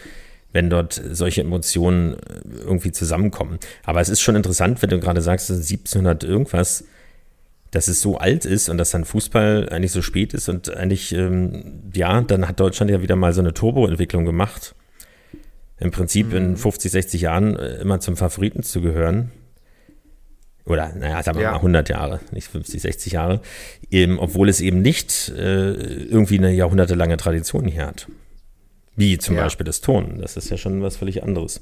wenn 0.52 0.70
dort 0.70 1.00
solche 1.10 1.42
Emotionen 1.42 2.14
äh, 2.14 2.18
irgendwie 2.60 2.92
zusammenkommen. 2.92 3.58
Aber 3.84 4.00
es 4.00 4.08
ist 4.08 4.20
schon 4.20 4.36
interessant, 4.36 4.80
wenn 4.82 4.90
du 4.90 5.00
gerade 5.00 5.20
sagst, 5.20 5.50
1700 5.50 6.24
irgendwas, 6.24 6.84
dass 7.70 7.88
es 7.88 8.00
so 8.00 8.16
alt 8.16 8.44
ist 8.44 8.68
und 8.68 8.78
dass 8.78 8.90
dann 8.90 9.04
Fußball 9.04 9.68
eigentlich 9.70 9.92
so 9.92 10.00
spät 10.00 10.32
ist 10.32 10.48
und 10.48 10.74
eigentlich, 10.74 11.12
ähm, 11.12 11.82
ja, 11.94 12.22
dann 12.22 12.48
hat 12.48 12.60
Deutschland 12.60 12.90
ja 12.90 13.02
wieder 13.02 13.16
mal 13.16 13.32
so 13.34 13.40
eine 13.40 13.52
Turboentwicklung 13.52 14.24
gemacht. 14.24 14.74
Im 15.78 15.90
Prinzip 15.90 16.28
mhm. 16.28 16.36
in 16.36 16.56
50, 16.56 16.90
60 16.90 17.20
Jahren 17.20 17.56
äh, 17.56 17.76
immer 17.76 18.00
zum 18.00 18.16
Favoriten 18.16 18.62
zu 18.62 18.80
gehören. 18.80 19.30
Oder, 20.64 20.92
naja, 20.94 21.22
sagen 21.22 21.38
wir 21.38 21.44
ja. 21.44 21.50
mal 21.52 21.58
100 21.58 21.88
Jahre, 21.88 22.20
nicht 22.30 22.48
50, 22.48 22.82
60 22.82 23.12
Jahre. 23.12 23.40
Eben, 23.90 24.18
obwohl 24.18 24.48
es 24.48 24.60
eben 24.60 24.82
nicht 24.82 25.30
äh, 25.30 25.72
irgendwie 25.72 26.38
eine 26.38 26.52
jahrhundertelange 26.52 27.16
Tradition 27.16 27.66
hier 27.66 27.86
hat. 27.86 28.08
Wie 28.98 29.16
zum 29.16 29.36
ja. 29.36 29.44
Beispiel 29.44 29.64
das 29.64 29.80
Ton. 29.80 30.18
Das 30.20 30.36
ist 30.36 30.50
ja 30.50 30.56
schon 30.56 30.82
was 30.82 30.96
völlig 30.96 31.22
anderes. 31.22 31.60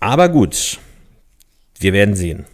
Aber 0.00 0.30
gut, 0.30 0.78
wir 1.78 1.92
werden 1.92 2.16
sehen. 2.16 2.46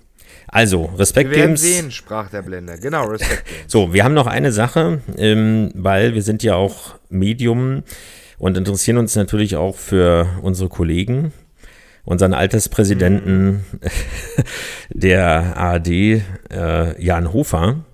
Also, 0.48 0.86
Respekt 0.98 1.30
Wir 1.30 1.38
werden 1.38 1.50
Games. 1.50 1.62
sehen, 1.62 1.90
sprach 1.92 2.28
der 2.28 2.42
Blender. 2.42 2.76
Genau, 2.78 3.04
Respekt 3.06 3.46
Games. 3.46 3.72
so, 3.72 3.94
wir 3.94 4.02
haben 4.02 4.12
noch 4.12 4.26
eine 4.26 4.50
Sache, 4.50 5.00
ähm, 5.16 5.70
weil 5.74 6.14
wir 6.14 6.22
sind 6.22 6.42
ja 6.42 6.56
auch 6.56 6.96
Medium 7.10 7.84
und 8.38 8.58
interessieren 8.58 8.98
uns 8.98 9.14
natürlich 9.14 9.54
auch 9.54 9.76
für 9.76 10.26
unsere 10.42 10.68
Kollegen, 10.68 11.32
unseren 12.04 12.34
Alterspräsidenten 12.34 13.46
mhm. 13.46 13.60
der 14.90 15.56
ARD, 15.56 15.88
äh, 15.88 17.00
Jan 17.00 17.32
Hofer, 17.32 17.84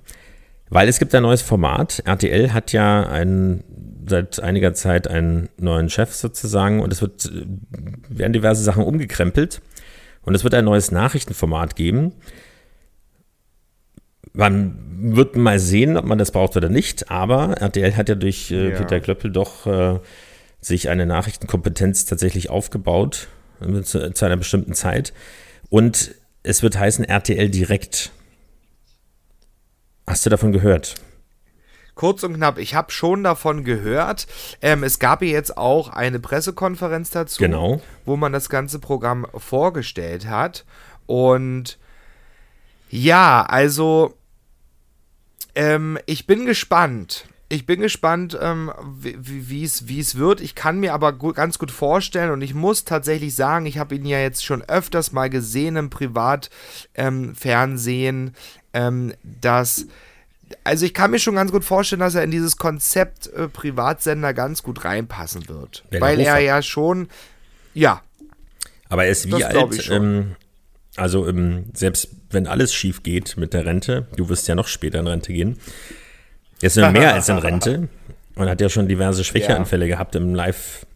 weil 0.71 0.89
es 0.89 0.99
gibt 0.99 1.15
ein 1.15 1.23
neues 1.23 1.43
Format. 1.43 2.03
RTL 2.07 2.55
hat 2.55 2.73
ja 2.73 3.07
ein, 3.07 3.63
seit 4.09 4.41
einiger 4.41 4.75
Zeit 4.75 5.09
einen 5.09 5.49
neuen 5.59 5.89
Chef 5.89 6.15
sozusagen 6.15 6.81
und 6.81 6.93
es 6.93 7.01
wird, 7.01 7.27
äh, 7.27 7.47
werden 8.09 8.33
diverse 8.33 8.63
Sachen 8.63 8.85
umgekrempelt 8.85 9.61
und 10.23 10.35
es 10.35 10.45
wird 10.45 10.55
ein 10.55 10.65
neues 10.65 10.91
Nachrichtenformat 10.91 11.77
geben. 11.77 12.13
Man 14.33 15.15
wird 15.15 15.37
mal 15.37 15.59
sehen, 15.59 15.97
ob 15.97 16.05
man 16.05 16.19
das 16.19 16.33
braucht 16.33 16.57
oder 16.57 16.69
nicht, 16.69 17.11
aber 17.11 17.57
RTL 17.61 17.97
hat 17.97 18.09
ja 18.09 18.15
durch 18.15 18.51
äh, 18.51 18.71
ja. 18.71 18.77
Peter 18.77 19.01
Klöppel 19.01 19.31
doch 19.31 19.67
äh, 19.67 19.99
sich 20.61 20.89
eine 20.89 21.07
Nachrichtenkompetenz 21.07 22.05
tatsächlich 22.05 22.51
aufgebaut 22.51 23.29
äh, 23.61 23.83
zu, 23.83 24.13
zu 24.13 24.25
einer 24.25 24.37
bestimmten 24.37 24.75
Zeit. 24.75 25.13
Und 25.71 26.15
es 26.43 26.63
wird 26.63 26.79
heißen 26.79 27.05
RTL 27.05 27.51
direkt. 27.51 28.11
Hast 30.07 30.25
du 30.25 30.31
davon 30.31 30.53
gehört? 30.53 30.95
Kurz 31.99 32.23
und 32.23 32.35
knapp, 32.35 32.59
ich 32.59 32.75
habe 32.75 32.93
schon 32.93 33.25
davon 33.25 33.65
gehört. 33.65 34.27
Ähm, 34.63 34.85
es 34.85 34.99
gab 34.99 35.21
ja 35.21 35.29
jetzt 35.29 35.59
auch 35.59 35.91
eine 35.91 36.21
Pressekonferenz 36.21 37.11
dazu, 37.11 37.43
genau. 37.43 37.83
wo 38.07 38.17
man 38.17 38.33
das 38.33 38.49
ganze 38.49 38.79
Programm 38.79 39.27
vorgestellt 39.37 40.27
hat. 40.27 40.65
Und 41.07 41.77
ja, 42.89 43.45
also 43.45 44.15
ähm, 45.55 45.99
ich 46.07 46.27
bin 46.27 46.47
gespannt. 46.47 47.27
Ich 47.51 47.67
bin 47.67 47.81
gespannt, 47.81 48.39
ähm, 48.41 48.73
wie 49.01 49.65
es 49.65 50.19
wird. 50.19 50.41
Ich 50.41 50.55
kann 50.55 50.79
mir 50.79 50.95
aber 50.95 51.13
gut, 51.15 51.35
ganz 51.35 51.59
gut 51.59 51.71
vorstellen 51.71 52.31
und 52.31 52.43
ich 52.43 52.53
muss 52.55 52.85
tatsächlich 52.85 53.35
sagen, 53.35 53.67
ich 53.67 53.79
habe 53.79 53.97
ihn 53.97 54.05
ja 54.05 54.21
jetzt 54.21 54.45
schon 54.45 54.63
öfters 54.63 55.13
mal 55.13 55.31
gesehen 55.31 55.77
im 55.77 55.91
Privatfernsehen, 55.91 58.35
ähm, 58.75 58.75
ähm, 58.75 59.15
dass 59.23 59.87
also 60.65 60.87
ich 60.87 60.95
kann 60.95 61.11
mir 61.11 61.19
schon 61.19 61.35
ganz 61.35 61.53
gut 61.53 61.65
vorstellen, 61.65 62.01
dass 62.01 62.15
er 62.15 62.23
in 62.23 62.31
dieses 62.31 62.57
Konzept 62.57 63.27
äh, 63.29 63.49
Privatsender 63.49 64.35
ganz 64.35 64.63
gut 64.63 64.85
reinpassen 64.85 65.49
wird. 65.49 65.85
Wenn 65.91 66.01
weil 66.01 66.21
er 66.21 66.39
ja 66.39 66.63
schon, 66.63 67.09
ja. 67.75 68.03
Aber 68.89 69.05
er 69.05 69.11
ist 69.11 69.29
wie 69.29 69.45
alt, 69.45 69.91
ähm, 69.91 70.37
also 70.97 71.29
ähm, 71.29 71.67
selbst 71.75 72.09
wenn 72.31 72.47
alles 72.47 72.75
schief 72.75 73.03
geht 73.03 73.37
mit 73.37 73.53
der 73.53 73.67
Rente, 73.67 74.07
du 74.17 74.29
wirst 74.29 74.49
ja 74.49 74.55
noch 74.55 74.69
später 74.69 74.99
in 74.99 75.07
Rente 75.07 75.33
gehen, 75.33 75.59
er 76.61 76.67
ist 76.67 76.77
ja 76.77 76.91
mehr 76.91 77.15
als 77.15 77.29
in 77.29 77.39
Rente 77.39 77.89
und 78.35 78.49
hat 78.49 78.61
ja 78.61 78.69
schon 78.69 78.89
diverse 78.89 79.25
Schwächeanfälle 79.25 79.87
ja. 79.87 79.97
gehabt 79.97 80.15
im 80.15 80.35
Live- 80.35 80.87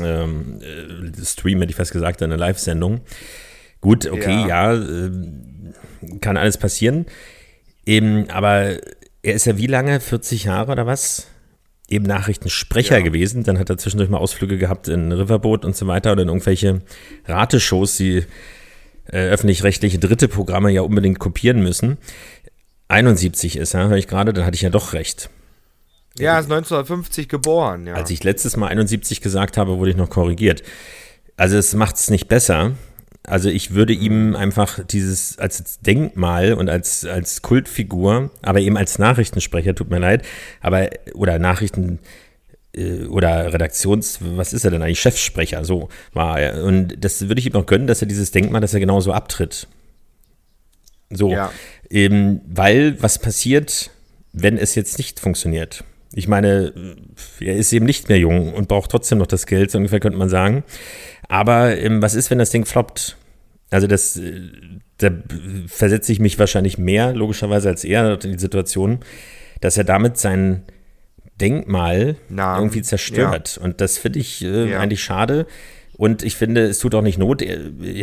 ähm, 0.00 0.60
äh, 0.60 1.24
Stream, 1.24 1.60
hätte 1.60 1.70
ich 1.70 1.76
fast 1.76 1.92
gesagt, 1.92 2.22
eine 2.22 2.36
Live-Sendung. 2.36 3.02
Gut, 3.80 4.10
okay, 4.10 4.46
ja, 4.48 4.72
ja 4.72 4.74
äh, 4.74 5.10
kann 6.20 6.36
alles 6.36 6.58
passieren. 6.58 7.06
Eben, 7.86 8.30
aber 8.30 8.78
er 9.22 9.34
ist 9.34 9.46
ja 9.46 9.56
wie 9.58 9.66
lange? 9.66 10.00
40 10.00 10.44
Jahre 10.44 10.72
oder 10.72 10.86
was? 10.86 11.28
Eben 11.88 12.04
Nachrichtensprecher 12.06 12.98
ja. 12.98 13.04
gewesen. 13.04 13.44
Dann 13.44 13.58
hat 13.58 13.70
er 13.70 13.78
zwischendurch 13.78 14.10
mal 14.10 14.18
Ausflüge 14.18 14.58
gehabt 14.58 14.88
in 14.88 15.12
Riverboat 15.12 15.64
und 15.64 15.76
so 15.76 15.86
weiter 15.86 16.12
oder 16.12 16.22
in 16.22 16.28
irgendwelche 16.28 16.82
Rateshows, 17.26 17.96
die 17.96 18.24
äh, 19.10 19.28
öffentlich-rechtliche 19.28 19.98
dritte 19.98 20.28
Programme 20.28 20.70
ja 20.70 20.82
unbedingt 20.82 21.18
kopieren 21.18 21.62
müssen. 21.62 21.98
71 22.88 23.56
ist 23.56 23.74
er, 23.74 23.88
höre 23.88 23.96
ich 23.96 24.08
gerade, 24.08 24.32
dann 24.32 24.44
hatte 24.44 24.54
ich 24.54 24.62
ja 24.62 24.70
doch 24.70 24.92
recht. 24.92 25.30
Ja, 26.18 26.38
ist 26.38 26.44
1950 26.44 27.28
geboren, 27.28 27.86
ja. 27.86 27.94
Als 27.94 28.10
ich 28.10 28.22
letztes 28.22 28.56
Mal 28.56 28.68
71 28.68 29.20
gesagt 29.20 29.56
habe, 29.56 29.78
wurde 29.78 29.90
ich 29.90 29.96
noch 29.96 30.10
korrigiert. 30.10 30.62
Also 31.36 31.56
es 31.56 31.74
macht 31.74 31.96
es 31.96 32.08
nicht 32.08 32.28
besser. 32.28 32.72
Also 33.26 33.48
ich 33.48 33.72
würde 33.72 33.94
ihm 33.94 34.36
einfach 34.36 34.84
dieses 34.84 35.38
als 35.38 35.80
Denkmal 35.80 36.52
und 36.52 36.68
als, 36.68 37.06
als 37.06 37.40
Kultfigur, 37.40 38.30
aber 38.42 38.60
eben 38.60 38.76
als 38.76 38.98
Nachrichtensprecher, 38.98 39.74
tut 39.74 39.88
mir 39.88 39.98
leid, 39.98 40.24
aber 40.60 40.90
oder 41.14 41.38
Nachrichten 41.38 42.00
äh, 42.76 43.04
oder 43.04 43.52
Redaktions, 43.52 44.18
was 44.20 44.52
ist 44.52 44.64
er 44.64 44.70
denn 44.70 44.82
eigentlich, 44.82 45.00
Chefsprecher, 45.00 45.64
so 45.64 45.88
war 46.12 46.38
er. 46.38 46.64
Und 46.64 47.02
das 47.02 47.28
würde 47.28 47.38
ich 47.38 47.46
ihm 47.46 47.54
noch 47.54 47.66
gönnen, 47.66 47.86
dass 47.86 48.02
er 48.02 48.08
dieses 48.08 48.30
Denkmal, 48.30 48.60
dass 48.60 48.74
er 48.74 48.80
genauso 48.80 49.12
abtritt. 49.12 49.68
So, 51.10 51.30
ja. 51.30 51.50
eben, 51.88 52.42
weil 52.46 53.00
was 53.02 53.18
passiert, 53.18 53.90
wenn 54.32 54.58
es 54.58 54.74
jetzt 54.74 54.98
nicht 54.98 55.18
funktioniert? 55.18 55.84
Ich 56.12 56.28
meine, 56.28 56.72
er 57.40 57.56
ist 57.56 57.72
eben 57.72 57.86
nicht 57.86 58.08
mehr 58.08 58.18
jung 58.18 58.52
und 58.52 58.68
braucht 58.68 58.90
trotzdem 58.90 59.18
noch 59.18 59.26
das 59.26 59.46
Geld, 59.46 59.70
so 59.70 59.78
ungefähr 59.78 60.00
könnte 60.00 60.18
man 60.18 60.28
sagen. 60.28 60.62
Aber 61.34 61.76
ähm, 61.76 62.00
was 62.00 62.14
ist, 62.14 62.30
wenn 62.30 62.38
das 62.38 62.50
Ding 62.50 62.64
floppt? 62.64 63.16
Also 63.70 63.88
das, 63.88 64.16
äh, 64.16 64.40
da 64.98 65.10
versetze 65.66 66.12
ich 66.12 66.20
mich 66.20 66.38
wahrscheinlich 66.38 66.78
mehr, 66.78 67.12
logischerweise, 67.12 67.68
als 67.68 67.82
er 67.82 68.22
in 68.22 68.34
die 68.34 68.38
Situation, 68.38 69.00
dass 69.60 69.76
er 69.76 69.82
damit 69.82 70.16
sein 70.16 70.62
Denkmal 71.40 72.14
Namen. 72.28 72.60
irgendwie 72.60 72.82
zerstört. 72.82 73.56
Ja. 73.56 73.64
Und 73.64 73.80
das 73.80 73.98
finde 73.98 74.20
ich 74.20 74.44
äh, 74.44 74.70
ja. 74.70 74.78
eigentlich 74.78 75.02
schade. 75.02 75.46
Und 75.96 76.22
ich 76.22 76.36
finde, 76.36 76.66
es 76.66 76.78
tut 76.78 76.94
auch 76.94 77.02
nicht 77.02 77.18
Not, 77.18 77.42
äh, 77.42 77.58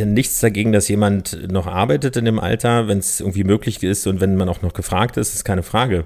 nichts 0.05 0.41
dagegen, 0.41 0.73
dass 0.73 0.89
jemand 0.89 1.49
noch 1.49 1.67
arbeitet 1.67 2.17
in 2.17 2.25
dem 2.25 2.37
Alter, 2.37 2.89
wenn 2.89 2.97
es 2.97 3.21
irgendwie 3.21 3.45
möglich 3.45 3.81
ist 3.81 4.07
und 4.07 4.19
wenn 4.19 4.35
man 4.35 4.49
auch 4.49 4.61
noch 4.61 4.73
gefragt 4.73 5.15
ist, 5.15 5.35
ist 5.35 5.45
keine 5.45 5.63
Frage. 5.63 6.03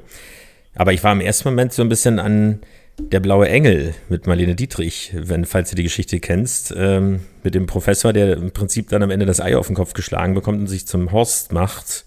Aber 0.76 0.94
ich 0.94 1.04
war 1.04 1.12
im 1.12 1.22
ersten 1.22 1.50
Moment 1.50 1.74
so 1.74 1.82
ein 1.82 1.90
bisschen 1.90 2.20
an 2.20 2.60
der 3.00 3.20
blaue 3.20 3.50
Engel 3.50 3.94
mit 4.10 4.26
Marlene 4.28 4.56
Dietrich, 4.56 5.14
wenn, 5.14 5.46
falls 5.46 5.70
du 5.70 5.76
die 5.76 5.84
Geschichte 5.84 6.20
kennst, 6.20 6.74
ähm, 6.78 7.22
mit 7.44 7.56
dem 7.56 7.66
Professor, 7.66 8.14
der 8.14 8.38
im 8.38 8.52
Prinzip 8.52 8.90
dann 8.90 9.04
am 9.04 9.12
Ende 9.12 9.26
das 9.26 9.42
Ei 9.42 9.58
auf 9.58 9.68
den 9.68 9.76
Kopf 9.76 9.94
geschlagen 9.94 10.34
bekommt 10.34 10.60
und 10.60 10.68
sich 10.68 10.88
zum 10.88 11.12
Horst 11.12 11.52
macht 11.52 12.06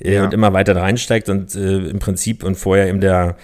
äh, 0.00 0.14
ja. 0.14 0.24
und 0.24 0.34
immer 0.34 0.52
weiter 0.52 0.74
reinsteigt 0.74 1.28
und 1.28 1.54
äh, 1.54 1.78
im 1.88 1.98
Prinzip 1.98 2.42
und 2.42 2.56
vorher 2.56 2.88
eben 2.88 3.00
der 3.00 3.36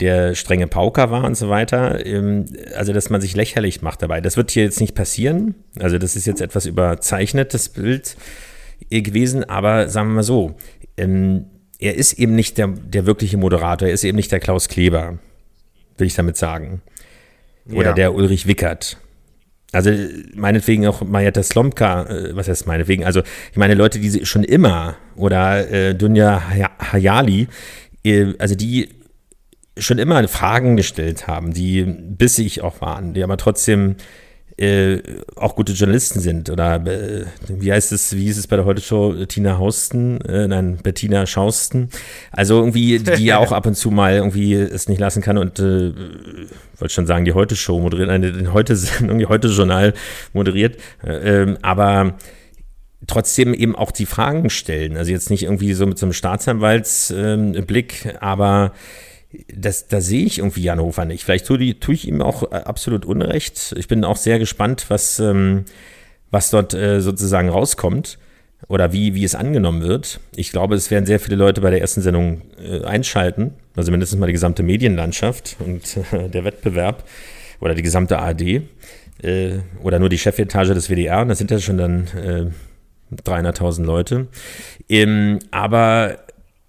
der 0.00 0.34
strenge 0.34 0.66
Pauker 0.66 1.10
war 1.10 1.24
und 1.24 1.36
so 1.36 1.48
weiter. 1.48 2.04
Ähm, 2.04 2.46
also, 2.76 2.92
dass 2.92 3.10
man 3.10 3.20
sich 3.20 3.36
lächerlich 3.36 3.82
macht 3.82 4.02
dabei. 4.02 4.20
Das 4.20 4.36
wird 4.36 4.50
hier 4.50 4.64
jetzt 4.64 4.80
nicht 4.80 4.94
passieren. 4.94 5.54
Also, 5.78 5.98
das 5.98 6.16
ist 6.16 6.26
jetzt 6.26 6.40
etwas 6.40 6.66
überzeichnetes 6.66 7.68
Bild 7.68 8.16
äh, 8.90 9.02
gewesen, 9.02 9.44
aber 9.44 9.88
sagen 9.88 10.08
wir 10.08 10.14
mal 10.16 10.22
so, 10.22 10.56
ähm, 10.96 11.46
er 11.78 11.94
ist 11.94 12.14
eben 12.14 12.34
nicht 12.34 12.58
der, 12.58 12.68
der 12.68 13.06
wirkliche 13.06 13.36
Moderator, 13.36 13.88
er 13.88 13.94
ist 13.94 14.04
eben 14.04 14.16
nicht 14.16 14.32
der 14.32 14.40
Klaus 14.40 14.68
Kleber, 14.68 15.18
will 15.98 16.06
ich 16.06 16.14
damit 16.14 16.36
sagen. 16.36 16.82
Oder 17.70 17.90
ja. 17.90 17.92
der 17.92 18.14
Ulrich 18.14 18.46
Wickert. 18.46 18.98
Also 19.72 19.90
meinetwegen 20.34 20.86
auch 20.86 21.02
Marietta 21.02 21.42
Slomka, 21.42 22.04
äh, 22.04 22.36
was 22.36 22.48
heißt 22.48 22.66
meinetwegen? 22.66 23.04
Also 23.04 23.22
ich 23.50 23.56
meine 23.56 23.74
Leute, 23.74 23.98
die 23.98 24.24
schon 24.24 24.44
immer 24.44 24.96
oder 25.16 25.68
äh, 25.70 25.94
Dunja 25.94 26.42
Hayali, 26.92 27.48
äh, 28.04 28.34
also 28.38 28.54
die 28.54 28.90
schon 29.76 29.98
immer 29.98 30.26
Fragen 30.28 30.76
gestellt 30.76 31.26
haben, 31.26 31.52
die 31.52 31.82
bissig 31.82 32.62
auch 32.62 32.80
waren, 32.80 33.14
die 33.14 33.24
aber 33.24 33.36
trotzdem 33.36 33.96
äh, 34.56 35.02
auch 35.36 35.56
gute 35.56 35.72
Journalisten 35.72 36.20
sind. 36.20 36.50
Oder 36.50 36.76
äh, 36.86 37.24
wie 37.48 37.72
heißt 37.72 37.92
es, 37.92 38.14
wie 38.14 38.24
hieß 38.24 38.38
es 38.38 38.46
bei 38.46 38.56
der 38.56 38.64
Heute-Show, 38.64 39.24
Tina 39.26 39.58
Hausten, 39.58 40.20
äh, 40.22 40.46
nein, 40.46 40.78
Bettina 40.82 41.26
Schausten. 41.26 41.88
Also 42.30 42.60
irgendwie, 42.60 42.98
die 42.98 43.24
ja 43.24 43.38
auch 43.38 43.52
ab 43.52 43.66
und 43.66 43.74
zu 43.74 43.90
mal 43.90 44.14
irgendwie 44.14 44.54
es 44.54 44.88
nicht 44.88 45.00
lassen 45.00 45.22
kann 45.22 45.38
und 45.38 45.58
äh, 45.58 45.92
wollte 46.78 46.94
schon 46.94 47.06
sagen, 47.06 47.24
die 47.24 47.32
Heute-Show 47.32 47.80
moderiert, 47.80 48.10
eine 48.10 48.52
Heute-Sendung, 48.52 49.18
die 49.18 49.26
Heute-Journal 49.26 49.94
moderiert. 50.32 50.76
Äh, 51.04 51.42
ähm, 51.42 51.58
aber 51.62 52.14
trotzdem 53.06 53.54
eben 53.54 53.76
auch 53.76 53.90
die 53.90 54.06
Fragen 54.06 54.50
stellen. 54.50 54.96
Also 54.96 55.10
jetzt 55.10 55.30
nicht 55.30 55.42
irgendwie 55.42 55.72
so 55.74 55.86
mit 55.86 55.98
so 55.98 56.06
einem 56.06 56.12
Staatsanwaltsblick, 56.12 58.04
ähm, 58.06 58.16
aber 58.20 58.72
das, 59.54 59.88
da 59.88 60.00
sehe 60.00 60.24
ich 60.24 60.38
irgendwie 60.38 60.62
Jan 60.62 60.80
Hofer 60.80 61.04
nicht. 61.04 61.24
Vielleicht 61.24 61.46
tue, 61.46 61.78
tue 61.78 61.94
ich 61.94 62.06
ihm 62.06 62.22
auch 62.22 62.44
äh, 62.52 62.56
absolut 62.56 63.04
Unrecht. 63.04 63.74
Ich 63.78 63.88
bin 63.88 64.04
auch 64.04 64.16
sehr 64.16 64.38
gespannt, 64.38 64.86
was, 64.88 65.18
ähm, 65.18 65.64
was 66.30 66.50
dort 66.50 66.74
äh, 66.74 67.00
sozusagen 67.00 67.48
rauskommt 67.48 68.18
oder 68.68 68.92
wie, 68.92 69.14
wie 69.14 69.24
es 69.24 69.34
angenommen 69.34 69.82
wird. 69.82 70.20
Ich 70.34 70.50
glaube, 70.50 70.74
es 70.74 70.90
werden 70.90 71.06
sehr 71.06 71.20
viele 71.20 71.36
Leute 71.36 71.60
bei 71.60 71.70
der 71.70 71.80
ersten 71.80 72.02
Sendung 72.02 72.42
äh, 72.58 72.84
einschalten, 72.84 73.54
also 73.76 73.90
mindestens 73.90 74.18
mal 74.18 74.26
die 74.26 74.32
gesamte 74.32 74.62
Medienlandschaft 74.62 75.56
und 75.60 75.96
äh, 76.12 76.28
der 76.30 76.44
Wettbewerb 76.44 77.04
oder 77.60 77.74
die 77.74 77.82
gesamte 77.82 78.18
ARD 78.18 78.62
äh, 79.22 79.58
oder 79.82 79.98
nur 79.98 80.08
die 80.08 80.18
Chefetage 80.18 80.74
des 80.74 80.88
WDR. 80.88 81.24
Das 81.24 81.38
sind 81.38 81.50
ja 81.50 81.58
schon 81.58 81.78
dann 81.78 82.06
300.000 83.12 83.82
äh, 83.82 83.86
Leute. 83.86 84.28
Ähm, 84.88 85.38
aber 85.50 86.18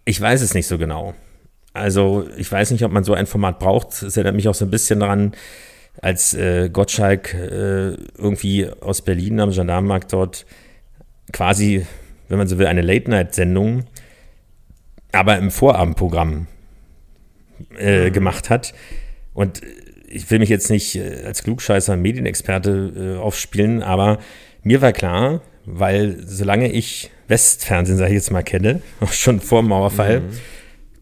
ich 0.06 0.20
weiß 0.20 0.42
es 0.42 0.54
nicht 0.54 0.68
so 0.68 0.78
genau. 0.78 1.16
Also 1.76 2.28
ich 2.38 2.52
weiß 2.52 2.72
nicht, 2.72 2.84
ob 2.84 2.92
man 2.92 3.04
so 3.04 3.14
ein 3.14 3.28
Format 3.28 3.60
braucht. 3.60 4.02
Es 4.02 4.18
erinnert 4.18 4.36
mich 4.36 4.48
auch 4.48 4.56
so 4.56 4.66
ein 4.66 4.72
bisschen 4.72 5.00
daran, 5.02 5.34
als 6.02 6.34
äh, 6.34 6.70
Gottschalk 6.70 7.34
äh, 7.34 7.94
irgendwie 8.18 8.70
aus 8.82 9.02
Berlin 9.02 9.40
am 9.40 9.52
Gendarmenmarkt 9.52 10.12
dort 10.14 10.46
quasi, 11.32 11.86
wenn 12.30 12.38
man 12.38 12.48
so 12.48 12.58
will, 12.58 12.68
eine 12.68 12.82
Late-Night-Sendung, 12.82 13.86
aber 15.12 15.38
im 15.38 15.52
Vorabendprogramm 15.52 16.48
äh, 17.78 18.08
mhm. 18.08 18.14
gemacht 18.14 18.50
hat. 18.50 18.74
Und 19.34 19.62
ich 20.08 20.30
will 20.32 20.40
mich 20.40 20.50
jetzt 20.50 20.70
nicht 20.70 20.96
äh, 20.96 21.24
als 21.26 21.44
klugscheißer 21.44 21.96
Medienexperte 21.98 23.16
äh, 23.18 23.20
aufspielen, 23.20 23.84
aber 23.84 24.20
mir 24.64 24.82
war 24.82 24.94
klar, 24.94 25.42
weil 25.66 26.18
solange 26.26 26.72
ich 26.72 27.12
Westfernsehen, 27.28 27.98
sage 27.98 28.12
ich 28.12 28.16
jetzt 28.16 28.32
mal, 28.32 28.44
kenne, 28.44 28.82
auch 29.00 29.12
schon 29.12 29.40
vor 29.40 29.62
dem 29.62 29.70
Mauerfall, 29.70 30.22
mhm. 30.22 30.30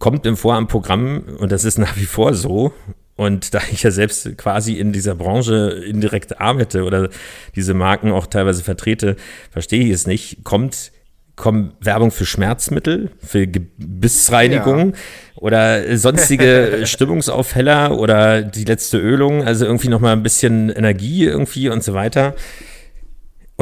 Kommt 0.04 0.26
im 0.26 0.36
Vorabendprogramm, 0.36 1.38
und 1.38 1.54
das 1.54 1.64
ist 1.64 1.78
nach 1.78 1.96
wie 1.96 2.04
vor 2.04 2.34
so, 2.34 2.74
und 3.16 3.54
da 3.54 3.62
ich 3.72 3.84
ja 3.84 3.92
selbst 3.92 4.38
quasi 4.38 4.74
in 4.74 4.92
dieser 4.92 5.16
Branche 5.16 5.82
indirekt 5.88 6.42
arbeite 6.42 6.84
oder 6.84 7.08
diese 7.56 7.74
Marken 7.74 8.12
auch 8.12 8.28
teilweise 8.28 8.64
vertrete, 8.66 9.16
verstehe 9.50 9.86
ich 9.86 9.92
es 9.92 10.06
nicht, 10.06 10.44
kommt 10.44 10.92
kommt 11.38 11.74
Werbung 11.80 12.12
für 12.12 12.26
Schmerzmittel, 12.26 13.12
für 13.26 13.48
Gebissreinigung 13.48 14.90
ja. 14.90 15.00
oder 15.36 15.98
sonstige 15.98 16.82
Stimmungsaufheller 16.84 17.98
oder 17.98 18.42
die 18.42 18.66
letzte 18.66 18.98
Ölung, 18.98 19.46
also 19.46 19.66
irgendwie 19.66 19.88
nochmal 19.88 20.12
ein 20.12 20.22
bisschen 20.22 20.70
Energie 20.70 21.24
irgendwie 21.24 21.70
und 21.70 21.82
so 21.82 21.94
weiter. 21.94 22.36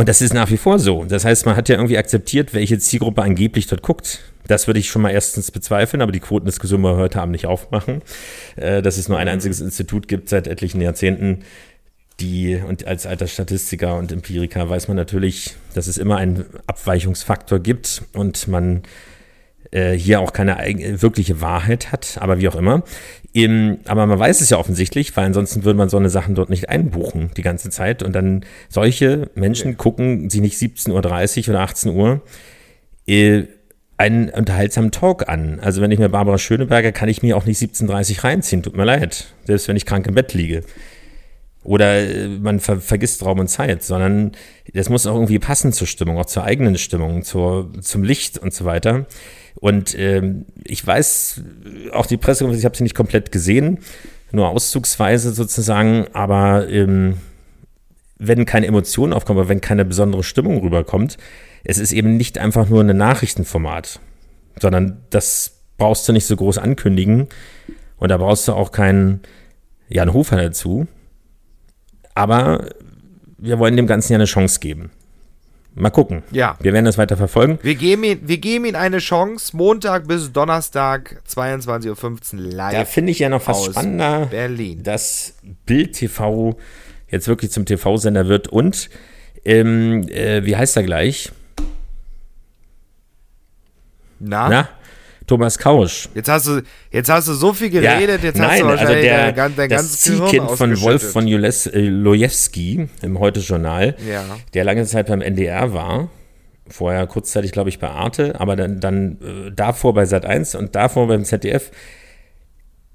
Und 0.01 0.09
das 0.09 0.19
ist 0.19 0.33
nach 0.33 0.49
wie 0.49 0.57
vor 0.57 0.79
so. 0.79 1.05
Das 1.05 1.25
heißt, 1.25 1.45
man 1.45 1.55
hat 1.55 1.69
ja 1.69 1.75
irgendwie 1.75 1.99
akzeptiert, 1.99 2.55
welche 2.55 2.79
Zielgruppe 2.79 3.21
angeblich 3.21 3.67
dort 3.67 3.83
guckt. 3.83 4.21
Das 4.47 4.65
würde 4.65 4.79
ich 4.79 4.89
schon 4.89 5.03
mal 5.03 5.11
erstens 5.11 5.51
bezweifeln, 5.51 6.01
aber 6.01 6.11
die 6.11 6.19
Quotendiskussion 6.19 6.81
wir 6.81 6.95
heute 6.95 7.21
Abend 7.21 7.33
nicht 7.33 7.45
aufmachen. 7.45 8.01
Äh, 8.55 8.81
dass 8.81 8.97
es 8.97 9.09
nur 9.09 9.19
ein 9.19 9.27
einziges 9.27 9.61
Institut 9.61 10.07
gibt 10.07 10.27
seit 10.27 10.47
etlichen 10.47 10.81
Jahrzehnten, 10.81 11.43
die, 12.19 12.55
und 12.55 12.87
als 12.87 13.05
alter 13.05 13.27
Statistiker 13.27 13.95
und 13.95 14.11
Empiriker 14.11 14.67
weiß 14.67 14.87
man 14.87 14.97
natürlich, 14.97 15.53
dass 15.75 15.85
es 15.85 15.99
immer 15.99 16.17
einen 16.17 16.45
Abweichungsfaktor 16.65 17.59
gibt 17.59 18.01
und 18.13 18.47
man 18.47 18.81
äh, 19.71 19.93
hier 19.93 20.19
auch 20.19 20.33
keine 20.33 20.57
wirkliche 21.01 21.41
Wahrheit 21.41 21.91
hat, 21.91 22.17
aber 22.19 22.39
wie 22.39 22.47
auch 22.47 22.55
immer. 22.55 22.83
Im, 23.33 23.79
aber 23.85 24.05
man 24.05 24.19
weiß 24.19 24.41
es 24.41 24.49
ja 24.49 24.57
offensichtlich, 24.57 25.15
weil 25.15 25.25
ansonsten 25.25 25.63
würde 25.63 25.77
man 25.77 25.87
so 25.87 25.97
eine 25.97 26.09
Sachen 26.09 26.35
dort 26.35 26.49
nicht 26.49 26.69
einbuchen 26.69 27.31
die 27.37 27.41
ganze 27.41 27.69
Zeit. 27.69 28.03
Und 28.03 28.13
dann 28.13 28.45
solche 28.67 29.29
Menschen 29.35 29.77
gucken 29.77 30.29
sie 30.29 30.41
nicht 30.41 30.57
17.30 30.57 30.89
Uhr 31.47 31.49
oder 31.49 31.61
18 31.61 31.95
Uhr 31.95 32.21
äh, 33.07 33.43
einen 33.97 34.29
unterhaltsamen 34.29 34.91
Talk 34.91 35.29
an. 35.29 35.59
Also 35.61 35.81
wenn 35.81 35.91
ich 35.91 35.99
mir 35.99 36.09
Barbara 36.09 36.37
Schöneberger, 36.37 36.91
kann 36.91 37.07
ich 37.07 37.21
mir 37.21 37.37
auch 37.37 37.45
nicht 37.45 37.61
17.30 37.61 38.17
Uhr 38.17 38.23
reinziehen, 38.25 38.63
tut 38.63 38.75
mir 38.75 38.83
leid. 38.83 39.33
Selbst 39.45 39.67
wenn 39.67 39.77
ich 39.77 39.85
krank 39.85 40.07
im 40.07 40.15
Bett 40.15 40.33
liege. 40.33 40.63
Oder 41.63 41.99
äh, 41.99 42.27
man 42.27 42.59
ver 42.59 42.81
vergisst 42.81 43.23
Raum 43.23 43.39
und 43.39 43.47
Zeit, 43.47 43.83
sondern 43.83 44.31
das 44.73 44.89
muss 44.89 45.05
auch 45.07 45.15
irgendwie 45.15 45.39
passen 45.39 45.71
zur 45.71 45.87
Stimmung, 45.87 46.17
auch 46.17 46.25
zur 46.25 46.43
eigenen 46.43 46.77
Stimmung, 46.77 47.23
zur, 47.23 47.71
zum 47.81 48.03
Licht 48.03 48.39
und 48.39 48.53
so 48.53 48.65
weiter. 48.65 49.05
Und 49.55 49.97
ähm, 49.97 50.45
ich 50.63 50.85
weiß, 50.85 51.41
auch 51.91 52.05
die 52.05 52.17
Pressekonferenz, 52.17 52.59
ich 52.59 52.65
habe 52.65 52.77
sie 52.77 52.83
nicht 52.83 52.95
komplett 52.95 53.31
gesehen, 53.31 53.79
nur 54.31 54.49
auszugsweise 54.49 55.33
sozusagen, 55.33 56.07
aber 56.13 56.67
ähm, 56.69 57.17
wenn 58.17 58.45
keine 58.45 58.67
Emotionen 58.67 59.13
aufkommen, 59.13 59.49
wenn 59.49 59.61
keine 59.61 59.83
besondere 59.83 60.23
Stimmung 60.23 60.61
rüberkommt, 60.61 61.17
es 61.63 61.77
ist 61.77 61.91
eben 61.91 62.17
nicht 62.17 62.37
einfach 62.37 62.69
nur 62.69 62.83
ein 62.83 62.95
Nachrichtenformat, 62.95 63.99
sondern 64.59 65.01
das 65.09 65.59
brauchst 65.77 66.07
du 66.07 66.13
nicht 66.13 66.25
so 66.25 66.35
groß 66.35 66.57
ankündigen 66.57 67.27
und 67.97 68.09
da 68.09 68.17
brauchst 68.17 68.47
du 68.47 68.53
auch 68.53 68.71
keinen 68.71 69.21
Jan 69.89 70.13
Hofer 70.13 70.37
dazu. 70.37 70.87
Aber 72.13 72.69
wir 73.37 73.59
wollen 73.59 73.75
dem 73.75 73.87
Ganzen 73.87 74.13
ja 74.13 74.17
eine 74.17 74.25
Chance 74.25 74.59
geben. 74.59 74.91
Mal 75.73 75.89
gucken. 75.89 76.23
Ja. 76.31 76.57
Wir 76.59 76.73
werden 76.73 76.85
das 76.85 76.97
weiter 76.97 77.15
verfolgen. 77.15 77.57
Wir 77.61 77.75
geben 77.75 78.03
ihm, 78.03 78.19
wir 78.23 78.37
geben 78.39 78.65
ihm 78.65 78.75
eine 78.75 78.97
Chance. 78.97 79.55
Montag 79.55 80.07
bis 80.07 80.33
Donnerstag, 80.33 81.21
22.15 81.29 82.33
Uhr 82.33 82.51
live. 82.51 82.73
Da 82.73 82.85
finde 82.85 83.11
ich 83.11 83.19
ja 83.19 83.29
noch 83.29 83.41
fast 83.41 83.67
spannender, 83.71 84.25
Berlin. 84.25 84.83
dass 84.83 85.35
Bild 85.65 85.93
TV 85.93 86.57
jetzt 87.07 87.27
wirklich 87.27 87.51
zum 87.51 87.65
TV-Sender 87.65 88.27
wird 88.27 88.49
und 88.49 88.89
ähm, 89.45 90.07
äh, 90.09 90.45
wie 90.45 90.55
heißt 90.55 90.75
er 90.75 90.83
gleich? 90.83 91.31
Na? 94.19 94.49
Na? 94.49 94.69
Thomas 95.31 95.57
Kausch. 95.57 96.09
Jetzt 96.13 96.27
hast 96.27 96.47
du, 96.47 96.61
jetzt 96.91 97.09
hast 97.09 97.29
du 97.29 97.33
so 97.33 97.53
viel 97.53 97.69
geredet, 97.69 98.21
ja, 98.21 98.27
jetzt 98.27 98.37
nein, 98.37 98.49
hast 98.49 98.59
du 98.59 98.65
also 98.65 98.81
wahrscheinlich 98.81 99.11
also 99.13 99.23
der, 99.23 99.31
dein, 99.31 99.55
dein 99.55 99.69
das 99.69 100.01
Ziehkind 100.01 100.51
von 100.51 100.81
Wolf 100.81 101.09
von 101.09 101.25
Jules, 101.25 101.67
äh, 101.67 101.79
Lojewski 101.79 102.89
im 103.01 103.17
Heute-Journal, 103.17 103.95
ja. 104.11 104.25
der 104.53 104.65
lange 104.65 104.83
Zeit 104.85 105.07
beim 105.07 105.21
NDR 105.21 105.71
war, 105.71 106.09
vorher 106.67 107.07
kurzzeitig, 107.07 107.53
glaube 107.53 107.69
ich, 107.69 107.79
bei 107.79 107.87
Arte, 107.87 108.41
aber 108.41 108.57
dann, 108.57 108.81
dann 108.81 109.19
äh, 109.21 109.51
davor 109.55 109.93
bei 109.93 110.03
Sat 110.03 110.25
1 110.25 110.55
und 110.55 110.75
davor 110.75 111.07
beim 111.07 111.23
ZDF. 111.23 111.71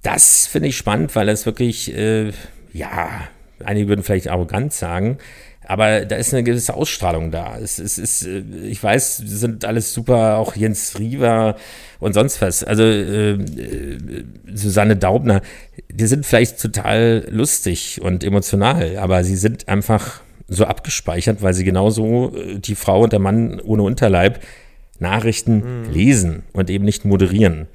Das 0.03 0.47
finde 0.47 0.69
ich 0.69 0.77
spannend, 0.77 1.17
weil 1.17 1.31
es 1.31 1.47
wirklich, 1.47 1.97
äh, 1.97 2.33
ja, 2.75 3.29
einige 3.65 3.89
würden 3.89 4.03
vielleicht 4.03 4.29
arrogant 4.29 4.75
sagen, 4.75 5.17
aber 5.67 6.05
da 6.05 6.17
ist 6.17 6.33
eine 6.33 6.45
gewisse 6.45 6.75
Ausstrahlung 6.75 7.31
da. 7.31 7.59
Es, 7.59 7.79
es 7.79 7.99
ist, 7.99 8.27
ich 8.27 8.83
weiß, 8.83 9.17
sind 9.19 9.65
alles 9.65 9.93
super, 9.93 10.39
auch 10.39 10.55
Jens 10.55 10.99
Riewer 10.99 11.57
und 11.99 12.13
sonst 12.13 12.41
was. 12.41 12.63
Also 12.63 12.85
äh, 12.85 13.33
äh, 13.33 14.25
Susanne 14.55 14.97
Daubner, 14.97 15.43
die 15.91 16.07
sind 16.07 16.25
vielleicht 16.25 16.61
total 16.61 17.27
lustig 17.31 18.01
und 18.01 18.23
emotional, 18.23 18.97
aber 18.99 19.25
sie 19.25 19.37
sind 19.37 19.69
einfach 19.69 20.21
so 20.49 20.65
abgespeichert, 20.65 21.43
weil 21.43 21.55
sie 21.55 21.65
genauso 21.65 22.33
äh, 22.37 22.59
die 22.59 22.77
Frau 22.77 23.03
und 23.03 23.13
der 23.13 23.21
Mann 23.21 23.61
ohne 23.61 23.83
Unterleib 23.83 24.41
Nachrichten 24.99 25.83
mhm. 25.83 25.93
lesen 25.93 26.43
und 26.53 26.71
eben 26.71 26.85
nicht 26.85 27.05
moderieren. 27.05 27.67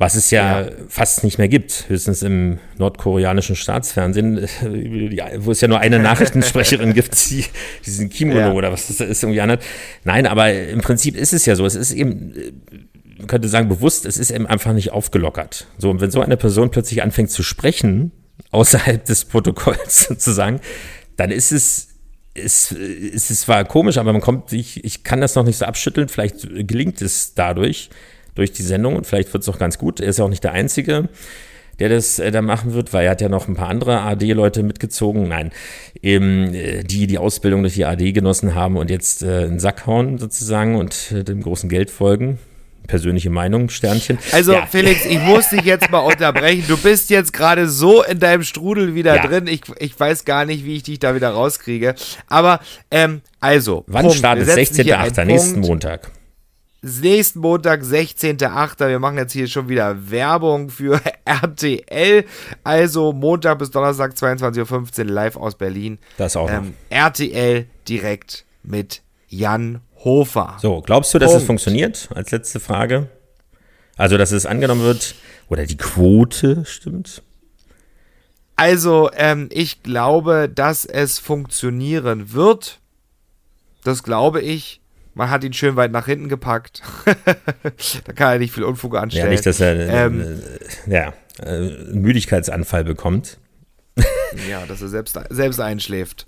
Was 0.00 0.14
es 0.14 0.30
ja, 0.30 0.62
ja, 0.62 0.70
fast 0.88 1.24
nicht 1.24 1.36
mehr 1.36 1.48
gibt, 1.48 1.84
höchstens 1.90 2.22
im 2.22 2.58
nordkoreanischen 2.78 3.54
Staatsfernsehen, 3.54 4.38
wo 5.40 5.50
es 5.50 5.60
ja 5.60 5.68
nur 5.68 5.78
eine 5.78 5.98
Nachrichtensprecherin 6.02 6.94
gibt, 6.94 7.28
die 7.28 7.44
diesen 7.84 8.08
Kimono 8.08 8.40
ja. 8.40 8.52
oder 8.52 8.72
was 8.72 8.86
das 8.86 9.00
ist 9.00 9.22
irgendwie 9.22 9.42
anhat. 9.42 9.62
Nein, 10.04 10.26
aber 10.26 10.54
im 10.54 10.80
Prinzip 10.80 11.18
ist 11.18 11.34
es 11.34 11.44
ja 11.44 11.54
so. 11.54 11.66
Es 11.66 11.74
ist 11.74 11.92
eben, 11.92 12.32
man 13.18 13.26
könnte 13.26 13.46
sagen, 13.48 13.68
bewusst, 13.68 14.06
es 14.06 14.16
ist 14.16 14.30
eben 14.30 14.46
einfach 14.46 14.72
nicht 14.72 14.90
aufgelockert. 14.90 15.66
So, 15.76 15.90
und 15.90 16.00
wenn 16.00 16.10
so 16.10 16.22
eine 16.22 16.38
Person 16.38 16.70
plötzlich 16.70 17.02
anfängt 17.02 17.30
zu 17.30 17.42
sprechen, 17.42 18.10
außerhalb 18.52 19.04
des 19.04 19.26
Protokolls 19.26 20.04
sozusagen, 20.04 20.60
dann 21.18 21.30
ist 21.30 21.52
es 21.52 21.88
es, 22.32 22.72
es 22.72 23.30
ist 23.30 23.40
zwar 23.42 23.66
komisch, 23.66 23.98
aber 23.98 24.12
man 24.12 24.22
kommt, 24.22 24.50
ich, 24.54 24.82
ich 24.82 25.02
kann 25.02 25.20
das 25.20 25.34
noch 25.34 25.44
nicht 25.44 25.58
so 25.58 25.66
abschütteln, 25.66 26.08
vielleicht 26.08 26.48
gelingt 26.66 27.02
es 27.02 27.34
dadurch 27.34 27.90
durch 28.34 28.52
die 28.52 28.62
Sendung 28.62 28.96
und 28.96 29.06
vielleicht 29.06 29.32
wird 29.32 29.42
es 29.42 29.48
auch 29.48 29.58
ganz 29.58 29.78
gut. 29.78 30.00
Er 30.00 30.08
ist 30.08 30.18
ja 30.18 30.24
auch 30.24 30.28
nicht 30.28 30.44
der 30.44 30.52
Einzige, 30.52 31.08
der 31.78 31.88
das 31.88 32.18
äh, 32.18 32.30
da 32.30 32.42
machen 32.42 32.74
wird, 32.74 32.92
weil 32.92 33.04
er 33.04 33.12
hat 33.12 33.20
ja 33.20 33.28
noch 33.28 33.48
ein 33.48 33.54
paar 33.54 33.68
andere 33.68 34.00
AD-Leute 34.00 34.62
mitgezogen. 34.62 35.28
Nein, 35.28 35.50
eben 36.02 36.54
äh, 36.54 36.84
die 36.84 37.06
die 37.06 37.18
Ausbildung 37.18 37.62
durch 37.62 37.74
die 37.74 37.84
AD 37.84 38.12
genossen 38.12 38.54
haben 38.54 38.76
und 38.76 38.90
jetzt 38.90 39.22
äh, 39.22 39.44
einen 39.44 39.58
Sack 39.58 39.86
hauen 39.86 40.18
sozusagen 40.18 40.76
und 40.76 41.12
äh, 41.12 41.24
dem 41.24 41.42
großen 41.42 41.68
Geld 41.68 41.90
folgen 41.90 42.38
persönliche 42.90 43.30
Meinung, 43.30 43.68
Sternchen. 43.68 44.18
Also 44.32 44.52
ja. 44.52 44.66
Felix, 44.66 45.04
ich 45.04 45.20
muss 45.20 45.48
dich 45.50 45.62
jetzt 45.62 45.90
mal 45.90 46.00
unterbrechen. 46.00 46.64
Du 46.66 46.76
bist 46.76 47.08
jetzt 47.08 47.32
gerade 47.32 47.68
so 47.68 48.02
in 48.02 48.18
deinem 48.18 48.42
Strudel 48.42 48.94
wieder 48.96 49.14
ja. 49.14 49.26
drin. 49.26 49.46
Ich, 49.46 49.62
ich 49.78 49.98
weiß 49.98 50.24
gar 50.24 50.44
nicht, 50.44 50.64
wie 50.64 50.76
ich 50.76 50.82
dich 50.82 50.98
da 50.98 51.14
wieder 51.14 51.30
rauskriege. 51.30 51.94
Aber 52.26 52.58
ähm, 52.90 53.22
also. 53.38 53.84
Wann 53.86 54.06
Punkt. 54.06 54.18
startet 54.18 54.48
16.8. 54.48 55.24
nächsten 55.24 55.60
Montag? 55.60 56.10
Nächsten 56.82 57.40
Montag, 57.40 57.82
16.8. 57.82 58.88
Wir 58.88 58.98
machen 58.98 59.18
jetzt 59.18 59.32
hier 59.32 59.46
schon 59.46 59.68
wieder 59.68 60.10
Werbung 60.10 60.70
für 60.70 61.00
RTL. 61.24 62.24
Also 62.64 63.12
Montag 63.12 63.58
bis 63.58 63.70
Donnerstag, 63.70 64.12
22.15 64.14 64.98
Uhr 65.00 65.04
live 65.06 65.36
aus 65.36 65.56
Berlin. 65.56 65.98
Das 66.16 66.36
auch. 66.36 66.50
Ähm, 66.50 66.74
RTL 66.88 67.66
direkt 67.88 68.44
mit 68.62 69.02
Jan 69.28 69.80
Hofer. 70.04 70.56
So, 70.60 70.80
glaubst 70.80 71.12
du, 71.12 71.18
dass 71.18 71.30
Punkt. 71.30 71.42
es 71.42 71.46
funktioniert? 71.46 72.08
Als 72.14 72.30
letzte 72.30 72.60
Frage. 72.60 73.08
Also, 73.96 74.16
dass 74.16 74.32
es 74.32 74.46
angenommen 74.46 74.82
wird 74.82 75.14
oder 75.48 75.66
die 75.66 75.76
Quote 75.76 76.64
stimmt? 76.64 77.22
Also, 78.56 79.10
ähm, 79.14 79.48
ich 79.52 79.82
glaube, 79.82 80.48
dass 80.48 80.84
es 80.84 81.18
funktionieren 81.18 82.32
wird. 82.32 82.80
Das 83.84 84.02
glaube 84.02 84.40
ich. 84.40 84.80
Man 85.20 85.28
hat 85.28 85.44
ihn 85.44 85.52
schön 85.52 85.76
weit 85.76 85.92
nach 85.92 86.06
hinten 86.06 86.30
gepackt. 86.30 86.80
da 87.04 88.12
kann 88.14 88.32
er 88.32 88.38
nicht 88.38 88.54
viel 88.54 88.64
Unfug 88.64 88.96
anstellen. 88.96 89.26
Ja, 89.26 89.30
nicht, 89.30 89.44
dass 89.44 89.60
er 89.60 90.06
Ähm, 90.06 90.22
äh, 90.86 90.90
ja, 90.90 91.12
äh, 91.42 91.48
einen 91.48 92.00
Müdigkeitsanfall 92.00 92.84
bekommt. 92.84 93.36
Ja, 94.48 94.64
dass 94.66 94.80
er 94.80 94.88
selbst, 94.88 95.20
selbst 95.28 95.60
einschläft. 95.60 96.26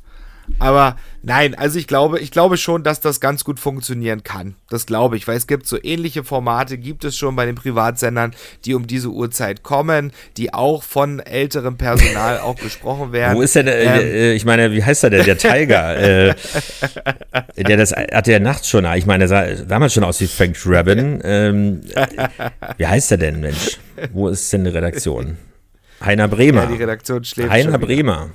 Aber 0.58 0.96
nein, 1.22 1.54
also 1.54 1.78
ich 1.78 1.86
glaube, 1.86 2.20
ich 2.20 2.30
glaube 2.30 2.56
schon, 2.56 2.82
dass 2.82 3.00
das 3.00 3.20
ganz 3.20 3.44
gut 3.44 3.58
funktionieren 3.60 4.22
kann. 4.22 4.54
Das 4.68 4.86
glaube 4.86 5.16
ich, 5.16 5.26
weil 5.28 5.36
es 5.36 5.46
gibt 5.46 5.66
so 5.66 5.78
ähnliche 5.82 6.24
Formate, 6.24 6.78
gibt 6.78 7.04
es 7.04 7.16
schon 7.16 7.36
bei 7.36 7.46
den 7.46 7.54
Privatsendern, 7.54 8.34
die 8.64 8.74
um 8.74 8.86
diese 8.86 9.08
Uhrzeit 9.08 9.62
kommen, 9.62 10.12
die 10.36 10.54
auch 10.54 10.82
von 10.82 11.20
älterem 11.20 11.76
Personal 11.76 12.40
auch 12.40 12.56
besprochen 12.56 13.12
werden. 13.12 13.36
Wo 13.36 13.42
ist 13.42 13.54
denn, 13.54 13.66
äh, 13.66 13.82
Ähm, 13.82 14.00
äh, 14.00 14.32
ich 14.34 14.44
meine, 14.44 14.72
wie 14.72 14.82
heißt 14.82 15.04
er 15.04 15.10
denn, 15.10 15.24
der 15.24 15.38
Tiger? 15.38 15.96
äh, 16.30 16.34
der 17.56 17.76
das 17.76 17.92
hatte 17.92 18.32
ja 18.32 18.38
nachts 18.38 18.68
schon, 18.68 18.84
ich 18.94 19.06
meine, 19.06 19.26
der 19.26 19.28
sah 19.28 19.64
damals 19.64 19.94
schon 19.94 20.04
aus 20.04 20.20
wie 20.20 20.26
Frank 20.26 20.56
Drabin. 20.62 21.20
Ähm, 21.24 21.80
wie 22.76 22.86
heißt 22.86 23.10
er 23.12 23.18
denn, 23.18 23.40
Mensch? 23.40 23.78
Wo 24.12 24.28
ist 24.28 24.52
denn 24.52 24.64
die 24.64 24.70
Redaktion? 24.70 25.36
Heiner 26.04 26.28
Bremer. 26.28 26.62
ja, 26.62 26.66
die 26.66 26.76
Redaktion 26.76 27.24
schläft 27.24 27.50
Heiner 27.50 27.72
schon 27.72 27.88
wieder. 27.88 28.30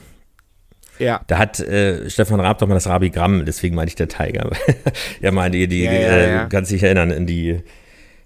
Ja. 1.00 1.22
Da 1.28 1.38
hat 1.38 1.60
äh, 1.60 2.10
Stefan 2.10 2.40
Raab 2.40 2.60
doch 2.60 2.68
mal 2.68 2.74
das 2.74 2.88
Rabigramm, 2.88 3.46
deswegen 3.46 3.76
meine 3.76 3.88
ich 3.90 3.96
der 3.96 4.08
Tiger. 4.08 4.50
ja, 5.22 5.32
mal 5.32 5.52
die, 5.52 5.68
die 5.68 5.84
Ja, 5.84 5.92
ja, 5.94 6.00
äh, 6.00 6.32
ja. 6.32 6.46
kannst 6.46 6.72
dich 6.72 6.84
erinnern, 6.84 7.12
in 7.12 7.26
die 7.28 7.62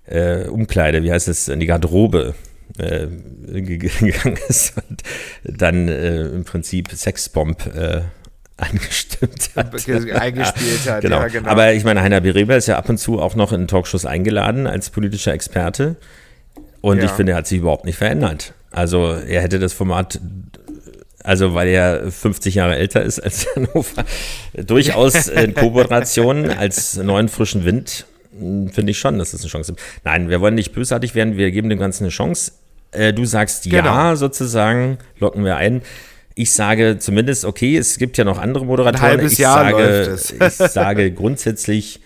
äh, 0.05 0.45
Umkleide, 0.47 1.03
wie 1.03 1.11
heißt 1.11 1.27
es, 1.27 1.47
in 1.47 1.59
die 1.59 1.65
Garderobe 1.67 2.33
äh, 2.77 3.07
ge- 3.61 3.77
gegangen 3.77 4.37
ist 4.47 4.73
und 4.89 5.01
dann 5.43 5.87
äh, 5.89 6.21
im 6.27 6.43
Prinzip 6.45 6.91
Sexbomb 6.91 7.65
äh, 7.75 8.01
angestimmt 8.57 9.49
hat. 9.55 9.73
eingespielt 10.21 10.89
hat. 10.89 11.01
Genau. 11.01 11.21
Ja, 11.21 11.27
genau. 11.27 11.49
Aber 11.49 11.73
ich 11.73 11.83
meine, 11.83 12.01
Heiner 12.01 12.21
Bremer 12.21 12.55
ist 12.57 12.67
ja 12.67 12.77
ab 12.77 12.89
und 12.89 12.97
zu 12.97 13.19
auch 13.19 13.35
noch 13.35 13.51
in 13.53 13.67
Talkshows 13.67 14.05
eingeladen 14.05 14.67
als 14.67 14.89
politischer 14.89 15.33
Experte. 15.33 15.95
Und 16.81 16.97
Ja. 16.99 17.05
ich 17.05 17.11
finde, 17.11 17.33
er 17.33 17.39
hat 17.39 17.47
sich 17.47 17.59
überhaupt 17.59 17.85
nicht 17.85 17.97
verändert. 17.97 18.53
Also 18.71 19.11
er 19.13 19.41
hätte 19.41 19.59
das 19.59 19.73
Format, 19.73 20.19
also 21.23 21.53
weil 21.53 21.67
er 21.67 22.11
50 22.11 22.55
Jahre 22.55 22.75
älter 22.75 23.01
ist 23.03 23.19
als 23.19 23.47
Hannover, 23.55 24.03
durchaus 24.53 25.27
in 25.27 25.53
Kooperation 25.53 26.49
als 26.49 26.97
neuen 26.97 27.29
frischen 27.29 27.65
Wind, 27.65 28.05
mh, 28.39 28.71
finde 28.71 28.91
ich 28.91 28.99
schon, 28.99 29.17
dass 29.19 29.33
es 29.33 29.41
eine 29.41 29.49
Chance 29.49 29.73
gibt. 29.73 29.83
Nein, 30.03 30.29
wir 30.29 30.41
wollen 30.41 30.55
nicht 30.55 30.73
bösartig 30.73 31.15
werden, 31.15 31.37
wir 31.37 31.51
geben 31.51 31.69
dem 31.69 31.79
Ganzen 31.79 32.03
eine 32.05 32.11
Chance. 32.11 32.53
Äh, 32.91 33.13
du 33.13 33.25
sagst 33.25 33.65
ja 33.65 33.81
Genau. 33.81 34.15
sozusagen, 34.15 34.97
locken 35.19 35.45
wir 35.45 35.55
ein. 35.57 35.81
Ich 36.35 36.51
sage 36.53 36.97
zumindest, 36.99 37.45
okay, 37.45 37.77
es 37.77 37.97
gibt 37.97 38.17
ja 38.17 38.23
noch 38.23 38.37
andere 38.37 38.65
Moderatoren. 38.65 39.01
halbes 39.01 39.33
ich 39.33 39.39
Jahr 39.39 39.65
sage, 39.71 39.77
läuft 39.83 40.07
es. 40.09 40.31
ich 40.61 40.71
sage 40.71 41.11
grundsätzlich 41.11 41.99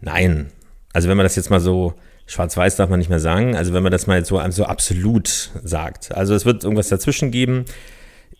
nein. 0.00 0.50
Also 0.92 1.08
wenn 1.08 1.16
man 1.16 1.24
das 1.24 1.34
jetzt 1.36 1.50
mal 1.50 1.60
so 1.60 1.94
schwarz-weiß 2.26 2.76
darf 2.76 2.88
man 2.90 2.98
nicht 2.98 3.10
mehr 3.10 3.20
sagen. 3.20 3.56
Also 3.56 3.72
wenn 3.74 3.82
man 3.82 3.92
das 3.92 4.06
mal 4.06 4.18
jetzt 4.18 4.28
so, 4.28 4.40
so 4.50 4.64
absolut 4.64 5.50
sagt. 5.62 6.14
Also 6.14 6.34
es 6.34 6.44
wird 6.44 6.64
irgendwas 6.64 6.88
dazwischen 6.88 7.30
geben. 7.30 7.64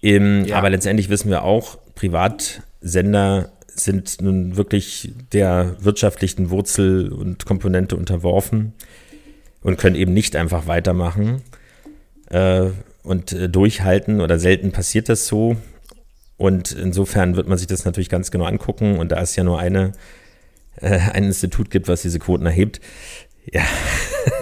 Ähm, 0.03 0.45
Ja. 0.47 0.57
Aber 0.57 0.71
letztendlich 0.71 1.09
wissen 1.09 1.31
wir 1.31 1.43
auch, 1.45 1.79
Privatsender 1.95 3.53
sind 3.67 4.21
nun 4.21 4.57
wirklich 4.57 5.13
der 5.33 5.77
wirtschaftlichen 5.81 6.51
Wurzel 6.51 7.13
und 7.13 7.45
Komponente 7.45 7.97
unterworfen 7.97 8.73
und 9.63 9.79
können 9.79 9.97
eben 9.97 10.13
nicht 10.13 10.37
einfach 10.37 10.67
weitermachen 10.67 11.43
äh, 12.31 12.67
und 13.03 13.33
äh, 13.33 13.49
durchhalten 13.49 14.21
oder 14.21 14.39
selten 14.39 14.73
passiert 14.73 15.09
das 15.09 15.27
so. 15.27 15.57
Und 16.37 16.73
insofern 16.73 17.37
wird 17.37 17.49
man 17.49 17.59
sich 17.59 17.67
das 17.67 17.85
natürlich 17.85 18.09
ganz 18.09 18.31
genau 18.31 18.45
angucken 18.45 18.99
und 18.99 19.13
da 19.13 19.21
es 19.21 19.37
ja 19.37 19.45
nur 19.45 19.59
eine, 19.59 19.93
äh, 20.81 20.99
ein 21.13 21.25
Institut 21.25 21.71
gibt, 21.71 21.89
was 21.89 22.03
diese 22.03 22.19
Quoten 22.19 22.47
erhebt, 22.47 22.81
ja, 23.53 23.63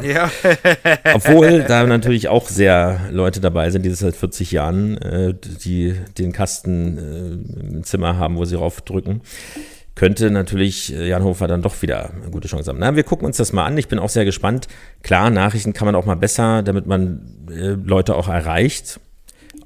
ja. 0.03 0.30
obwohl 1.14 1.62
da 1.64 1.84
natürlich 1.86 2.28
auch 2.28 2.48
sehr 2.48 3.00
Leute 3.11 3.40
dabei 3.40 3.70
sind, 3.70 3.84
die 3.84 3.90
das 3.90 3.98
seit 4.00 4.16
40 4.16 4.53
Jahren, 4.53 4.96
äh, 4.98 5.34
die 5.64 5.94
den 6.18 6.32
Kasten 6.32 6.98
äh, 6.98 7.61
im 7.76 7.84
Zimmer 7.84 8.16
haben, 8.16 8.36
wo 8.36 8.44
sie 8.44 8.57
raufdrücken, 8.57 9.22
könnte 9.94 10.30
natürlich 10.30 10.94
äh, 10.94 11.09
Jan 11.09 11.24
Hofer 11.24 11.48
dann 11.48 11.62
doch 11.62 11.82
wieder 11.82 12.11
eine 12.14 12.30
gute 12.30 12.48
Chance 12.48 12.70
haben. 12.70 12.78
Na, 12.78 12.96
wir 12.96 13.03
gucken 13.03 13.26
uns 13.26 13.36
das 13.36 13.53
mal 13.53 13.66
an. 13.66 13.76
Ich 13.76 13.88
bin 13.88 13.98
auch 13.98 14.09
sehr 14.09 14.24
gespannt. 14.24 14.68
Klar, 15.03 15.30
Nachrichten 15.30 15.72
kann 15.72 15.86
man 15.86 15.94
auch 15.94 16.07
mal 16.07 16.16
besser, 16.16 16.62
damit 16.62 16.86
man 16.86 17.46
äh, 17.50 17.76
Leute 17.84 18.14
auch 18.16 18.28
erreicht. 18.28 19.00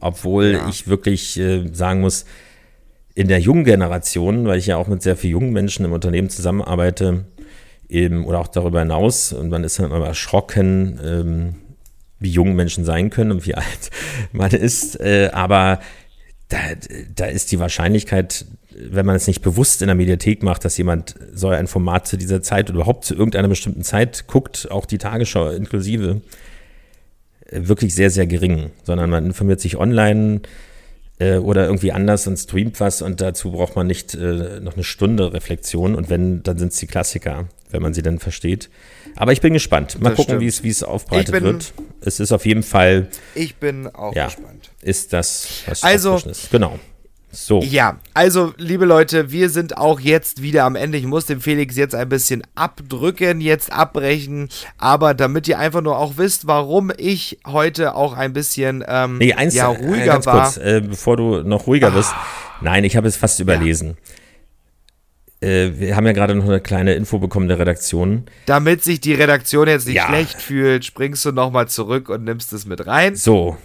Obwohl 0.00 0.52
Ja. 0.54 0.68
ich 0.68 0.88
wirklich 0.88 1.38
äh, 1.38 1.68
sagen 1.72 2.00
muss, 2.00 2.24
in 3.14 3.28
der 3.28 3.38
jungen 3.38 3.64
Generation, 3.64 4.46
weil 4.46 4.58
ich 4.58 4.66
ja 4.66 4.76
auch 4.76 4.88
mit 4.88 5.02
sehr 5.02 5.16
vielen 5.16 5.32
jungen 5.32 5.52
Menschen 5.52 5.84
im 5.86 5.92
Unternehmen 5.92 6.28
zusammenarbeite, 6.28 7.24
eben, 7.88 8.24
oder 8.24 8.40
auch 8.40 8.48
darüber 8.48 8.80
hinaus, 8.80 9.32
und 9.32 9.50
man 9.50 9.64
ist 9.64 9.78
dann 9.78 9.90
immer 9.90 10.06
erschrocken, 10.06 11.00
ähm, 11.02 11.54
wie 12.18 12.30
jung 12.30 12.54
Menschen 12.54 12.84
sein 12.84 13.10
können 13.10 13.32
und 13.32 13.46
wie 13.46 13.54
alt 13.56 13.90
man 14.32 14.50
ist. 14.50 15.00
Äh, 15.00 15.30
aber 15.32 15.80
da, 16.48 16.58
da 17.14 17.26
ist 17.26 17.50
die 17.52 17.58
Wahrscheinlichkeit, 17.58 18.46
wenn 18.78 19.06
man 19.06 19.16
es 19.16 19.26
nicht 19.26 19.42
bewusst 19.42 19.80
in 19.82 19.88
der 19.88 19.94
Mediathek 19.94 20.42
macht, 20.42 20.64
dass 20.64 20.76
jemand 20.76 21.14
so 21.32 21.48
ein 21.48 21.66
Format 21.66 22.06
zu 22.06 22.16
dieser 22.16 22.42
Zeit 22.42 22.68
oder 22.68 22.80
überhaupt 22.80 23.04
zu 23.04 23.14
irgendeiner 23.14 23.48
bestimmten 23.48 23.82
Zeit 23.82 24.26
guckt, 24.26 24.70
auch 24.70 24.86
die 24.86 24.98
Tagesschau 24.98 25.50
inklusive, 25.50 26.20
äh, 27.46 27.60
wirklich 27.62 27.94
sehr, 27.94 28.10
sehr 28.10 28.26
gering. 28.26 28.70
Sondern 28.84 29.10
man 29.10 29.26
informiert 29.26 29.60
sich 29.60 29.76
online 29.76 30.42
äh, 31.18 31.36
oder 31.38 31.66
irgendwie 31.66 31.92
anders 31.92 32.26
und 32.26 32.36
streamt 32.36 32.78
was 32.80 33.02
und 33.02 33.20
dazu 33.20 33.52
braucht 33.52 33.76
man 33.76 33.86
nicht 33.86 34.14
äh, 34.14 34.60
noch 34.60 34.74
eine 34.74 34.84
Stunde 34.84 35.32
Reflexion 35.32 35.94
und 35.94 36.10
wenn, 36.10 36.42
dann 36.42 36.58
sind 36.58 36.72
es 36.72 36.78
die 36.78 36.86
Klassiker, 36.86 37.46
wenn 37.70 37.82
man 37.82 37.94
sie 37.94 38.02
dann 38.02 38.18
versteht. 38.18 38.68
Aber 39.16 39.32
ich 39.32 39.40
bin 39.40 39.54
gespannt. 39.54 40.00
Mal 40.00 40.10
Das 40.10 40.18
gucken, 40.18 40.40
wie 40.40 40.46
es, 40.46 40.60
Ich 40.62 41.32
bin- 41.32 41.42
wird. 41.44 41.72
Es 42.02 42.20
ist 42.20 42.32
auf 42.32 42.44
jeden 42.44 42.62
Fall, 42.62 43.08
Ich 43.34 43.56
bin 43.56 43.86
auch 43.88 44.14
Ja. 44.14 44.26
gespannt. 44.26 44.70
ist 44.82 45.12
das, 45.12 45.48
was 45.66 45.82
Also- 45.82 46.16
ist. 46.16 46.50
Genau. 46.50 46.78
So. 47.38 47.60
Ja, 47.62 47.98
also 48.14 48.54
liebe 48.56 48.86
Leute, 48.86 49.30
wir 49.30 49.50
sind 49.50 49.76
auch 49.76 50.00
jetzt 50.00 50.40
wieder 50.40 50.64
am 50.64 50.74
Ende. 50.74 50.96
Ich 50.96 51.04
muss 51.04 51.26
dem 51.26 51.40
Felix 51.42 51.76
jetzt 51.76 51.94
ein 51.94 52.08
bisschen 52.08 52.42
abdrücken, 52.54 53.40
jetzt 53.42 53.70
abbrechen. 53.72 54.48
Aber 54.78 55.12
damit 55.12 55.46
ihr 55.46 55.58
einfach 55.58 55.82
nur 55.82 55.98
auch 55.98 56.16
wisst, 56.16 56.46
warum 56.46 56.90
ich 56.96 57.38
heute 57.46 57.94
auch 57.94 58.14
ein 58.14 58.32
bisschen 58.32 58.82
ähm, 58.88 59.18
Nee, 59.18 59.34
eins, 59.34 59.54
ja, 59.54 59.70
äh, 59.70 59.76
ruhiger 59.76 60.06
ganz 60.06 60.26
war. 60.26 60.42
kurz, 60.44 60.56
äh, 60.56 60.80
bevor 60.80 61.16
du 61.18 61.42
noch 61.42 61.66
ruhiger 61.66 61.92
wirst. 61.94 62.14
Nein, 62.62 62.84
ich 62.84 62.96
habe 62.96 63.06
es 63.06 63.16
fast 63.16 63.38
überlesen. 63.38 63.98
Äh, 65.42 65.72
wir 65.78 65.94
haben 65.96 66.06
ja 66.06 66.12
gerade 66.12 66.34
noch 66.34 66.46
eine 66.46 66.60
kleine 66.60 66.94
Info 66.94 67.18
bekommen 67.18 67.48
der 67.48 67.58
Redaktion. 67.58 68.24
Damit 68.46 68.82
sich 68.82 69.00
die 69.00 69.12
Redaktion 69.12 69.68
jetzt 69.68 69.86
nicht 69.86 69.96
Ja. 69.96 70.06
schlecht 70.08 70.40
fühlt, 70.40 70.86
springst 70.86 71.24
du 71.26 71.32
nochmal 71.32 71.68
zurück 71.68 72.08
und 72.08 72.24
nimmst 72.24 72.54
es 72.54 72.64
mit 72.64 72.86
rein. 72.86 73.14
So. 73.14 73.58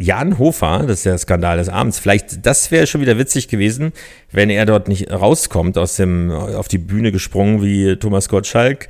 Jan 0.00 0.38
Hofer, 0.38 0.80
das 0.86 0.98
ist 0.98 1.06
der 1.06 1.18
Skandal 1.18 1.58
des 1.58 1.68
Abends. 1.68 1.98
Vielleicht, 1.98 2.44
das 2.44 2.70
wäre 2.70 2.86
schon 2.86 3.00
wieder 3.00 3.18
witzig 3.18 3.48
gewesen, 3.48 3.92
wenn 4.32 4.50
er 4.50 4.66
dort 4.66 4.88
nicht 4.88 5.10
rauskommt, 5.12 5.78
aus 5.78 5.96
dem, 5.96 6.30
auf 6.30 6.66
die 6.68 6.78
Bühne 6.78 7.12
gesprungen 7.12 7.62
wie 7.62 7.96
Thomas 7.96 8.28
Gottschalk. 8.28 8.88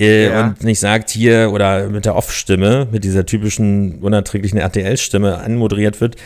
Äh, 0.00 0.26
Ja. 0.28 0.46
Und 0.48 0.64
nicht 0.64 0.80
sagt 0.80 1.10
hier 1.10 1.50
oder 1.52 1.88
mit 1.88 2.06
der 2.06 2.16
Off-Stimme, 2.16 2.88
mit 2.90 3.04
dieser 3.04 3.26
typischen 3.26 4.00
unerträglichen 4.00 4.58
RTL-Stimme 4.58 5.38
anmoderiert 5.38 6.00
wird, 6.00 6.16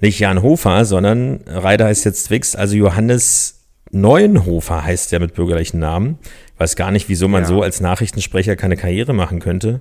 nicht 0.00 0.18
Jan 0.18 0.42
Hofer, 0.42 0.84
sondern 0.84 1.42
Reider 1.46 1.84
heißt 1.86 2.04
jetzt 2.04 2.26
Twix, 2.26 2.56
also 2.56 2.74
Johannes 2.74 3.60
Neuenhofer 3.92 4.82
heißt 4.84 5.12
der 5.12 5.20
mit 5.20 5.34
bürgerlichen 5.34 5.78
Namen. 5.78 6.18
Weiß 6.56 6.74
gar 6.76 6.90
nicht, 6.90 7.08
wieso 7.10 7.28
man 7.28 7.42
Ja. 7.42 7.48
so 7.48 7.62
als 7.62 7.80
Nachrichtensprecher 7.80 8.56
keine 8.56 8.76
Karriere 8.76 9.12
machen 9.12 9.38
könnte. 9.38 9.80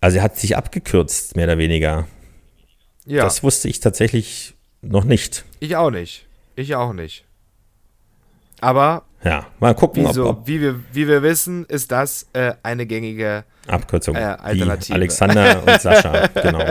Also 0.00 0.18
er 0.18 0.22
hat 0.22 0.38
sich 0.38 0.56
abgekürzt, 0.56 1.34
mehr 1.36 1.46
oder 1.46 1.58
weniger. 1.58 2.06
Ja, 3.08 3.24
Das 3.24 3.42
wusste 3.42 3.68
ich 3.68 3.80
tatsächlich 3.80 4.54
noch 4.82 5.04
nicht. 5.04 5.44
ich 5.60 5.76
auch 5.76 5.90
nicht. 5.90 6.26
Ich 6.56 6.74
auch 6.74 6.92
nicht. 6.92 7.24
Aber 8.60 9.04
Ja, 9.24 9.46
mal 9.60 9.74
gucken, 9.74 10.02
wie, 10.02 10.06
ob, 10.06 10.14
so, 10.14 10.28
ob 10.28 10.46
wie, 10.46 10.60
wir, 10.60 10.80
wie 10.92 11.08
wir 11.08 11.22
wissen, 11.22 11.64
ist 11.66 11.90
das 11.90 12.26
äh, 12.34 12.52
eine 12.62 12.84
gängige 12.86 13.44
Abkürzung. 13.68 14.16
Äh, 14.16 14.36
Alternative. 14.40 14.94
Alexander 14.94 15.62
und 15.66 15.80
Sascha, 15.80 16.26
genau. 16.28 16.64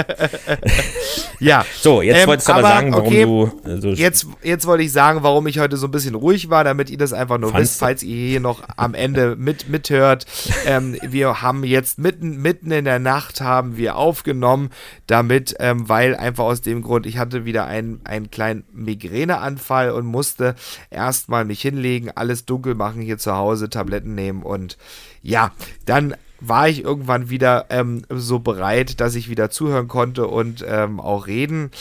Ja. 1.40 1.66
So, 1.82 2.02
jetzt 2.02 2.22
Ähm, 2.22 2.28
wolltest 2.28 2.48
du 2.48 2.54
aber, 2.54 2.68
aber 2.68 2.76
sagen, 2.76 2.94
warum 2.94 3.08
okay, 3.08 3.24
du 3.24 3.52
äh, 3.70 3.82
so 3.82 3.90
Jetzt, 3.90 4.28
jetzt 4.44 4.66
wollte 4.66 4.84
ich 4.84 4.92
sagen, 4.92 5.24
warum 5.24 5.48
ich 5.48 5.60
heute 5.60 5.78
so 5.78 5.88
ein 5.88 5.92
bisschen 5.92 6.16
ruhig 6.16 6.50
war, 6.50 6.64
damit 6.64 6.90
ihr 6.90 6.98
das 6.98 7.14
einfach 7.14 7.38
nur 7.38 7.54
wisst, 7.54 7.80
falls 7.80 8.04
ihr 8.04 8.30
hier 8.30 8.40
noch 8.40 8.64
am 8.76 8.94
Ende 8.94 9.36
mit, 9.36 9.70
mithört. 9.70 10.26
Ähm, 10.66 10.98
wir 11.02 11.42
haben 11.42 11.64
jetzt 11.64 12.00
mitten, 12.00 12.42
mitten 12.42 12.72
in 12.72 12.86
der 12.86 13.00
Nacht 13.00 13.42
haben 13.42 13.78
wir 13.78 13.98
aufgenommen, 13.98 14.70
damit, 15.06 15.56
ähm, 15.60 15.88
weil 15.88 16.16
einfach 16.16 16.46
aus 16.46 16.62
dem 16.62 16.82
Grund, 16.82 17.06
ich 17.06 17.18
hatte 17.18 17.46
wieder 17.46 17.66
einen, 17.66 18.02
einen 18.04 18.32
kleinen 18.32 18.64
Migräneanfall 18.74 19.92
und 19.92 20.06
musste 20.06 20.56
erstmal 20.90 21.46
mich 21.46 21.62
hinlegen, 21.62 22.12
alles 22.16 22.46
dunkel 22.46 22.76
machen 22.76 23.02
hier 23.02 23.18
zu 23.18 23.36
Hause, 23.36 23.70
Tabletten 23.70 24.16
nehmen 24.16 24.44
und 24.44 24.78
ja, 25.22 25.52
dann 25.86 26.16
war 26.40 26.70
ich 26.70 26.84
irgendwann 26.84 27.30
wieder 27.30 27.66
ähm, 27.70 28.04
so 28.10 28.40
bereit, 28.40 29.00
dass 29.00 29.16
ich 29.16 29.30
wieder 29.30 29.50
zuhören 29.50 29.88
konnte 29.88 30.28
und 30.28 30.64
ähm, 30.68 31.00
auch 31.00 31.28
reden. 31.28 31.72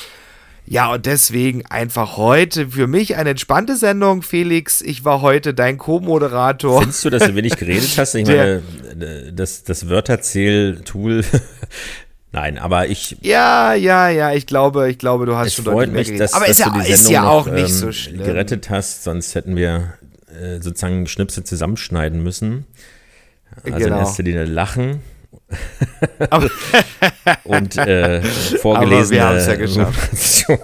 Ja, 0.69 0.93
und 0.93 1.07
deswegen 1.07 1.65
einfach 1.67 2.17
heute 2.17 2.71
für 2.71 2.89
mich 2.89 3.17
eine 3.17 3.31
entspannte 3.31 3.77
Sendung, 3.77 4.23
Felix. 4.23 4.83
Ich 4.83 5.05
war 5.05 5.21
heute 5.21 5.55
dein 5.55 5.79
Co-Moderator. 5.79 6.81
Findest 6.81 7.05
du, 7.05 7.11
dass 7.11 7.25
du 7.25 7.37
wenig 7.37 7.57
geredet 7.57 7.95
hast? 7.97 8.15
Ich 8.17 8.27
meine, 8.27 8.63
äh, 9.01 9.33
das, 9.33 9.63
das 9.63 9.89
Wörterzähl-Tool. 9.89 11.25
Nein, 12.33 12.59
aber 12.59 12.89
ich. 12.89 13.17
Ja, 13.21 13.75
ja, 13.75 14.09
ja, 14.09 14.33
ich 14.33 14.47
glaube, 14.47 14.91
ich 14.91 14.99
glaube, 14.99 15.25
du 15.27 15.37
hast 15.37 15.47
Es 15.49 15.55
schon 15.55 15.67
freut 15.67 15.89
deutlich 15.89 15.93
mehr 15.93 16.01
mich, 16.01 16.07
geredet. 16.09 16.25
dass, 16.25 16.35
Aber 16.35 16.47
dass 16.47 16.59
ist 16.59 16.59
ja, 16.59 16.71
du 16.71 16.81
die 16.81 16.91
ist 16.91 17.11
ja 17.11 17.23
noch, 17.23 17.31
auch 17.31 17.47
nicht 17.47 17.71
ähm, 17.71 17.77
so 17.77 17.93
schlimm. 17.93 18.25
gerettet 18.25 18.69
hast, 18.69 19.05
sonst 19.05 19.37
hätten 19.37 19.55
wir 19.55 19.95
äh, 20.39 20.61
sozusagen 20.61 21.07
Schnipsel 21.07 21.45
zusammenschneiden 21.45 22.23
müssen. 22.23 22.67
Also 23.55 23.69
in 23.69 23.79
Genau. 23.85 23.99
erster 23.99 24.23
Linie 24.23 24.45
lachen 24.45 25.01
und 27.45 27.77
äh, 27.77 28.23
vorgelesene 28.23 29.23
Aber 29.25 29.37
wir 29.37 29.47
ja 29.47 29.55
geschafft. 29.55 30.47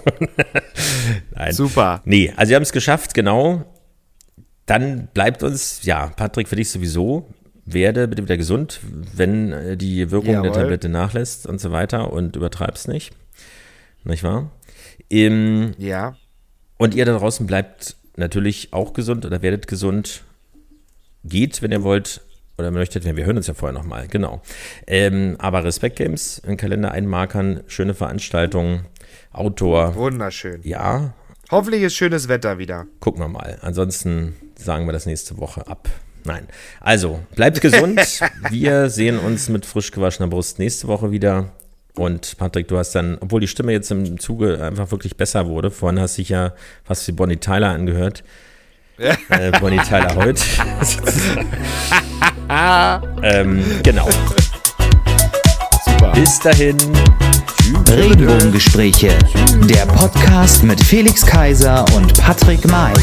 Nein. 1.35 1.51
super. 1.53 2.01
Nee, 2.05 2.33
also 2.35 2.49
wir 2.51 2.55
haben 2.55 2.63
es 2.63 2.71
geschafft, 2.71 3.13
genau. 3.13 3.63
Dann 4.65 5.07
bleibt 5.13 5.43
uns, 5.43 5.83
ja, 5.83 6.07
Patrick, 6.15 6.47
für 6.47 6.55
dich 6.55 6.69
sowieso, 6.69 7.27
werde 7.65 8.07
bitte 8.07 8.23
wieder 8.23 8.37
gesund, 8.37 8.79
wenn 9.15 9.51
äh, 9.51 9.77
die 9.77 10.11
Wirkung 10.11 10.33
der 10.41 10.43
Jawohl. 10.45 10.51
Tablette 10.51 10.89
nachlässt 10.89 11.47
und 11.47 11.59
so 11.61 11.71
weiter 11.71 12.11
und 12.11 12.35
übertreib's 12.35 12.87
nicht. 12.87 13.11
Nicht 14.03 14.23
wahr? 14.23 14.51
Ähm, 15.09 15.73
Ja. 15.77 16.15
und 16.77 16.93
ihr 16.95 17.05
da 17.05 17.17
draußen 17.17 17.45
bleibt 17.47 17.95
natürlich 18.17 18.73
auch 18.73 18.93
gesund 18.93 19.25
oder 19.25 19.41
werdet 19.41 19.67
gesund. 19.67 20.23
Geht, 21.25 21.61
wenn 21.61 21.71
ihr 21.71 21.83
wollt 21.83 22.21
oder 22.63 22.71
möchtet. 22.71 23.03
Wir 23.03 23.25
hören 23.25 23.37
uns 23.37 23.47
ja 23.47 23.53
vorher 23.53 23.77
nochmal, 23.77 24.07
genau. 24.07 24.41
Ähm, 24.87 25.35
aber 25.39 25.63
Respect 25.63 25.97
Games, 25.97 26.39
im 26.39 26.57
Kalender 26.57 26.91
einmarkern, 26.91 27.61
schöne 27.67 27.93
Veranstaltungen, 27.93 28.85
Outdoor, 29.31 29.95
Wunderschön. 29.95 30.61
ja, 30.63 31.13
Hoffentlich 31.51 31.83
ist 31.83 31.95
schönes 31.95 32.29
Wetter 32.29 32.57
wieder. 32.57 32.87
gucken 32.99 33.21
wir 33.21 33.27
mal. 33.27 33.59
Ansonsten 33.61 34.35
sagen 34.55 34.87
wir 34.87 34.93
das 34.93 35.05
nächste 35.05 35.37
Woche 35.37 35.67
ab. 35.67 35.89
Nein. 36.23 36.47
Also, 36.79 37.19
bleibt 37.35 37.61
gesund. 37.61 37.99
wir 38.49 38.89
sehen 38.89 39.19
uns 39.19 39.49
mit 39.49 39.65
frisch 39.65 39.91
gewaschener 39.91 40.29
Brust 40.29 40.57
nächste 40.57 40.87
Woche 40.87 41.11
wieder. 41.11 41.51
Und 41.95 42.37
Patrick, 42.37 42.67
du 42.69 42.77
hast 42.77 42.93
dann, 42.95 43.17
obwohl 43.19 43.41
die 43.41 43.47
Stimme 43.47 43.71
jetzt 43.71 43.91
im 43.91 44.19
Zuge 44.19 44.63
einfach 44.63 44.89
wirklich 44.91 45.15
besser 45.17 45.47
wurde, 45.47 45.69
vorhin 45.69 45.99
hast 45.99 46.17
du 46.17 46.21
dich 46.21 46.29
ja 46.29 46.53
fast 46.83 47.07
wie 47.07 47.11
Bonnie 47.11 47.37
Tyler 47.37 47.69
angehört. 47.69 48.23
Äh, 49.03 49.51
Bonnie 49.59 49.79
Tyler 49.79 50.15
heute. 50.15 50.41
ähm, 53.21 53.63
genau. 53.83 54.07
Super. 55.85 56.11
Bis 56.13 56.39
dahin. 56.39 56.77
Regenbogengespräche. 57.89 59.09
Der 59.69 59.85
Podcast 59.85 60.63
mit 60.63 60.83
Felix 60.83 61.25
Kaiser 61.25 61.85
und 61.95 62.13
Patrick 62.17 62.65
May. 62.67 62.93